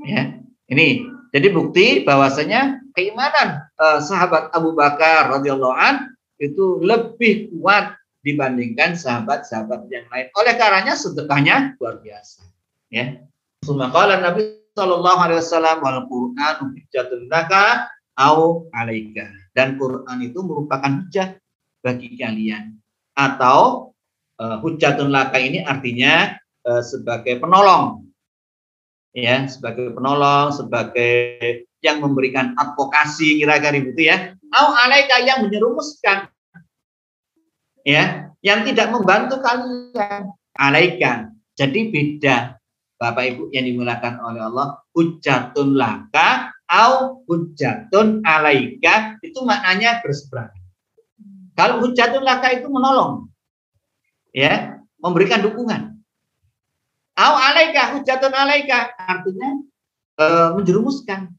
Ya, 0.00 0.40
ini 0.72 1.04
jadi 1.30 1.52
bukti 1.52 2.02
bahwasanya 2.02 2.80
keimanan 2.96 3.68
uh, 3.78 4.00
sahabat 4.02 4.50
Abu 4.50 4.74
Bakar 4.74 5.30
radhiyallahu 5.30 5.76
an 5.76 6.10
itu 6.40 6.80
lebih 6.80 7.52
kuat 7.54 8.00
dibandingkan 8.24 8.96
sahabat-sahabat 8.96 9.88
yang 9.88 10.04
lain. 10.08 10.28
Oleh 10.36 10.54
karenanya 10.56 10.96
sedekahnya 10.96 11.76
luar 11.80 12.00
biasa. 12.00 12.44
Ya. 12.92 13.24
Sumaqala 13.64 14.20
Nabi 14.20 14.60
Shallallahu 14.72 15.18
Alaihi 15.20 15.40
Wasallam 15.40 15.76
wal 15.84 16.00
Quran 16.08 16.54
hujjatun 16.74 17.28
laka 17.28 17.88
au 18.16 18.68
alaika. 18.72 19.28
Dan 19.52 19.76
Quran 19.76 20.18
itu 20.24 20.40
merupakan 20.40 21.04
hujah 21.04 21.36
bagi 21.84 22.16
kalian. 22.16 22.76
Atau 23.16 23.92
uh, 24.40 24.56
hujjatun 24.64 25.12
laka 25.12 25.40
ini 25.40 25.64
artinya 25.64 26.36
uh, 26.68 26.82
sebagai 26.84 27.40
penolong 27.40 28.09
ya 29.16 29.46
sebagai 29.50 29.94
penolong, 29.94 30.54
sebagai 30.54 31.12
yang 31.80 32.04
memberikan 32.04 32.52
advokasi 32.56 33.40
kira-kira 33.40 33.78
itu 33.80 34.02
ya. 34.04 34.34
Au 34.52 34.74
alaika 34.74 35.22
yang 35.22 35.46
menyerumuskan 35.46 36.28
ya, 37.86 38.30
yang 38.44 38.66
tidak 38.66 38.90
membantu 38.92 39.40
kalian 39.40 40.34
alaika. 40.58 41.30
Jadi 41.56 41.92
beda 41.92 42.56
Bapak 43.00 43.24
Ibu 43.32 43.42
yang 43.56 43.64
dimulakan 43.64 44.20
oleh 44.20 44.44
Allah 44.44 44.76
hujatun 44.92 45.72
laka 45.72 46.52
au 46.68 47.24
hujatun 47.24 48.20
alaika 48.24 49.16
itu 49.24 49.40
maknanya 49.40 50.04
berseberangan. 50.04 50.60
Kalau 51.56 51.80
hujatun 51.84 52.24
laka 52.24 52.56
itu 52.56 52.68
menolong 52.68 53.28
ya, 54.36 54.80
memberikan 55.00 55.40
dukungan. 55.44 55.99
Au 57.18 57.34
alaika 57.36 57.98
hujatun 57.98 58.32
alaika 58.32 58.94
artinya 58.96 59.50
e, 60.18 60.24
menjerumuskan. 60.56 61.34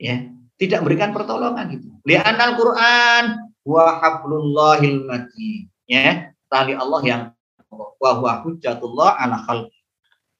Ya, 0.00 0.32
tidak 0.56 0.80
memberikan 0.80 1.12
pertolongan 1.12 1.76
gitu. 1.76 1.88
Li'anal 2.08 2.56
Quran 2.56 3.24
wa 3.68 4.00
hablullahil 4.00 5.04
matin. 5.04 5.68
Ya, 5.84 6.32
tali 6.48 6.72
Allah 6.72 7.00
yang 7.04 7.22
wa 7.70 8.10
huwa 8.16 8.40
hujjatullah 8.42 9.20
ala 9.20 9.44
khalqi. 9.44 9.76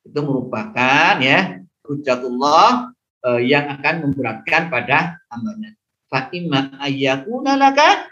Itu 0.08 0.24
merupakan 0.24 1.20
ya 1.20 1.60
hujjatullah 1.84 2.96
e, 3.20 3.28
yang 3.44 3.68
akan 3.76 4.08
memberatkan 4.08 4.72
pada 4.72 5.20
hambanya. 5.28 5.76
Fa 6.10 6.32
imma 6.32 6.74
ayyakuna 6.80 7.54
laka 7.54 8.08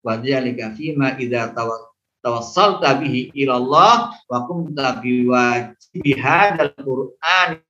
wa 0.00 0.14
dzalika 0.16 0.72
fima 0.78 1.18
idza 1.18 1.52
tawakkal 1.52 1.87
tawassalta 2.22 2.98
bihi 2.98 3.30
ilallah 3.34 4.12
wa 4.26 4.38
kunta 4.44 4.98
biwajibi 4.98 6.12
hadzal 6.18 6.74
qur'an 6.82 7.62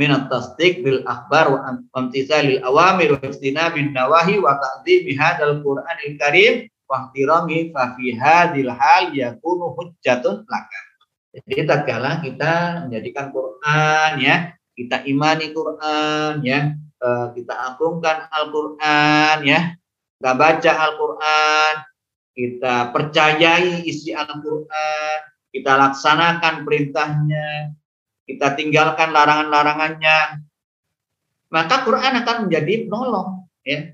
min 0.00 0.10
at-tasdiq 0.16 0.80
bil 0.80 1.04
akhbar 1.04 1.52
wa 1.52 1.58
amtisalil 1.92 2.64
awamir 2.64 3.16
wa 3.16 3.24
istinabin 3.24 3.92
nawahi 3.92 4.40
wa 4.40 4.56
ta'dhimi 4.56 5.12
hadzal 5.12 5.60
qur'anil 5.60 6.16
karim 6.16 6.64
wa 6.88 7.12
ihtirami 7.12 7.68
fa 7.70 7.94
fi 7.94 8.16
hadhil 8.16 8.72
hal 8.72 9.12
yakunu 9.12 9.76
hujjatun 9.76 10.42
laka. 10.48 10.80
Jadi 11.30 11.62
tatkala 11.62 12.18
kita 12.24 12.52
menjadikan 12.88 13.30
Quran 13.30 14.10
ya, 14.18 14.50
kita 14.74 15.06
imani 15.06 15.54
Quran 15.54 16.42
ya, 16.42 16.74
eh, 16.74 17.26
kita 17.38 17.54
agungkan 17.70 18.26
Al-Qur'an 18.34 19.38
ya, 19.46 19.78
kita 20.18 20.30
baca 20.34 20.72
Al-Qur'an, 20.90 21.74
kita 22.40 22.88
percayai 22.96 23.84
isi 23.84 24.16
Al-Quran, 24.16 25.20
kita 25.52 25.76
laksanakan 25.76 26.64
perintahnya, 26.64 27.76
kita 28.24 28.56
tinggalkan 28.56 29.12
larangan-larangannya, 29.12 30.40
maka 31.52 31.84
Quran 31.84 32.24
akan 32.24 32.36
menjadi 32.48 32.88
penolong, 32.88 33.44
ya, 33.60 33.92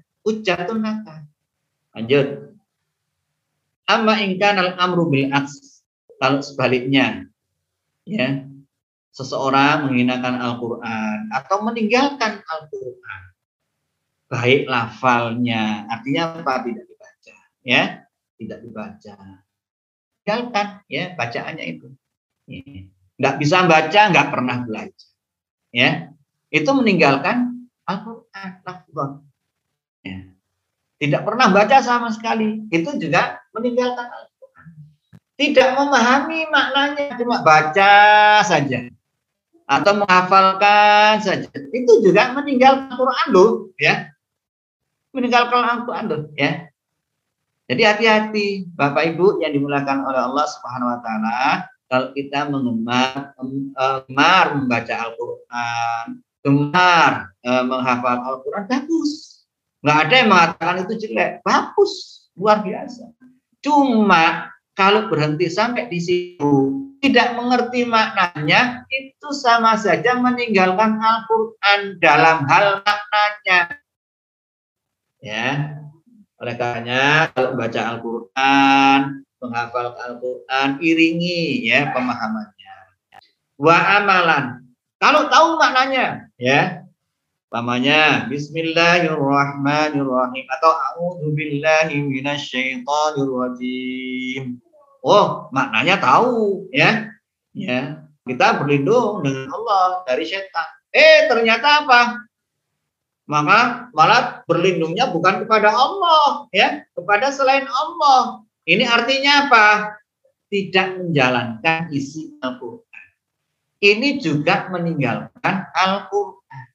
naka. 0.79 1.27
Lanjut. 1.97 2.55
Amma 3.91 4.19
ingkan 4.23 4.63
al-amru 4.63 5.11
bil 5.11 5.27
aks. 5.35 5.83
Kalau 6.23 6.39
sebaliknya, 6.39 7.27
ya, 8.07 8.47
seseorang 9.13 9.91
menghinakan 9.91 10.39
Al-Quran 10.39 11.29
atau 11.33 11.61
meninggalkan 11.67 12.41
Al-Quran, 12.47 13.23
baik 14.29 14.65
lafalnya, 14.69 15.85
artinya 15.93 16.41
apa 16.41 16.65
tidak 16.65 16.85
dibaca, 16.89 17.37
ya, 17.65 18.06
tidak 18.37 18.59
dibaca. 18.65 19.17
Tinggalkan 20.23 20.67
ya 20.91 21.15
bacaannya 21.15 21.65
itu. 21.65 21.89
Ya. 22.47 23.37
Bisa 23.41 23.65
baca, 23.65 24.01
nggak 24.13 24.29
pernah 24.29 24.57
belajar. 24.63 25.09
Ya, 25.75 26.13
itu 26.49 26.71
meninggalkan 26.73 27.69
Al-Quran, 27.85 29.21
Ya. 30.07 30.19
tidak 31.03 31.23
pernah 31.27 31.51
baca 31.51 31.77
sama 31.83 32.09
sekali, 32.15 32.65
itu 32.71 32.97
juga 32.97 33.43
meninggalkan 33.51 34.07
Al-Quran. 34.07 34.69
Tidak 35.37 35.69
memahami 35.77 36.49
maknanya, 36.49 37.19
cuma 37.19 37.43
baca 37.43 37.93
saja 38.47 38.89
atau 39.67 39.93
menghafalkan 39.99 41.21
saja, 41.21 41.51
itu 41.51 41.93
juga 42.01 42.33
meninggalkan 42.33 42.95
Al-Quran 42.95 43.27
loh, 43.35 43.51
ya. 43.77 44.15
Meninggalkan 45.11 45.61
Al-Quran 45.61 46.05
loh, 46.07 46.23
ya. 46.39 46.71
Jadi 47.67 47.83
hati-hati 47.83 48.47
Bapak 48.79 49.15
Ibu 49.15 49.43
yang 49.43 49.51
dimulakan 49.51 50.07
oleh 50.07 50.23
Allah 50.23 50.47
Subhanahu 50.47 50.87
wa 50.87 50.99
taala 51.03 51.67
kalau 51.91 52.15
kita 52.15 52.47
mengemar 52.47 53.35
gemar 53.35 54.47
membaca 54.55 54.95
Al-Qur'an, 54.95 56.07
gemar 56.47 57.13
uh, 57.43 57.65
menghafal 57.67 58.23
Al-Qur'an 58.23 58.71
bagus. 58.71 59.43
Nggak 59.83 59.99
ada 59.99 60.15
yang 60.15 60.31
mengatakan 60.31 60.77
itu 60.87 60.95
jelek, 61.07 61.43
bagus, 61.43 62.27
luar 62.39 62.63
biasa. 62.63 63.11
Cuma 63.63 64.51
kalau 64.79 65.11
berhenti 65.11 65.51
sampai 65.51 65.91
di 65.91 65.99
situ 65.99 66.55
tidak 67.03 67.35
mengerti 67.35 67.83
maknanya 67.83 68.87
itu 68.91 69.29
sama 69.35 69.75
saja 69.75 70.15
meninggalkan 70.19 71.03
Al-Qur'an 71.03 71.99
dalam 71.99 72.47
hal 72.47 72.83
maknanya. 72.87 73.79
Ya, 75.19 75.83
oleh 76.37 76.55
karenanya 76.61 77.33
kalau 77.33 77.57
baca 77.57 77.81
Al-Quran, 77.97 79.25
menghafal 79.41 79.97
Al-Quran, 79.97 80.69
iringi 80.85 81.65
ya 81.65 81.97
pemahamannya. 81.97 82.77
Wa 83.57 83.77
amalan. 84.01 84.69
Kalau 85.01 85.29
tahu 85.29 85.61
maknanya, 85.61 86.29
ya, 86.37 86.87
Pamannya 87.47 88.27
Bismillahirrahmanirrahim 88.27 90.45
atau 90.51 90.73
A'udzubillahi 90.75 92.03
minasyaitonirrajim. 92.03 94.59
Oh, 95.07 95.47
maknanya 95.55 96.03
tahu 96.03 96.67
ya. 96.75 97.07
Ya, 97.55 98.03
kita 98.27 98.59
berlindung 98.61 99.23
dengan 99.23 99.47
Allah 99.55 100.03
dari 100.05 100.27
setan. 100.27 100.67
Eh, 100.91 101.31
ternyata 101.31 101.87
apa? 101.87 102.26
Maka 103.27 103.91
malah 103.91 104.47
berlindungnya 104.47 105.11
bukan 105.11 105.43
kepada 105.43 105.75
Allah 105.75 106.47
ya 106.55 106.87
kepada 106.95 107.35
selain 107.35 107.67
Allah. 107.67 108.47
Ini 108.67 108.87
artinya 108.87 109.47
apa? 109.47 109.67
Tidak 110.47 111.03
menjalankan 111.03 111.91
isi 111.91 112.39
Al-Quran. 112.39 113.07
Ini 113.83 114.23
juga 114.23 114.71
meninggalkan 114.71 115.71
Al-Quran. 115.75 116.67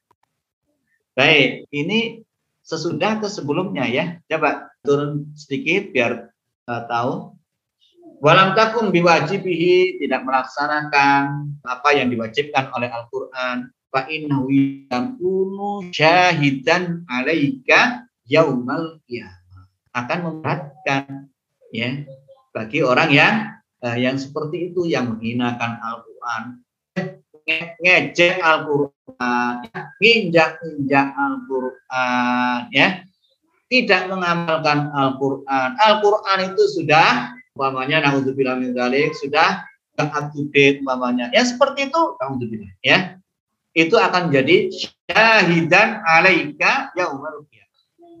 Baik 1.16 1.68
ini 1.72 2.20
sesudah 2.64 3.20
ke 3.20 3.28
sebelumnya 3.32 3.88
ya. 3.88 4.20
Coba 4.28 4.72
turun 4.84 5.32
sedikit 5.36 5.92
biar 5.92 6.32
uh, 6.68 6.82
tahu. 6.88 7.36
Walam 8.22 8.54
takum 8.54 8.94
biwajibihi 8.94 9.98
tidak 9.98 10.22
melaksanakan 10.22 11.58
apa 11.66 11.88
yang 11.96 12.06
diwajibkan 12.06 12.70
oleh 12.70 12.86
Al-Quran 12.86 13.72
fa 13.92 14.08
innahu 14.08 14.48
yakunu 14.88 15.92
syahidan 15.92 17.04
alaika 17.04 18.08
yaumal 18.24 18.98
qiyamah. 19.04 19.68
Akan 19.92 20.18
memberatkan 20.24 21.28
ya 21.68 22.08
bagi 22.56 22.80
orang 22.80 23.12
yang 23.12 23.34
uh, 23.84 23.96
yang 24.00 24.16
seperti 24.16 24.72
itu 24.72 24.88
yang 24.88 25.12
menghinakan 25.12 25.76
Al-Qur'an. 25.84 26.64
Ngejek 27.84 28.40
Al-Qur'an 28.40 29.68
nginjak-injak 30.00 31.12
Al-Qur'an 31.12 32.72
ya. 32.72 33.04
Tidak 33.68 34.08
mengamalkan 34.08 34.88
Al-Qur'an. 34.96 35.76
Al-Qur'an 35.76 36.56
itu 36.56 36.64
sudah 36.80 37.36
umpamanya 37.52 38.08
naudzubillah 38.08 38.56
min 38.56 38.72
sudah 39.12 39.68
up 40.00 40.32
to 40.32 40.48
date 40.56 40.80
umpamanya. 40.80 41.28
Ya 41.36 41.44
seperti 41.44 41.92
itu 41.92 42.00
naudzubillah 42.16 42.72
ya 42.80 43.21
itu 43.72 43.96
akan 43.96 44.28
jadi 44.28 44.68
syahidan 44.68 46.04
alaika 46.04 46.92
ya 46.92 47.08
umar 47.12 47.40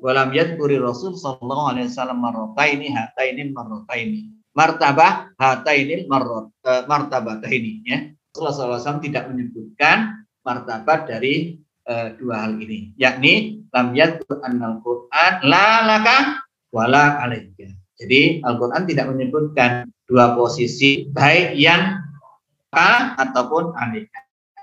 walam 0.02 0.34
yadkuri 0.34 0.80
Rasul 0.82 1.14
sallallahu 1.14 1.76
alaihi 1.76 1.86
wasallam 1.92 2.18
marrataini 2.18 2.90
hataini 2.90 3.42
marrataini. 3.54 4.20
Martabah 4.52 5.32
hataini 5.40 6.04
marrat 6.10 6.52
uh, 6.66 6.82
martabataini 6.84 7.72
ya. 7.88 8.12
Rasulullah 8.36 8.80
SAW 8.80 9.00
tidak 9.00 9.28
menyebutkan 9.32 10.28
martabat 10.44 11.08
dari 11.08 11.56
uh, 11.88 12.12
dua 12.16 12.48
hal 12.48 12.60
ini. 12.60 12.92
Yakni 13.00 13.64
lam 13.72 13.96
yadkur 13.96 14.44
annal 14.44 14.84
Quran 14.84 15.32
la 15.48 15.88
laka 15.88 16.44
wala 16.72 17.20
alaika 17.24 17.68
jadi 18.02 18.42
Al-Quran 18.42 18.82
tidak 18.88 19.06
menyebutkan 19.14 19.88
dua 20.10 20.34
posisi 20.34 21.06
baik 21.08 21.54
yang 21.54 22.02
ka 22.74 23.14
ataupun 23.14 23.72
alaika 23.78 24.20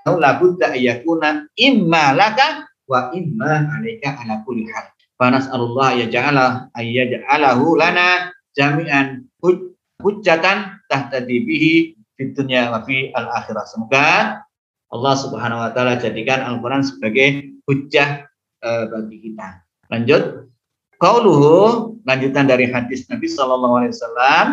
labudda 0.07 0.75
ayakuna 0.75 1.47
imma 1.59 2.15
laka 2.15 2.67
wa 2.87 3.11
imma 3.13 3.69
alaika 3.77 4.15
ala 4.23 4.41
kulli 4.47 4.65
hal. 4.71 4.89
Fanas'alullah 5.19 5.99
ya 5.99 6.07
ja'ala 6.07 6.71
ayyaj'alahu 6.73 7.75
lana 7.75 8.31
jami'an 8.55 9.27
hujjatan 9.99 10.79
tahtadi 10.87 11.43
bihi 11.43 11.73
fid 12.15 12.33
dunya 12.33 12.71
wa 12.71 12.81
fi 12.87 13.11
al 13.11 13.27
akhirah. 13.27 13.67
Semoga 13.67 14.39
Allah 14.89 15.15
Subhanahu 15.19 15.59
wa 15.61 15.69
taala 15.75 15.99
jadikan 15.99 16.41
Al-Qur'an 16.41 16.81
sebagai 16.81 17.51
hujjah 17.67 18.25
uh, 18.63 18.89
bagi 18.89 19.29
kita. 19.29 19.61
Lanjut. 19.91 20.49
Qauluhu 20.99 21.95
lanjutan 22.03 22.43
dari 22.43 22.67
hadis 22.67 23.07
Nabi 23.07 23.31
sallallahu 23.31 23.75
alaihi 23.79 23.95
wasallam, 23.95 24.45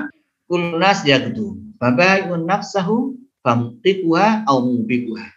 kullu 0.47 0.79
nas 0.79 1.03
yaghdu, 1.03 1.59
faba'iun 1.83 2.47
nafsahu 2.47 3.19
famtiquha 3.43 4.47
au 4.47 4.63
mubiquha 4.63 5.36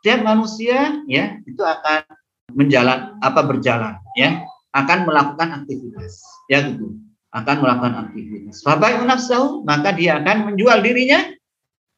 setiap 0.00 0.24
manusia 0.24 1.04
ya 1.04 1.36
itu 1.44 1.60
akan 1.60 2.08
menjalan 2.56 3.20
apa 3.20 3.40
berjalan 3.44 4.00
ya. 4.16 4.40
Akan 4.72 5.04
melakukan 5.04 5.50
aktivitas 5.60 6.24
ya 6.48 6.64
gitu. 6.64 6.96
Akan 7.34 7.60
melakukan 7.60 8.08
aktivitas. 8.08 8.64
Fabai 8.64 8.96
nafsahu 9.04 9.60
maka 9.66 9.92
dia 9.92 10.24
akan 10.24 10.48
menjual 10.48 10.80
dirinya. 10.80 11.36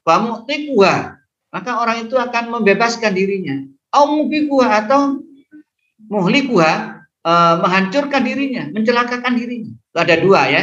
Famu'tiquha 0.03 1.15
maka 1.55 1.71
orang 1.79 2.11
itu 2.11 2.19
akan 2.19 2.59
membebaskan 2.59 3.15
dirinya. 3.15 3.63
Au 3.95 4.25
atau 4.67 5.21
muhlikuha 6.11 7.05
e, 7.23 7.33
menghancurkan 7.63 8.25
dirinya 8.25 8.67
mencelakakan 8.75 9.37
dirinya. 9.39 9.73
Itu 9.79 9.99
ada 10.03 10.17
dua 10.19 10.41
ya. 10.51 10.63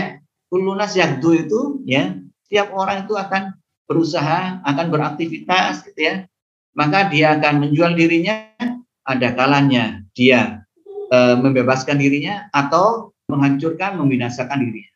Kulunas 0.50 0.92
yang 0.98 1.22
itu 1.22 1.86
ya 1.88 2.20
setiap 2.50 2.74
orang 2.74 3.06
itu 3.06 3.14
akan 3.14 3.54
berusaha 3.86 4.66
akan 4.66 4.86
beraktivitas 4.90 5.86
gitu 5.86 6.02
ya 6.02 6.16
maka 6.78 7.10
dia 7.10 7.38
akan 7.38 7.66
menjual 7.66 7.94
dirinya 7.98 8.50
ada 9.06 9.34
kalanya 9.34 10.06
dia 10.14 10.62
e, 11.10 11.18
membebaskan 11.42 11.98
dirinya 11.98 12.48
atau 12.54 13.14
menghancurkan 13.30 13.98
membinasakan 13.98 14.62
dirinya. 14.62 14.94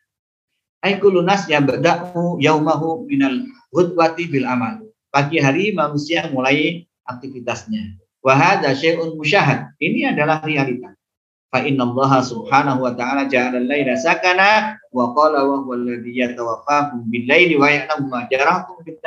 Aikulunas 0.84 1.48
ya 1.48 1.64
bada'u 1.64 2.38
yaumahu 2.38 3.08
minal 3.08 3.46
hudwati 3.72 4.28
bil 4.28 4.44
amal. 4.44 4.84
Pagi 5.08 5.40
hari 5.40 5.72
manusia 5.72 6.28
mulai 6.28 6.84
aktivitasnya. 7.06 7.96
Wahada 8.20 8.74
syai'un 8.74 9.16
musyahad. 9.16 9.72
Ini 9.80 10.12
adalah 10.12 10.44
realita. 10.44 10.92
Fa 11.54 11.62
inna 11.62 11.86
Allah 11.86 12.18
subhanahu 12.18 12.82
wa 12.82 12.92
ta'ala 12.98 13.30
ja'ala 13.30 13.62
al-laila 13.62 13.94
sakana 13.94 14.74
wa 14.90 15.14
qala 15.14 15.46
wa 15.46 15.62
huwa 15.62 15.78
alladhi 15.78 16.18
yatawaffakum 16.18 17.06
bil 17.06 17.24
laili 17.30 17.54
wa 17.54 17.70
ya'lamu 17.70 18.10
ma 18.10 18.26
jarahtum 18.26 18.82
bin 18.82 18.98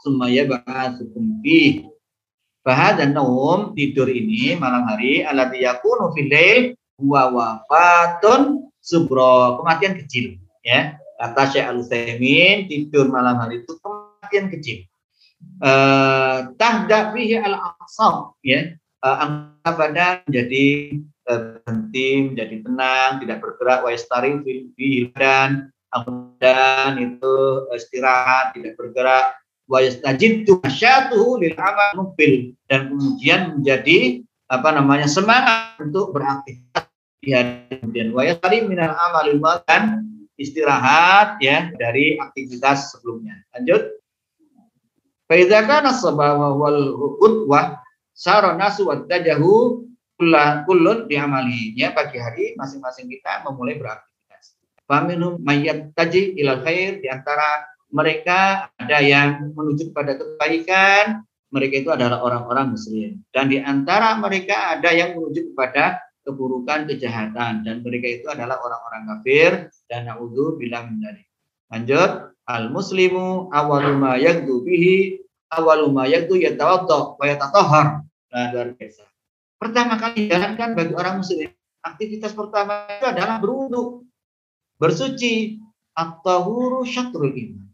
nahar 0.00 0.04
summa 0.04 0.26
yab'atsukum 0.32 1.24
fi. 1.44 1.84
Dan 2.64 3.16
naum 3.16 3.74
tidur 3.74 4.06
ini 4.06 4.54
malam 4.54 4.86
hari 4.86 5.24
alladzi 5.24 5.64
yakunu 5.64 6.12
fil 6.14 6.28
lail 6.28 6.76
huwa 7.00 7.32
wafatun 7.32 8.70
subro. 8.80 9.58
Kematian 9.60 9.96
kecil 9.98 10.38
ya. 10.64 10.96
Kata 11.20 11.52
Syekh 11.52 11.66
al 11.68 11.84
tidur 12.68 13.12
malam 13.12 13.36
hari 13.40 13.64
itu 13.64 13.76
kematian 13.80 14.48
kecil. 14.52 14.78
Eh 15.60 16.38
tahda 16.56 17.12
fihi 17.12 17.36
al 17.40 17.56
aqsam 17.58 18.36
ya. 18.44 18.76
Uh, 19.00 19.16
anggap 19.16 19.74
badan 19.80 20.20
menjadi 20.28 20.92
uh, 21.24 21.56
berhenti 21.64 22.08
menjadi 22.20 22.56
tenang 22.68 23.10
tidak 23.24 23.40
bergerak 23.40 23.80
wa 23.80 23.88
yastari 23.96 24.36
fil 24.44 25.08
dan 25.16 25.72
dan 26.36 27.00
itu 27.00 27.36
istirahat 27.72 28.52
tidak 28.52 28.76
bergerak 28.76 29.39
wa 29.70 29.78
yastajidu 29.78 30.58
masyatuhu 30.58 31.38
lil 31.38 31.54
amal 31.54 31.90
mubil 32.02 32.58
dan 32.66 32.90
kemudian 32.90 33.54
menjadi 33.54 34.26
apa 34.50 34.74
namanya 34.74 35.06
semangat 35.06 35.78
untuk 35.78 36.10
beraktivitas 36.10 36.90
di 37.22 37.30
hari 37.30 37.70
kemudian 37.78 38.10
wa 38.10 38.26
yastari 38.26 38.66
minal 38.66 38.90
amalil 38.98 39.38
dan 39.70 40.10
istirahat 40.40 41.36
ya 41.38 41.68
dari 41.76 42.16
aktivitas 42.16 42.96
sebelumnya. 42.96 43.44
Lanjut. 43.54 44.00
Fa 45.30 45.34
idza 45.38 45.62
kana 45.68 45.94
sabawa 45.94 46.56
wal 46.56 46.96
udwa 47.22 47.78
sara 48.10 48.56
nasu 48.58 48.90
wattajahu 48.90 49.86
kulun 50.66 51.06
diamali 51.06 51.76
ya 51.78 51.94
pagi 51.94 52.18
hari 52.18 52.58
masing-masing 52.58 53.06
kita 53.06 53.46
memulai 53.46 53.78
beraktivitas. 53.78 54.58
Faminum 54.88 55.38
mayat 55.44 55.94
taji 55.94 56.34
ilal 56.34 56.66
khair 56.66 56.98
di 56.98 57.06
antara 57.06 57.70
mereka 57.90 58.70
ada 58.78 58.98
yang 59.02 59.54
menuju 59.54 59.90
kepada 59.90 60.18
kebaikan, 60.18 61.26
mereka 61.50 61.74
itu 61.82 61.90
adalah 61.90 62.22
orang-orang 62.22 62.78
muslim 62.78 63.22
dan 63.34 63.50
di 63.50 63.58
antara 63.58 64.14
mereka 64.18 64.78
ada 64.78 64.94
yang 64.94 65.18
menuju 65.18 65.52
kepada 65.52 65.98
keburukan 66.22 66.86
kejahatan 66.86 67.66
dan 67.66 67.82
mereka 67.82 68.06
itu 68.06 68.26
adalah 68.30 68.62
orang-orang 68.62 69.02
kafir 69.18 69.50
dan 69.90 70.06
naudzu 70.06 70.60
bilang 70.60 71.00
dari. 71.02 71.26
Lanjut, 71.70 72.34
al 72.46 72.70
muslimu 72.70 73.50
awalu 73.50 73.94
ma 73.98 74.14
yagdu 74.18 74.62
bihi 74.62 75.22
awalu 75.54 75.90
ma 75.90 76.06
yagdu 76.06 76.38
yatawadda 76.38 77.18
wa 77.18 77.24
yatatahhar. 77.26 77.86
Nah, 78.30 78.46
luar 78.54 78.74
biasa. 78.78 79.02
Pertama 79.58 79.98
kali 79.98 80.30
jalankan 80.30 80.78
bagi 80.78 80.94
orang 80.94 81.20
muslim, 81.20 81.50
aktivitas 81.82 82.32
pertama 82.32 82.86
itu 82.86 83.06
adalah 83.10 83.42
berwudu, 83.42 84.06
bersuci, 84.78 85.58
at-tahuru 85.98 86.86
syatrul 86.86 87.34
iman. 87.34 87.69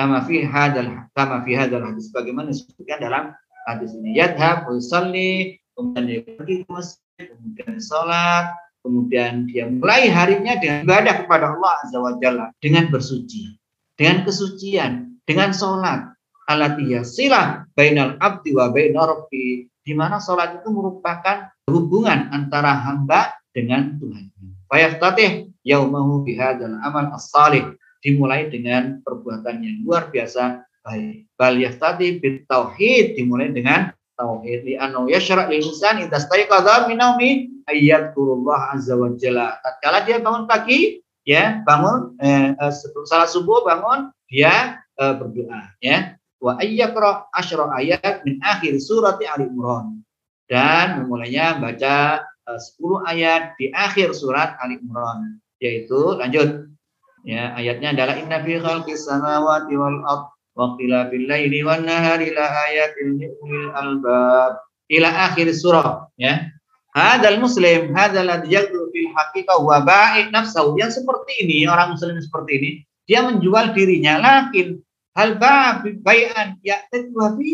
Kama 0.00 0.24
fi 0.24 0.40
hadal 0.40 1.12
kama 1.12 1.44
fi 1.44 1.52
hadal 1.60 1.92
hadis 1.92 2.08
bagaimana 2.08 2.48
disebutkan 2.48 3.04
dalam 3.04 3.24
hadis 3.68 3.92
ini. 3.92 4.16
Yadhab 4.16 4.64
usalli, 4.72 5.60
kemudian 5.76 6.08
dia 6.08 6.20
pergi 6.24 6.64
ke 6.64 6.68
masjid, 6.72 7.28
kemudian 7.28 7.76
sholat, 7.76 8.56
kemudian 8.80 9.44
dia 9.44 9.68
mulai 9.68 10.08
harinya 10.08 10.56
dengan 10.56 10.88
ibadah 10.88 11.14
kepada 11.24 11.52
Allah 11.52 11.72
Azza 11.84 11.98
wa 12.00 12.16
Jalla 12.16 12.48
dengan 12.64 12.88
bersuci 12.88 13.60
dengan 14.00 14.24
kesucian 14.24 15.20
dengan 15.28 15.52
sholat 15.52 16.16
alatiyah 16.48 17.04
silah 17.04 17.68
bainal 17.76 18.16
abdi 18.18 18.56
wa 18.56 18.72
bainar 18.72 19.28
di 19.30 19.92
mana 19.92 20.16
sholat 20.16 20.60
itu 20.60 20.68
merupakan 20.72 21.52
hubungan 21.68 22.32
antara 22.32 22.72
hamba 22.72 23.36
dengan 23.52 24.00
Tuhan. 24.00 24.32
Fayaftatih 24.70 25.50
yaumahu 25.66 26.22
bihadzal 26.24 26.78
amal 26.80 27.10
as-salih 27.12 27.74
dimulai 28.00 28.48
dengan 28.48 29.04
perbuatan 29.04 29.60
yang 29.60 29.76
luar 29.84 30.08
biasa 30.08 30.64
baik. 30.84 31.28
Bal 31.36 31.56
yaftati 31.60 32.20
bit 32.20 32.48
tauhid 32.48 33.16
dimulai 33.16 33.52
dengan 33.52 33.92
tauhid 34.16 34.64
li 34.68 34.74
annahu 34.76 35.08
yashra' 35.08 35.48
lil 35.48 35.64
insan 35.64 36.04
idza 36.04 36.24
staiqadha 36.24 36.88
min 36.88 37.00
naumi 37.00 37.30
ayyadkurullah 37.68 38.76
azza 38.76 38.96
wa 38.96 39.12
jalla. 39.16 39.60
Tatkala 39.60 40.04
dia 40.04 40.18
bangun 40.20 40.44
pagi, 40.44 41.00
ya, 41.24 41.60
bangun 41.64 42.16
eh, 42.20 42.56
eh 42.56 42.72
salat 43.08 43.32
subuh 43.32 43.64
bangun, 43.64 44.12
dia 44.28 44.80
eh, 45.00 45.14
berdoa, 45.16 45.76
ya. 45.80 46.16
Wa 46.40 46.56
ayyakra 46.56 47.28
asyra 47.36 47.68
ayat 47.76 48.24
min 48.24 48.40
akhir 48.40 48.80
surat 48.80 49.20
Ali 49.20 49.48
Imran. 49.48 50.00
Dan 50.50 51.04
memulainya 51.04 51.60
baca 51.60 52.24
eh, 52.24 52.60
10 52.80 53.12
ayat 53.12 53.42
di 53.60 53.68
akhir 53.70 54.16
surat 54.16 54.56
Ali 54.58 54.80
Imran, 54.80 55.38
yaitu 55.60 56.16
lanjut 56.16 56.72
ya 57.24 57.52
ayatnya 57.56 57.92
adalah 57.94 58.14
inna 58.16 58.40
fi 58.40 58.60
khalqis 58.60 59.06
samawati 59.08 59.74
wal 59.76 60.00
ardh 60.04 60.30
waqtilafil 60.58 61.24
laili 61.24 61.62
wan 61.62 61.86
nahari 61.86 62.34
la 62.34 62.46
ayatin 62.68 63.16
liulil 63.18 63.70
albab. 63.72 64.60
Ila 64.90 65.30
akhir 65.30 65.46
surah 65.54 66.10
ya. 66.18 66.50
Hadal 66.90 67.38
muslim 67.38 67.94
hadal 67.94 68.26
ladzi 68.26 68.58
fil 68.66 69.10
haqiqah 69.14 69.58
wa 69.62 69.78
ba'i 69.80 70.26
nafsahu. 70.34 70.74
Yang 70.76 71.02
seperti 71.02 71.46
ini 71.46 71.70
orang 71.70 71.94
muslim 71.94 72.18
seperti 72.18 72.52
ini 72.58 72.70
dia 73.06 73.22
menjual 73.22 73.72
dirinya. 73.72 74.18
Lakin 74.18 74.82
hal 75.14 75.38
bai'an 76.02 76.58
ya 76.66 76.82
fi? 76.90 77.50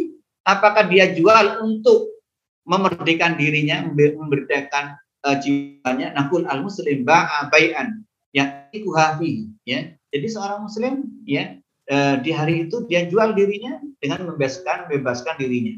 Apakah 0.46 0.86
dia 0.88 1.10
jual 1.12 1.60
untuk 1.60 2.22
memerdekakan 2.64 3.36
dirinya 3.36 3.84
memerdekakan 3.92 4.96
uh, 5.26 5.36
jiwanya? 5.36 6.16
Nakul 6.16 6.48
al 6.48 6.64
muslim 6.64 7.04
ba'a 7.04 7.52
bai'an 7.52 8.00
ya 8.32 8.68
hafi 8.72 9.55
ya 9.66 9.92
jadi 10.14 10.26
seorang 10.30 10.64
muslim 10.64 11.04
ya 11.28 11.58
eh, 11.90 12.14
di 12.22 12.30
hari 12.32 12.70
itu 12.70 12.86
dia 12.88 13.04
jual 13.10 13.34
dirinya 13.36 13.82
dengan 14.00 14.24
membebaskan 14.30 14.88
membebaskan 14.88 15.36
dirinya. 15.36 15.76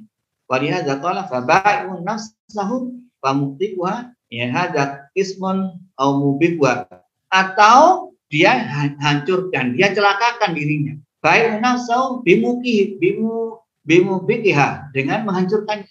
Walihada 0.49 1.01
qala 1.01 1.29
fa 1.29 1.45
bai'un 1.45 2.05
nafsahu 2.05 2.95
fa 3.21 3.35
muqtiquha 3.35 4.13
ya 4.33 4.47
hada 4.53 5.11
ismun 5.19 5.81
au 5.99 6.11
mubibwa 6.21 6.89
atau 7.29 8.13
dia 8.29 8.53
hancurkan, 9.01 9.73
dia 9.77 9.93
celakakan 9.93 10.53
dirinya. 10.53 10.95
Baik 11.25 11.61
nafsahu 11.65 12.23
bimuki 12.23 13.01
bimu 13.01 13.59
bimubikiha 13.89 14.93
dengan 14.93 15.25
menghancurkan 15.25 15.83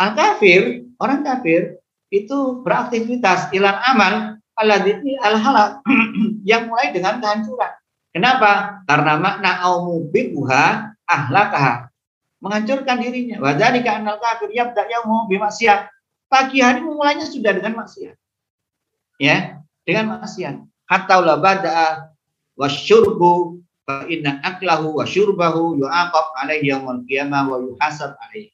al 0.00 0.16
kafir, 0.16 0.88
orang 0.96 1.20
kafir 1.20 1.78
itu 2.08 2.64
beraktivitas 2.64 3.52
ilan 3.52 3.76
amal 3.84 4.14
aladhi 4.56 4.96
al 5.20 5.36
halal 5.36 5.68
yang 6.42 6.68
mulai 6.68 6.90
dengan 6.90 7.22
kehancuran 7.22 7.72
Kenapa? 8.12 8.84
Karena 8.84 9.16
makna 9.16 9.56
aumubibuha 9.64 10.92
ahlakaha. 11.08 11.88
Menghancurkan 12.44 13.00
dirinya. 13.00 13.40
Wadhalika 13.40 13.96
annal 13.96 14.20
kafir 14.20 14.52
yabda 14.52 14.84
yaumu 14.84 15.32
bimaksiat. 15.32 15.88
Pagi 16.28 16.60
hari 16.60 16.84
memulainya 16.84 17.24
sudah 17.24 17.56
dengan 17.56 17.80
maksiat. 17.80 18.16
Ya, 19.16 19.64
dengan 19.88 20.20
maksiat. 20.20 20.60
Hatta 20.88 21.24
la 21.24 21.40
bada'a 21.40 22.12
wasyurbu 22.60 23.64
fa 23.88 24.04
inna 24.12 24.44
aklahu 24.44 25.00
wa 25.00 25.08
syurbahu 25.08 25.80
yu'aqab 25.80 26.26
alaihi 26.36 26.68
yaumul 26.68 27.04
qiyamah 27.08 27.48
wa 27.48 27.64
yuhasab 27.64 28.12
alaihi. 28.28 28.52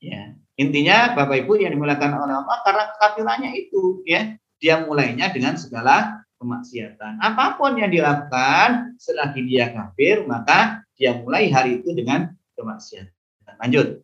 Ya. 0.00 0.36
Intinya 0.60 1.16
Bapak 1.16 1.48
Ibu 1.48 1.56
yang 1.56 1.72
dimulakan 1.72 2.20
oleh 2.20 2.36
Allah 2.36 2.58
karena 2.68 2.84
kafirannya 3.00 3.50
itu 3.56 4.04
ya, 4.04 4.36
dia 4.60 4.84
mulainya 4.84 5.32
dengan 5.32 5.56
segala 5.56 6.20
kemaksiatan. 6.40 7.20
Apa 7.20 7.60
pun 7.60 7.76
yang 7.76 7.92
dilakukan 7.92 8.96
selagi 8.96 9.44
dia 9.44 9.70
kafir, 9.70 10.24
maka 10.24 10.82
dia 10.96 11.20
mulai 11.20 11.52
hari 11.52 11.84
itu 11.84 11.92
dengan 11.92 12.32
kemaksiatan. 12.56 13.12
Lanjut. 13.60 14.00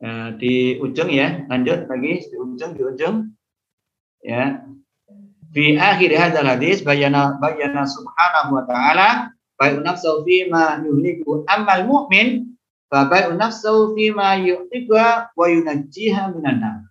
Nah, 0.00 0.32
di 0.40 0.80
ujung 0.80 1.12
ya, 1.12 1.44
lanjut 1.46 1.84
lagi 1.86 2.24
di 2.24 2.36
ujung 2.40 2.72
di 2.72 2.82
ujung. 2.82 3.16
Ya. 4.24 4.64
Fi 5.48 5.80
akhir 5.80 6.12
hadzal 6.12 6.44
hadis 6.44 6.84
bayana 6.84 7.40
bayana 7.40 7.88
subhanahu 7.88 8.60
wa 8.60 8.64
ta'ala 8.68 9.08
bai'un 9.56 9.80
nafsu 9.80 10.20
fi 10.28 10.44
ma 10.44 10.76
yuhliku 10.84 11.48
amal 11.48 11.88
mu'min 11.88 12.52
fa 12.92 13.08
bai'un 13.08 13.40
nafsu 13.40 13.96
fi 13.96 14.12
ma 14.12 14.36
yu'tiqa 14.36 15.32
wa 15.32 15.46
yunajjiha 15.48 16.36
minan 16.36 16.84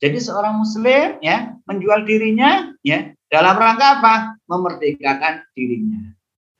Jadi 0.00 0.16
seorang 0.16 0.64
muslim 0.64 1.20
ya 1.20 1.60
menjual 1.68 2.08
dirinya 2.08 2.72
ya 2.80 3.12
dalam 3.30 3.54
rangka 3.54 4.02
apa? 4.02 4.14
Memerdekakan 4.50 5.46
dirinya. 5.54 6.02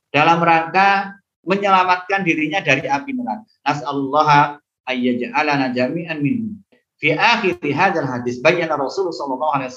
Dalam 0.07 0.39
rangka 0.39 1.19
menyelamatkan 1.43 2.23
dirinya 2.23 2.63
dari 2.63 2.87
api 2.87 3.11
neraka. 3.11 3.43
Nas'alullah 3.67 4.57
ayyaj'alana 4.87 5.75
jami'an 5.75 6.23
minhum. 6.23 6.55
Fi 7.01 7.17
akhir 7.17 7.59
hadzal 7.59 8.07
hadis 8.07 8.39
bayyana 8.39 8.77
Rasulullah 8.79 9.15
sallallahu 9.15 9.53
alaihi 9.57 9.73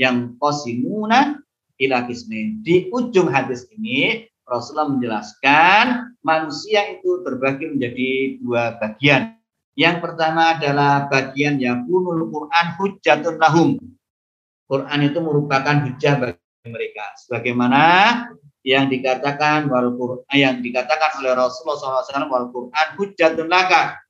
yang 0.00 0.38
qasimuna 0.40 1.42
ila 1.82 2.06
kismin. 2.08 2.62
Di 2.62 2.88
ujung 2.94 3.28
hadis 3.28 3.68
ini 3.74 4.30
Rasulullah 4.46 4.96
menjelaskan 4.96 6.14
manusia 6.22 6.88
itu 6.94 7.20
terbagi 7.26 7.74
menjadi 7.74 8.10
dua 8.40 8.78
bagian. 8.78 9.34
Yang 9.72 10.04
pertama 10.04 10.56
adalah 10.56 11.08
bagian 11.08 11.56
yang 11.56 11.88
punul 11.88 12.28
Quran 12.28 12.66
hujjatun 12.76 13.36
lahum. 13.40 13.80
Quran 14.72 15.00
itu 15.04 15.20
merupakan 15.20 15.84
hujah 15.84 16.16
bagi 16.16 16.68
mereka. 16.72 17.12
Sebagaimana 17.20 17.82
yang 18.64 18.88
dikatakan 18.88 19.68
wal 19.68 19.92
Quran 20.00 20.32
yang 20.32 20.64
dikatakan 20.64 21.20
oleh 21.20 21.36
Rasulullah 21.36 22.00
SAW 22.00 22.32
wal 22.32 22.48
Quran 22.48 22.86
hujatun 22.96 23.52
laka. 23.52 24.00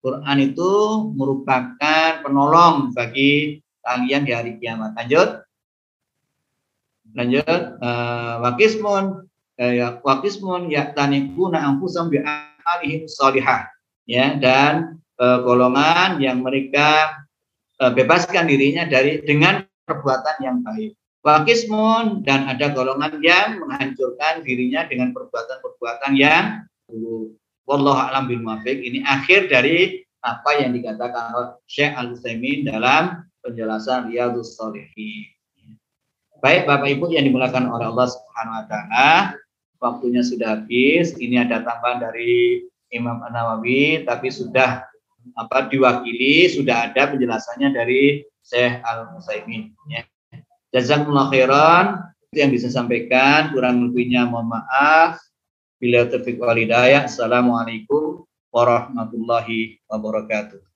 Quran 0.00 0.36
itu 0.40 0.72
merupakan 1.12 2.24
penolong 2.24 2.96
bagi 2.96 3.60
kalian 3.84 4.24
di 4.24 4.32
hari 4.32 4.56
kiamat. 4.56 4.96
Lanjut. 4.96 5.44
Lanjut. 7.12 7.60
Uh, 7.84 8.40
wakismun 8.40 9.28
ya, 9.60 10.00
wakismun 10.00 10.72
ya 10.72 10.96
tanikuna 10.96 11.60
ampusam 11.60 12.08
bi 12.08 12.24
alihim 12.64 13.04
salihah. 13.04 13.68
Ya, 14.08 14.32
dan 14.40 14.96
uh, 15.20 15.44
golongan 15.44 16.24
yang 16.24 16.40
mereka 16.40 17.20
bebaskan 17.76 18.48
dirinya 18.48 18.88
dari 18.88 19.20
dengan 19.20 19.60
perbuatan 19.86 20.36
yang 20.42 20.58
baik. 20.60 20.92
Wakismun 21.22 22.22
dan 22.22 22.46
ada 22.46 22.70
golongan 22.70 23.18
yang 23.18 23.58
menghancurkan 23.58 24.46
dirinya 24.46 24.86
dengan 24.86 25.10
perbuatan-perbuatan 25.10 26.12
yang 26.14 26.62
buruk. 26.86 27.34
Wallahu 27.66 27.98
a'lam 27.98 28.30
bil. 28.30 28.42
Ini 28.62 29.02
akhir 29.02 29.50
dari 29.50 30.06
apa 30.22 30.50
yang 30.54 30.70
dikatakan 30.70 31.58
Syekh 31.66 31.98
Al 31.98 32.14
Utsaimin 32.14 32.66
dalam 32.66 33.26
penjelasan 33.42 34.10
Riyadhus 34.10 34.54
Shalihin. 34.54 35.34
Baik 36.38 36.70
Bapak 36.70 36.94
Ibu 36.94 37.10
yang 37.10 37.26
dimulakan 37.26 37.66
oleh 37.74 37.90
Allah 37.90 38.06
Subhanahu 38.06 38.58
wa 38.62 38.64
taala, 38.70 39.10
waktunya 39.82 40.22
sudah 40.22 40.62
habis. 40.62 41.18
Ini 41.18 41.42
ada 41.42 41.66
tambahan 41.66 42.06
dari 42.06 42.62
Imam 42.94 43.18
An-Nawawi 43.26 44.06
tapi 44.06 44.30
sudah 44.30 44.86
apa 45.34 45.66
diwakili 45.66 46.46
sudah 46.46 46.86
ada 46.86 47.10
penjelasannya 47.10 47.74
dari 47.74 48.22
Syekh 48.46 48.78
Al 48.86 49.10
Musaimin 49.10 49.74
ya. 49.90 50.06
Jazakumullah 50.70 51.26
khairan. 51.34 51.86
Itu 52.30 52.46
yang 52.46 52.54
bisa 52.54 52.70
sampaikan. 52.70 53.50
Kurang 53.50 53.90
lebihnya 53.90 54.22
mohon 54.30 54.54
maaf. 54.54 55.18
Bila 55.82 56.06
taufiq 56.06 56.38
walidayah 56.38 57.10
assalamualaikum 57.10 58.22
warahmatullahi 58.54 59.82
wabarakatuh 59.90 60.75